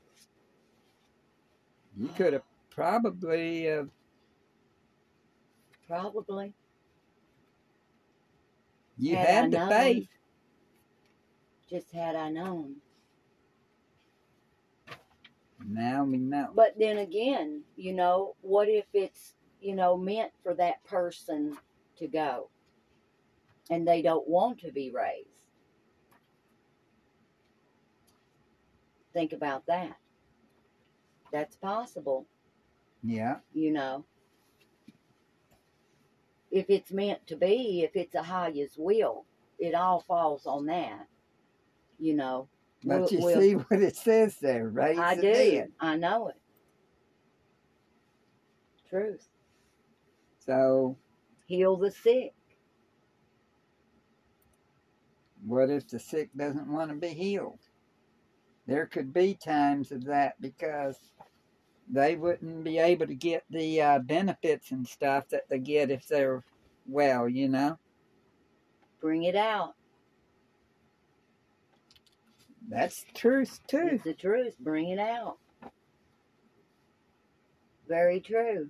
You 1.98 2.08
could 2.16 2.34
have 2.34 2.44
probably 2.70 3.70
uh, 3.72 3.84
Probably. 5.88 6.54
you 8.98 9.16
Had 9.18 9.28
had 9.28 9.52
the 9.52 9.58
known. 9.58 9.70
faith. 9.70 10.08
Just 11.70 11.92
had 11.92 12.16
I 12.16 12.30
known. 12.30 12.76
Now 15.68 16.06
we 16.06 16.18
know. 16.18 16.52
But 16.56 16.76
then 16.80 17.00
again, 17.00 17.64
you 17.76 17.94
know, 17.94 18.36
what 18.42 18.68
if 18.70 18.86
it's, 18.94 19.34
you 19.62 19.76
know, 19.76 19.98
meant 19.98 20.32
for 20.44 20.54
that 20.56 20.84
person 20.86 21.58
to 21.98 22.08
go 22.08 22.50
and 23.70 23.88
they 23.88 24.02
don't 24.02 24.28
want 24.28 24.60
to 24.60 24.72
be 24.72 24.92
raised? 24.92 25.28
Think 29.14 29.34
about 29.34 29.66
that. 29.68 29.98
That's 31.32 31.55
possible, 31.55 32.25
Yeah, 33.03 33.38
you 33.53 33.71
know. 33.71 34.05
If 36.51 36.65
it's 36.69 36.91
meant 36.91 37.25
to 37.27 37.38
be, 37.38 37.84
if 37.84 37.95
it's 37.95 38.13
a 38.15 38.21
highest 38.23 38.77
will, 38.77 39.25
it 39.57 39.73
all 39.73 40.01
falls 40.01 40.45
on 40.45 40.65
that, 40.65 41.07
you 41.99 42.13
know. 42.13 42.49
but 42.84 42.99
We'll- 43.01 43.09
you 43.13 43.19
we'll- 43.21 43.39
see 43.39 43.53
what 43.53 43.82
it 43.82 43.95
says 43.95 44.38
there. 44.39 44.67
right? 44.69 44.97
I 44.97 45.15
do. 45.15 45.21
dead. 45.21 45.71
I 45.79 45.95
know 45.97 46.27
it. 46.29 46.36
Truth. 48.89 49.29
So 50.39 50.97
Heal 51.45 51.77
the 51.77 51.91
sick. 51.91 52.34
what 55.45 55.69
if 55.69 55.88
the 55.88 55.99
sick 55.99 56.29
doesn't 56.36 56.67
want 56.71 56.89
to 56.91 56.97
be 56.97 57.09
healed? 57.09 57.59
There 58.72 58.86
could 58.86 59.11
be 59.11 59.34
times 59.34 59.91
of 59.91 60.05
that 60.05 60.39
because 60.39 60.97
they 61.89 62.15
wouldn't 62.15 62.63
be 62.63 62.78
able 62.78 63.05
to 63.05 63.13
get 63.13 63.43
the 63.49 63.82
uh, 63.82 63.99
benefits 63.99 64.72
and 64.72 64.88
stuff 64.88 65.28
that 65.28 65.49
they 65.49 65.59
get 65.59 65.91
if 65.91 66.07
they're 66.07 66.45
well, 66.88 67.28
you 67.28 67.49
know. 67.49 67.78
Bring 69.01 69.24
it 69.24 69.36
out. 69.36 69.74
That's 72.69 73.03
truth 73.13 73.59
too. 73.67 73.89
It's 73.91 74.05
the 74.05 74.13
truth. 74.13 74.55
Bring 74.57 74.88
it 74.88 74.99
out. 74.99 75.38
Very 77.89 78.22
true. 78.22 78.69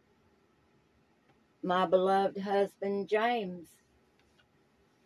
My 1.62 1.86
beloved 1.86 2.40
husband, 2.40 3.08
James, 3.08 3.68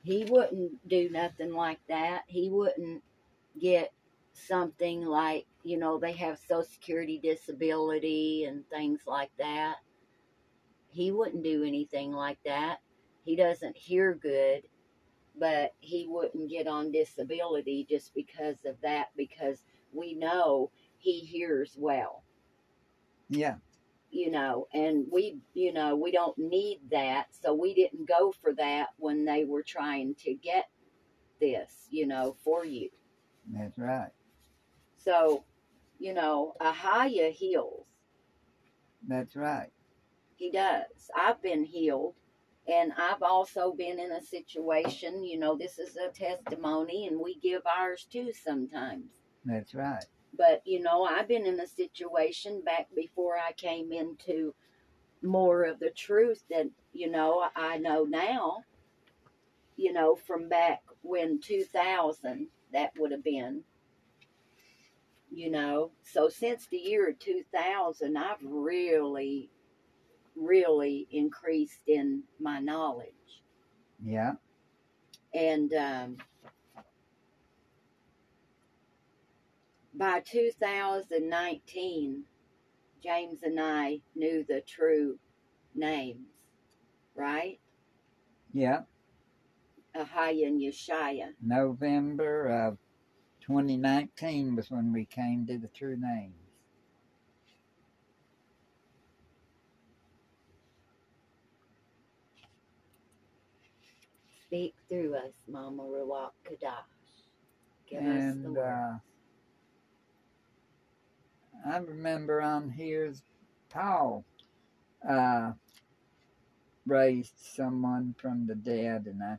he 0.03 0.23
wouldn't 0.23 0.87
do 0.87 1.09
nothing 1.09 1.51
like 1.53 1.79
that. 1.89 2.21
He 2.27 2.49
wouldn't 2.49 3.03
get 3.59 3.91
something 4.36 5.05
like, 5.05 5.45
you 5.63 5.77
know, 5.77 5.99
they 5.99 6.13
have 6.13 6.39
Social 6.39 6.63
Security 6.63 7.19
disability 7.21 8.45
and 8.45 8.67
things 8.69 9.01
like 9.07 9.31
that. 9.39 9.77
He 10.89 11.11
wouldn't 11.11 11.43
do 11.43 11.63
anything 11.63 12.11
like 12.13 12.39
that. 12.45 12.79
He 13.23 13.36
doesn't 13.36 13.77
hear 13.77 14.13
good, 14.15 14.63
but 15.39 15.73
he 15.79 16.07
wouldn't 16.09 16.49
get 16.49 16.67
on 16.67 16.91
disability 16.91 17.88
just 17.89 18.13
because 18.15 18.57
of 18.65 18.75
that, 18.83 19.07
because 19.17 19.63
we 19.93 20.13
know 20.15 20.71
he 20.97 21.19
hears 21.19 21.75
well 21.79 22.23
Yeah, 23.29 23.55
you 24.11 24.31
know, 24.31 24.67
and 24.73 25.05
we, 25.11 25.39
you 25.53 25.73
know, 25.73 25.95
we 25.95 26.11
don't 26.11 26.38
need 26.38 26.81
that. 26.91 27.27
So 27.31 27.53
we 27.53 27.73
didn't 27.73 28.07
go 28.07 28.33
for 28.41 28.53
that 28.55 28.89
when 28.97 29.25
they 29.25 29.45
were 29.45 29.63
trying 29.63 30.15
to 30.25 30.33
get 30.36 30.65
this, 31.41 31.88
you 31.91 32.07
know, 32.07 32.36
for 32.43 32.65
you. 32.65 32.89
that's 33.53 33.77
right. 33.77 34.11
So, 35.05 35.43
you 35.99 36.13
know, 36.13 36.55
Ahaya 36.59 37.31
heals. 37.31 37.85
That's 39.07 39.35
right. 39.35 39.71
He 40.35 40.51
does. 40.51 41.09
I've 41.15 41.41
been 41.41 41.63
healed. 41.63 42.15
And 42.67 42.91
I've 42.97 43.21
also 43.21 43.73
been 43.73 43.99
in 43.99 44.11
a 44.11 44.21
situation, 44.21 45.23
you 45.23 45.37
know, 45.37 45.55
this 45.55 45.77
is 45.77 45.97
a 45.97 46.09
testimony, 46.09 47.05
and 47.05 47.19
we 47.19 47.35
give 47.35 47.61
ours 47.67 48.07
too 48.11 48.31
sometimes. 48.33 49.11
That's 49.45 49.75
right. 49.75 50.03
But, 50.35 50.63
you 50.65 50.81
know, 50.81 51.03
I've 51.03 51.27
been 51.27 51.45
in 51.45 51.59
a 51.59 51.67
situation 51.67 52.63
back 52.65 52.87
before 52.95 53.37
I 53.37 53.51
came 53.51 53.91
into 53.91 54.55
more 55.21 55.63
of 55.63 55.79
the 55.79 55.89
truth 55.89 56.43
that 56.49 56.67
you 56.93 57.09
know 57.09 57.47
I 57.55 57.77
know 57.77 58.03
now. 58.03 58.63
You 59.77 59.91
know, 59.91 60.15
from 60.15 60.47
back 60.47 60.81
when 61.01 61.39
2000, 61.41 62.47
that 62.71 62.91
would 62.97 63.11
have 63.11 63.23
been. 63.23 63.63
You 65.32 65.51
know, 65.51 65.91
so 66.01 66.30
since 66.30 66.65
the 66.67 66.78
year 66.78 67.13
2000, 67.17 68.17
I've 68.17 68.38
really, 68.41 69.49
really 70.36 71.07
increased 71.11 71.82
in 71.88 72.23
my 72.39 72.59
knowledge. 72.59 73.09
Yeah. 74.03 74.34
And 75.34 75.73
um, 75.73 76.17
by 79.93 80.21
2019, 80.21 82.23
James 83.03 83.43
and 83.43 83.59
I 83.59 83.99
knew 84.15 84.45
the 84.47 84.61
true 84.61 85.19
names, 85.76 86.28
right? 87.15 87.59
Yeah. 88.53 88.84
Ahaya 89.95 90.47
and 90.47 90.61
Yashaya. 90.61 91.34
November 91.41 92.47
of 92.47 92.78
2019 93.45 94.55
was 94.55 94.71
when 94.71 94.91
we 94.91 95.05
came 95.05 95.45
to 95.45 95.57
the 95.57 95.67
true 95.67 95.97
names. 95.97 96.33
Speak 104.47 104.73
through 104.89 105.15
us, 105.15 105.33
Mama 105.47 105.83
Ruach 105.83 106.31
Kadash. 106.49 106.85
Give 107.89 107.99
us 107.99 108.05
the 108.41 108.49
and 108.49 108.55
word. 108.55 108.59
uh, 108.59 108.93
I 111.67 111.77
remember 111.77 112.41
on 112.41 112.69
here's 112.69 113.21
Paul 113.69 114.23
uh, 115.07 115.51
raised 116.87 117.33
someone 117.37 118.15
from 118.17 118.47
the 118.47 118.55
dead, 118.55 119.05
and 119.07 119.21
I 119.23 119.37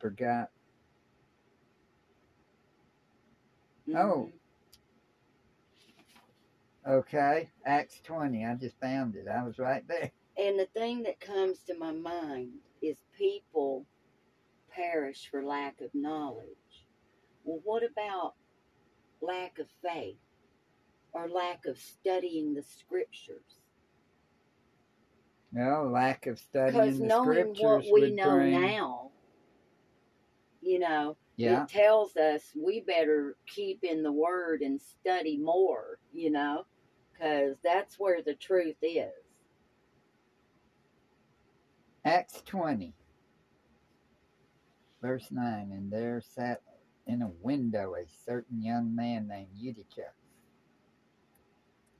forgot. 0.00 0.50
Oh. 3.96 4.30
Okay, 6.88 7.48
Acts 7.64 8.00
20. 8.02 8.44
I 8.44 8.54
just 8.54 8.78
found 8.80 9.14
it. 9.14 9.26
I 9.28 9.44
was 9.44 9.58
right 9.58 9.86
there. 9.86 10.10
And 10.36 10.58
the 10.58 10.66
thing 10.74 11.02
that 11.04 11.20
comes 11.20 11.58
to 11.68 11.78
my 11.78 11.92
mind 11.92 12.50
is 12.80 12.96
people 13.16 13.86
perish 14.74 15.28
for 15.30 15.44
lack 15.44 15.80
of 15.80 15.90
knowledge. 15.94 16.86
Well, 17.44 17.60
what 17.64 17.82
about 17.84 18.34
lack 19.20 19.58
of 19.58 19.66
faith 19.82 20.16
or 21.12 21.28
lack 21.28 21.66
of 21.66 21.78
studying 21.78 22.54
the 22.54 22.62
scriptures? 22.62 23.60
Well, 25.52 25.90
lack 25.90 26.26
of 26.26 26.38
studying 26.38 26.72
Because 26.72 26.98
the 26.98 27.06
knowing 27.06 27.54
scriptures 27.54 27.60
what 27.60 27.84
we 27.92 28.10
know 28.10 28.36
bring, 28.36 28.60
now, 28.60 29.10
you 30.62 30.78
know, 30.78 31.16
Yeah, 31.36 31.62
it 31.62 31.68
tells 31.68 32.16
us 32.16 32.42
we 32.54 32.80
better 32.80 33.36
keep 33.46 33.84
in 33.84 34.02
the 34.02 34.12
word 34.12 34.60
and 34.60 34.80
study 34.80 35.38
more, 35.38 35.98
you 36.12 36.30
know, 36.30 36.66
because 37.12 37.56
that's 37.64 37.98
where 37.98 38.22
the 38.22 38.34
truth 38.34 38.76
is. 38.82 39.12
Acts 42.04 42.42
20, 42.46 42.92
verse 45.00 45.28
9. 45.30 45.70
And 45.72 45.90
there 45.90 46.20
sat 46.20 46.60
in 47.06 47.22
a 47.22 47.30
window 47.40 47.94
a 47.94 48.04
certain 48.26 48.62
young 48.62 48.94
man 48.94 49.28
named 49.28 49.50
Eutychus, 49.56 50.14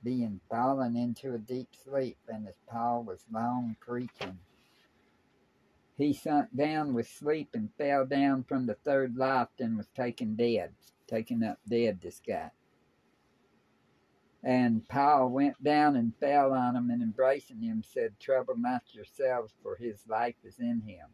being 0.03 0.39
fallen 0.49 0.95
into 0.95 1.33
a 1.33 1.39
deep 1.39 1.69
sleep, 1.83 2.17
and 2.27 2.47
as 2.47 2.57
Paul 2.69 3.03
was 3.03 3.25
long 3.31 3.75
preaching, 3.79 4.37
he 5.97 6.13
sunk 6.13 6.49
down 6.55 6.93
with 6.93 7.07
sleep 7.07 7.49
and 7.53 7.69
fell 7.77 8.05
down 8.05 8.43
from 8.43 8.65
the 8.65 8.73
third 8.73 9.15
loft 9.15 9.61
and 9.61 9.77
was 9.77 9.87
taken 9.95 10.35
dead, 10.35 10.73
taken 11.07 11.43
up 11.43 11.59
dead, 11.67 11.99
this 12.01 12.21
guy. 12.25 12.51
And 14.43 14.87
Paul 14.89 15.29
went 15.29 15.63
down 15.63 15.95
and 15.95 16.15
fell 16.19 16.51
on 16.51 16.75
him 16.75 16.89
and 16.89 17.01
embracing 17.01 17.61
him 17.61 17.81
said, 17.81 18.19
Trouble 18.19 18.57
not 18.57 18.83
yourselves, 18.93 19.53
for 19.61 19.77
his 19.77 20.05
life 20.07 20.35
is 20.43 20.59
in 20.59 20.81
him. 20.81 21.07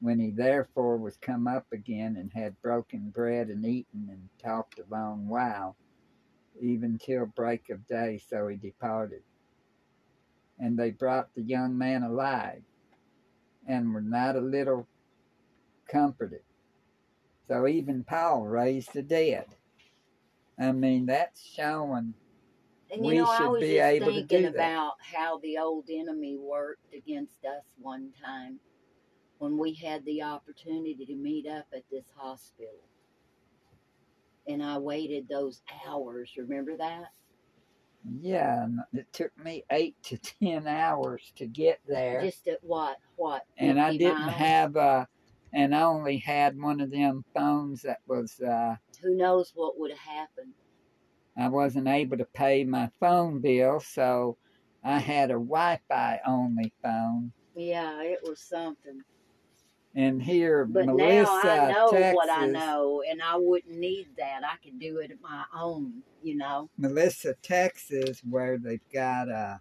When 0.00 0.18
he 0.18 0.30
therefore 0.30 0.98
was 0.98 1.16
come 1.16 1.46
up 1.46 1.66
again 1.72 2.16
and 2.16 2.32
had 2.32 2.60
broken 2.60 3.10
bread 3.10 3.48
and 3.48 3.64
eaten 3.64 4.08
and 4.10 4.28
talked 4.38 4.78
a 4.78 4.84
long 4.90 5.28
while, 5.28 5.76
even 6.60 6.98
till 6.98 7.26
break 7.26 7.70
of 7.70 7.86
day, 7.86 8.18
so 8.18 8.48
he 8.48 8.56
departed. 8.56 9.22
And 10.58 10.78
they 10.78 10.90
brought 10.90 11.34
the 11.34 11.42
young 11.42 11.78
man 11.78 12.02
alive, 12.02 12.62
and 13.70 13.94
were 13.94 14.00
not 14.00 14.36
a 14.36 14.40
little 14.40 14.86
comforted. 15.88 16.42
So 17.48 17.66
even 17.66 18.04
Paul 18.04 18.46
raised 18.46 18.92
the 18.92 19.02
dead. 19.02 19.46
I 20.58 20.72
mean, 20.72 21.06
that's 21.06 21.44
showing 21.44 22.14
And 22.92 23.04
you 23.04 23.12
We 23.12 23.18
know, 23.18 23.26
I 23.26 23.38
should 23.38 23.50
was 23.50 23.60
be 23.62 23.74
just 23.76 23.86
able 23.86 24.06
to 24.06 24.12
thinking 24.12 24.46
about 24.46 24.94
how 25.00 25.38
the 25.38 25.58
old 25.58 25.86
enemy 25.90 26.36
worked 26.36 26.92
against 26.94 27.44
us 27.44 27.64
one 27.80 28.10
time 28.24 28.58
when 29.38 29.56
we 29.56 29.72
had 29.74 30.04
the 30.04 30.22
opportunity 30.22 31.06
to 31.06 31.14
meet 31.14 31.46
up 31.46 31.66
at 31.74 31.84
this 31.90 32.04
hospital. 32.16 32.74
And 34.48 34.62
I 34.62 34.78
waited 34.78 35.28
those 35.28 35.62
hours. 35.86 36.30
Remember 36.36 36.76
that? 36.76 37.12
Yeah, 38.04 38.66
it 38.92 39.12
took 39.12 39.36
me 39.38 39.64
eight 39.70 39.96
to 40.04 40.18
ten 40.40 40.66
hours 40.66 41.32
to 41.36 41.46
get 41.46 41.80
there, 41.86 42.22
Just 42.22 42.48
at 42.48 42.62
what? 42.62 42.98
What? 43.16 43.44
and 43.58 43.80
I 43.80 43.96
didn't 43.96 44.18
miles? 44.20 44.32
have 44.32 44.76
a, 44.76 45.08
and 45.52 45.74
I 45.74 45.82
only 45.82 46.18
had 46.18 46.60
one 46.60 46.80
of 46.80 46.90
them 46.90 47.24
phones 47.34 47.82
that 47.82 47.98
was 48.06 48.40
uh 48.40 48.76
Who 49.02 49.14
knows 49.16 49.52
what 49.54 49.78
would 49.78 49.90
have 49.90 50.00
happened? 50.00 50.54
I 51.36 51.48
wasn't 51.48 51.88
able 51.88 52.18
to 52.18 52.26
pay 52.34 52.64
my 52.64 52.90
phone 53.00 53.40
bill, 53.40 53.80
so 53.80 54.36
I 54.82 54.98
had 54.98 55.30
a 55.30 55.34
Wi-Fi 55.34 56.20
only 56.26 56.72
phone. 56.82 57.32
Yeah, 57.54 58.02
it 58.02 58.20
was 58.22 58.40
something. 58.40 59.00
And 59.94 60.22
here, 60.22 60.64
But 60.66 60.86
Melissa, 60.86 61.30
now 61.44 61.50
I 61.50 61.72
know 61.72 61.90
Texas, 61.90 62.14
what 62.14 62.30
I 62.30 62.46
know, 62.46 63.02
and 63.10 63.20
I 63.20 63.36
wouldn't 63.36 63.76
need 63.76 64.08
that. 64.18 64.42
I 64.44 64.56
could 64.62 64.78
do 64.78 64.98
it 64.98 65.10
my 65.20 65.44
own, 65.54 66.02
you 66.22 66.36
know. 66.36 66.70
Melissa, 66.78 67.34
Texas, 67.42 68.22
where 68.28 68.56
they've 68.56 68.88
got 68.92 69.28
uh 69.28 69.56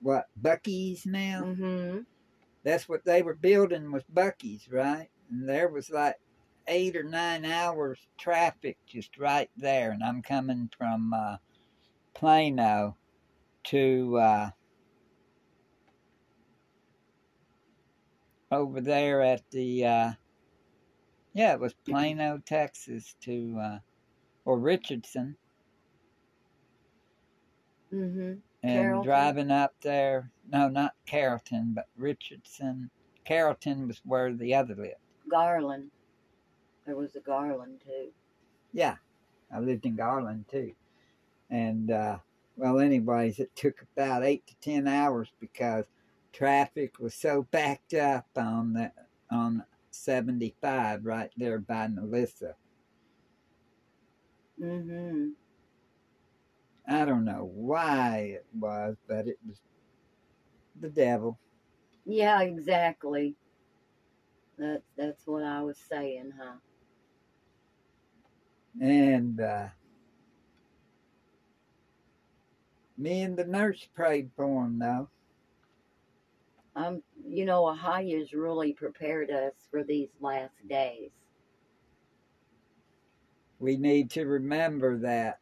what 0.00 0.26
Buc-ee's 0.40 1.04
now. 1.06 1.42
Mm-hmm. 1.44 1.98
that's 2.64 2.88
what 2.88 3.04
they 3.04 3.22
were 3.22 3.34
building 3.34 3.92
was 3.92 4.04
Buc-ee's, 4.12 4.68
right? 4.70 5.08
And 5.30 5.48
there 5.48 5.68
was 5.68 5.90
like 5.90 6.16
eight 6.68 6.96
or 6.96 7.02
nine 7.04 7.44
hours 7.44 7.98
traffic 8.18 8.78
just 8.86 9.18
right 9.18 9.50
there, 9.56 9.90
and 9.90 10.02
I'm 10.02 10.22
coming 10.22 10.70
from 10.76 11.12
uh, 11.12 11.36
Plano 12.14 12.96
to 13.64 14.18
uh, 14.18 14.50
over 18.56 18.80
there 18.80 19.22
at 19.22 19.48
the 19.50 19.84
uh, 19.84 20.12
yeah, 21.34 21.52
it 21.54 21.60
was 21.60 21.74
Plano, 21.74 22.38
Texas 22.44 23.14
to 23.22 23.58
uh, 23.60 23.78
or 24.44 24.58
Richardson, 24.58 25.36
Mm-hmm. 27.92 28.34
and 28.62 28.72
Carrollton? 28.72 29.02
driving 29.02 29.50
up 29.50 29.74
there. 29.80 30.32
No, 30.48 30.68
not 30.68 30.94
Carrollton, 31.06 31.72
but 31.74 31.88
Richardson. 31.96 32.90
Carrollton 33.24 33.86
was 33.88 34.00
where 34.04 34.32
the 34.34 34.54
other 34.54 34.74
lived. 34.74 34.94
Garland. 35.28 35.90
There 36.86 36.96
was 36.96 37.16
a 37.16 37.20
Garland 37.20 37.80
too. 37.84 38.12
Yeah, 38.72 38.96
I 39.50 39.60
lived 39.60 39.86
in 39.86 39.96
Garland 39.96 40.46
too. 40.48 40.74
And, 41.50 41.90
uh, 41.90 42.18
well, 42.56 42.80
anyways, 42.80 43.38
it 43.38 43.54
took 43.56 43.82
about 43.82 44.24
eight 44.24 44.46
to 44.48 44.56
ten 44.56 44.88
hours 44.88 45.32
because 45.40 45.86
traffic 46.36 46.98
was 46.98 47.14
so 47.14 47.46
backed 47.50 47.94
up 47.94 48.26
on 48.36 48.74
the, 48.74 48.92
on 49.30 49.64
75 49.90 51.06
right 51.06 51.30
there 51.36 51.58
by 51.58 51.88
Melissa. 51.88 52.54
Mm-hmm. 54.62 55.28
I 56.88 57.04
don't 57.04 57.24
know 57.24 57.50
why 57.52 58.34
it 58.34 58.46
was, 58.58 58.96
but 59.08 59.26
it 59.26 59.38
was 59.46 59.56
the 60.80 60.90
devil. 60.90 61.38
Yeah, 62.04 62.42
exactly. 62.42 63.34
That's 64.58 64.84
that's 64.96 65.26
what 65.26 65.42
I 65.42 65.62
was 65.62 65.78
saying, 65.90 66.32
huh? 66.38 66.54
And 68.80 69.40
uh, 69.40 69.66
me 72.96 73.22
and 73.22 73.36
the 73.36 73.44
nurse 73.44 73.86
prayed 73.94 74.30
for 74.36 74.64
him, 74.64 74.78
though. 74.78 75.08
Um, 76.76 77.02
you 77.26 77.44
know, 77.44 77.64
Ahaya's 77.64 78.32
really 78.32 78.72
prepared 78.72 79.30
us 79.30 79.54
for 79.70 79.82
these 79.82 80.10
last 80.20 80.68
days. 80.68 81.10
we 83.58 83.76
need 83.76 84.10
to 84.10 84.24
remember 84.24 84.98
that 84.98 85.40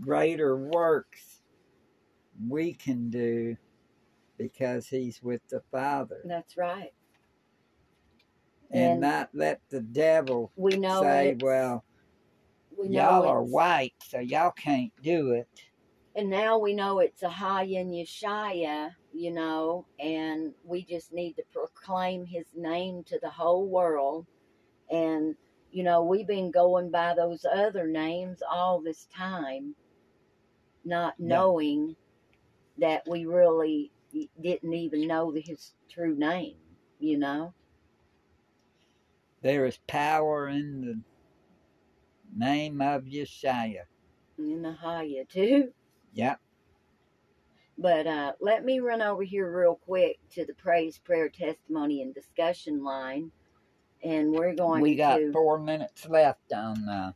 greater 0.00 0.56
works 0.56 1.42
we 2.48 2.72
can 2.72 3.10
do 3.10 3.56
because 4.36 4.86
he's 4.86 5.20
with 5.22 5.40
the 5.48 5.60
Father. 5.72 6.20
That's 6.24 6.56
right. 6.56 6.92
And, 8.70 8.92
And- 8.92 9.00
not 9.00 9.30
let 9.34 9.60
the 9.70 9.80
devil 9.80 10.52
We 10.54 10.76
know 10.76 11.02
say, 11.02 11.36
well, 11.40 11.84
we 12.76 12.88
know 12.88 13.00
y'all 13.00 13.26
are 13.26 13.42
white, 13.42 13.94
so 14.06 14.20
y'all 14.20 14.52
can't 14.52 14.92
do 15.02 15.32
it. 15.32 15.48
And 16.18 16.30
now 16.30 16.58
we 16.58 16.74
know 16.74 16.98
it's 16.98 17.22
a 17.22 17.28
and 17.28 17.94
Yashaya, 17.94 18.96
you 19.14 19.30
know, 19.30 19.86
and 20.00 20.52
we 20.64 20.82
just 20.82 21.12
need 21.12 21.34
to 21.34 21.44
proclaim 21.52 22.26
his 22.26 22.46
name 22.56 23.04
to 23.04 23.20
the 23.22 23.30
whole 23.30 23.68
world. 23.68 24.26
And, 24.90 25.36
you 25.70 25.84
know, 25.84 26.02
we've 26.02 26.26
been 26.26 26.50
going 26.50 26.90
by 26.90 27.14
those 27.14 27.44
other 27.44 27.86
names 27.86 28.42
all 28.42 28.80
this 28.80 29.06
time, 29.14 29.76
not 30.84 31.14
Yeah. 31.24 31.26
knowing 31.28 31.94
that 32.78 33.06
we 33.06 33.24
really 33.24 33.92
didn't 34.40 34.74
even 34.74 35.06
know 35.06 35.30
his 35.30 35.72
true 35.88 36.16
name, 36.16 36.56
you 36.98 37.16
know? 37.16 37.54
There 39.40 39.66
is 39.66 39.78
power 39.86 40.48
in 40.48 40.80
the 40.80 41.00
name 42.34 42.80
of 42.80 43.04
Yeshua. 43.04 43.84
In 44.36 44.62
the 44.62 44.72
Haya, 44.72 45.24
too. 45.24 45.72
Yep. 46.18 46.40
But 47.78 48.06
uh, 48.08 48.32
let 48.40 48.64
me 48.64 48.80
run 48.80 49.02
over 49.02 49.22
here 49.22 49.50
real 49.56 49.76
quick 49.76 50.18
to 50.32 50.44
the 50.44 50.54
praise, 50.54 50.98
prayer, 50.98 51.28
testimony, 51.28 52.02
and 52.02 52.12
discussion 52.12 52.82
line. 52.82 53.30
And 54.02 54.32
we're 54.32 54.54
going 54.54 54.82
We 54.82 54.96
got 54.96 55.18
to. 55.18 55.32
four 55.32 55.58
minutes 55.58 56.08
left 56.08 56.52
on 56.52 56.88
uh, 56.88 57.12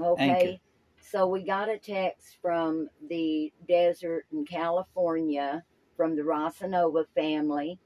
Okay. 0.00 0.20
Anchor. 0.20 0.58
So 1.00 1.26
we 1.26 1.42
got 1.42 1.68
a 1.68 1.78
text 1.78 2.38
from 2.42 2.88
the 3.08 3.52
desert 3.66 4.26
in 4.32 4.44
California 4.44 5.64
from 5.96 6.14
the 6.14 6.22
Rosanova 6.22 7.04
family 7.14 7.78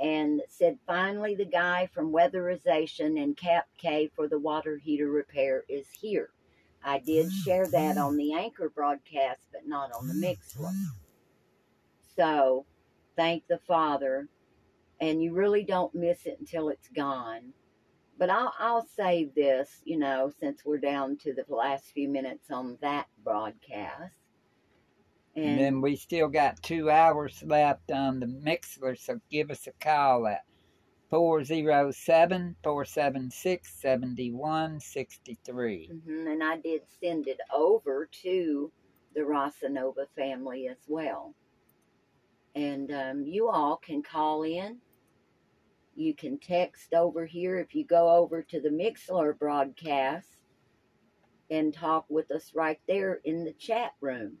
and 0.00 0.40
said 0.48 0.78
finally 0.86 1.34
the 1.34 1.44
guy 1.44 1.88
from 1.92 2.12
weatherization 2.12 3.22
and 3.22 3.36
cap 3.36 3.66
K 3.78 4.10
for 4.14 4.28
the 4.28 4.38
water 4.38 4.78
heater 4.78 5.10
repair 5.10 5.64
is 5.68 5.86
here. 5.90 6.30
I 6.84 6.98
did 6.98 7.30
share 7.32 7.66
that 7.68 7.98
on 7.98 8.16
the 8.16 8.34
anchor 8.34 8.70
broadcast, 8.74 9.42
but 9.52 9.66
not 9.66 9.92
on 9.92 10.08
the 10.08 10.14
Mixlr. 10.14 10.72
So 12.16 12.66
thank 13.16 13.46
the 13.46 13.58
Father. 13.58 14.28
And 15.00 15.22
you 15.22 15.32
really 15.32 15.64
don't 15.64 15.94
miss 15.94 16.26
it 16.26 16.38
until 16.38 16.68
it's 16.68 16.88
gone. 16.88 17.52
But 18.18 18.30
I'll, 18.30 18.54
I'll 18.58 18.86
save 18.86 19.34
this, 19.34 19.80
you 19.84 19.98
know, 19.98 20.30
since 20.38 20.64
we're 20.64 20.78
down 20.78 21.16
to 21.18 21.34
the 21.34 21.44
last 21.52 21.86
few 21.86 22.08
minutes 22.08 22.50
on 22.50 22.78
that 22.80 23.06
broadcast. 23.24 24.14
And 25.34 25.44
And, 25.44 25.58
then 25.58 25.80
we 25.80 25.96
still 25.96 26.28
got 26.28 26.62
two 26.62 26.90
hours 26.90 27.42
left 27.44 27.90
on 27.90 28.20
the 28.20 28.26
Mixlr, 28.26 28.98
so 28.98 29.18
give 29.30 29.50
us 29.50 29.66
a 29.66 29.72
call 29.82 30.26
at 30.26 30.44
407 31.12 32.56
476 32.64 33.74
7163. 33.82 35.90
Mhm, 35.92 36.32
and 36.32 36.42
I 36.42 36.56
did 36.56 36.88
send 36.88 37.28
it 37.28 37.38
over 37.54 38.08
to 38.22 38.72
the 39.14 39.20
Rosanova 39.20 40.08
family 40.16 40.68
as 40.68 40.78
well. 40.88 41.34
And 42.54 42.90
um, 42.90 43.26
you 43.26 43.50
all 43.50 43.76
can 43.76 44.02
call 44.02 44.44
in. 44.44 44.78
You 45.94 46.14
can 46.14 46.38
text 46.38 46.94
over 46.94 47.26
here 47.26 47.58
if 47.58 47.74
you 47.74 47.84
go 47.84 48.08
over 48.16 48.42
to 48.44 48.62
the 48.62 48.70
Mixlr 48.70 49.38
broadcast 49.38 50.38
and 51.50 51.74
talk 51.74 52.06
with 52.08 52.30
us 52.30 52.54
right 52.54 52.80
there 52.88 53.20
in 53.24 53.44
the 53.44 53.52
chat 53.52 53.92
room. 54.00 54.38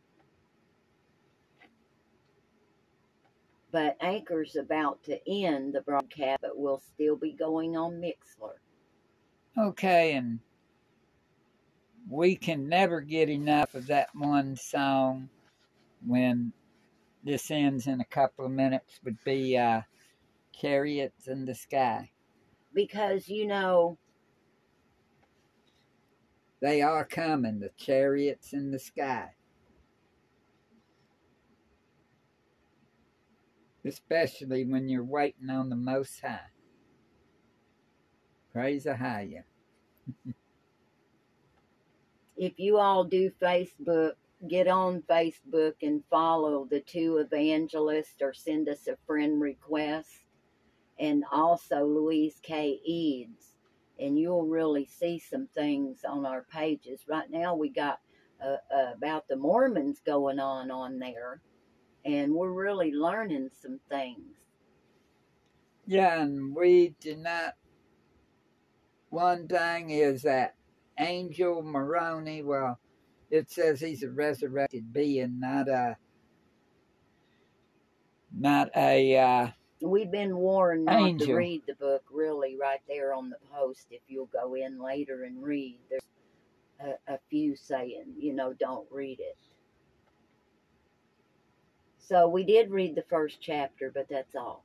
But 3.72 3.96
Anchor's 4.00 4.56
about 4.56 5.02
to 5.04 5.18
end 5.28 5.74
the 5.74 5.80
broadcast, 5.80 6.42
but 6.42 6.56
we'll 6.58 6.82
still 6.94 7.16
be 7.16 7.32
going 7.32 7.76
on 7.76 7.94
Mixlr. 7.94 8.52
Okay, 9.58 10.12
and 10.12 10.38
we 12.08 12.36
can 12.36 12.68
never 12.68 13.00
get 13.00 13.30
enough 13.30 13.74
of 13.74 13.86
that 13.86 14.08
one 14.14 14.56
song 14.56 15.30
when 16.06 16.52
this 17.24 17.50
ends 17.50 17.86
in 17.86 18.00
a 18.00 18.04
couple 18.04 18.44
of 18.44 18.50
minutes 18.50 19.00
would 19.04 19.22
be 19.24 19.56
uh, 19.56 19.80
Chariots 20.52 21.28
in 21.28 21.46
the 21.46 21.54
Sky. 21.54 22.10
Because, 22.74 23.28
you 23.28 23.46
know, 23.46 23.96
They 26.62 26.80
are 26.80 27.04
coming, 27.04 27.58
the 27.58 27.70
chariots 27.76 28.52
in 28.52 28.70
the 28.70 28.78
sky. 28.78 29.34
Especially 33.84 34.64
when 34.64 34.88
you're 34.88 35.04
waiting 35.04 35.50
on 35.50 35.68
the 35.68 35.76
Most 35.76 36.20
High. 36.20 36.40
Praise 38.52 38.84
the 38.84 38.96
High. 38.96 39.42
if 42.36 42.58
you 42.58 42.78
all 42.78 43.04
do 43.04 43.30
Facebook, 43.40 44.12
get 44.48 44.68
on 44.68 45.02
Facebook 45.02 45.74
and 45.82 46.02
follow 46.10 46.66
the 46.70 46.80
two 46.80 47.18
evangelists 47.18 48.20
or 48.20 48.32
send 48.32 48.68
us 48.68 48.88
a 48.88 48.96
friend 49.06 49.40
request. 49.40 50.10
And 50.98 51.24
also 51.32 51.84
Louise 51.84 52.38
K. 52.42 52.80
Eads. 52.84 53.54
And 53.98 54.18
you'll 54.18 54.46
really 54.46 54.86
see 54.86 55.18
some 55.18 55.48
things 55.54 56.04
on 56.08 56.26
our 56.26 56.44
pages. 56.52 57.02
Right 57.08 57.30
now, 57.30 57.54
we 57.54 57.68
got 57.70 58.00
uh, 58.44 58.56
uh, 58.74 58.92
about 58.96 59.28
the 59.28 59.36
Mormons 59.36 60.00
going 60.04 60.40
on 60.40 60.70
on 60.70 60.98
there. 60.98 61.40
And 62.04 62.34
we're 62.34 62.50
really 62.50 62.92
learning 62.92 63.50
some 63.60 63.78
things. 63.88 64.36
Yeah, 65.86 66.20
and 66.22 66.54
we 66.54 66.94
do 67.00 67.16
not. 67.16 67.54
One 69.10 69.46
thing 69.46 69.90
is 69.90 70.22
that 70.22 70.54
Angel 70.98 71.62
Moroni, 71.62 72.42
well, 72.42 72.78
it 73.30 73.50
says 73.50 73.80
he's 73.80 74.02
a 74.02 74.10
resurrected 74.10 74.92
being, 74.92 75.40
not 75.40 75.68
a. 75.68 75.96
Not 78.34 78.70
a. 78.76 79.16
Uh, 79.18 79.48
We've 79.80 80.10
been 80.10 80.36
warned 80.36 80.84
not 80.84 81.18
to 81.18 81.34
read 81.34 81.62
the 81.66 81.74
book, 81.74 82.04
really, 82.10 82.56
right 82.56 82.80
there 82.86 83.12
on 83.12 83.30
the 83.30 83.36
post. 83.52 83.88
If 83.90 84.02
you'll 84.06 84.26
go 84.26 84.54
in 84.54 84.80
later 84.80 85.24
and 85.24 85.42
read, 85.42 85.78
there's 85.90 86.02
a, 87.08 87.14
a 87.14 87.18
few 87.28 87.56
saying, 87.56 88.14
you 88.16 88.32
know, 88.32 88.52
don't 88.52 88.86
read 88.92 89.18
it. 89.18 89.36
So 92.08 92.28
we 92.28 92.42
did 92.44 92.70
read 92.70 92.96
the 92.96 93.04
first 93.08 93.40
chapter, 93.40 93.90
but 93.94 94.06
that's 94.10 94.34
all. 94.34 94.64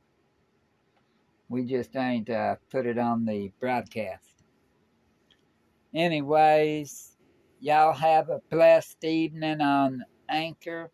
We 1.50 1.64
just 1.66 1.96
ain't 1.96 2.30
uh, 2.30 2.56
put 2.72 2.86
it 2.88 2.98
on 2.98 3.26
the 3.26 3.52
broadcast. 3.60 4.44
Anyways, 5.94 7.16
y'all 7.62 7.94
have 7.94 8.30
a 8.30 8.42
blessed 8.50 9.04
evening 9.04 9.62
on 9.62 10.04
Anchor. 10.28 10.92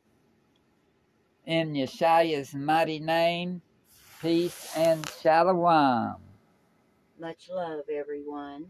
In 1.46 1.74
Yeshua's 1.74 2.54
mighty 2.54 3.00
name, 3.00 3.62
peace 4.22 4.72
and 4.78 5.10
shalom. 5.22 6.18
Much 7.20 7.50
love, 7.50 7.86
everyone. 7.92 8.68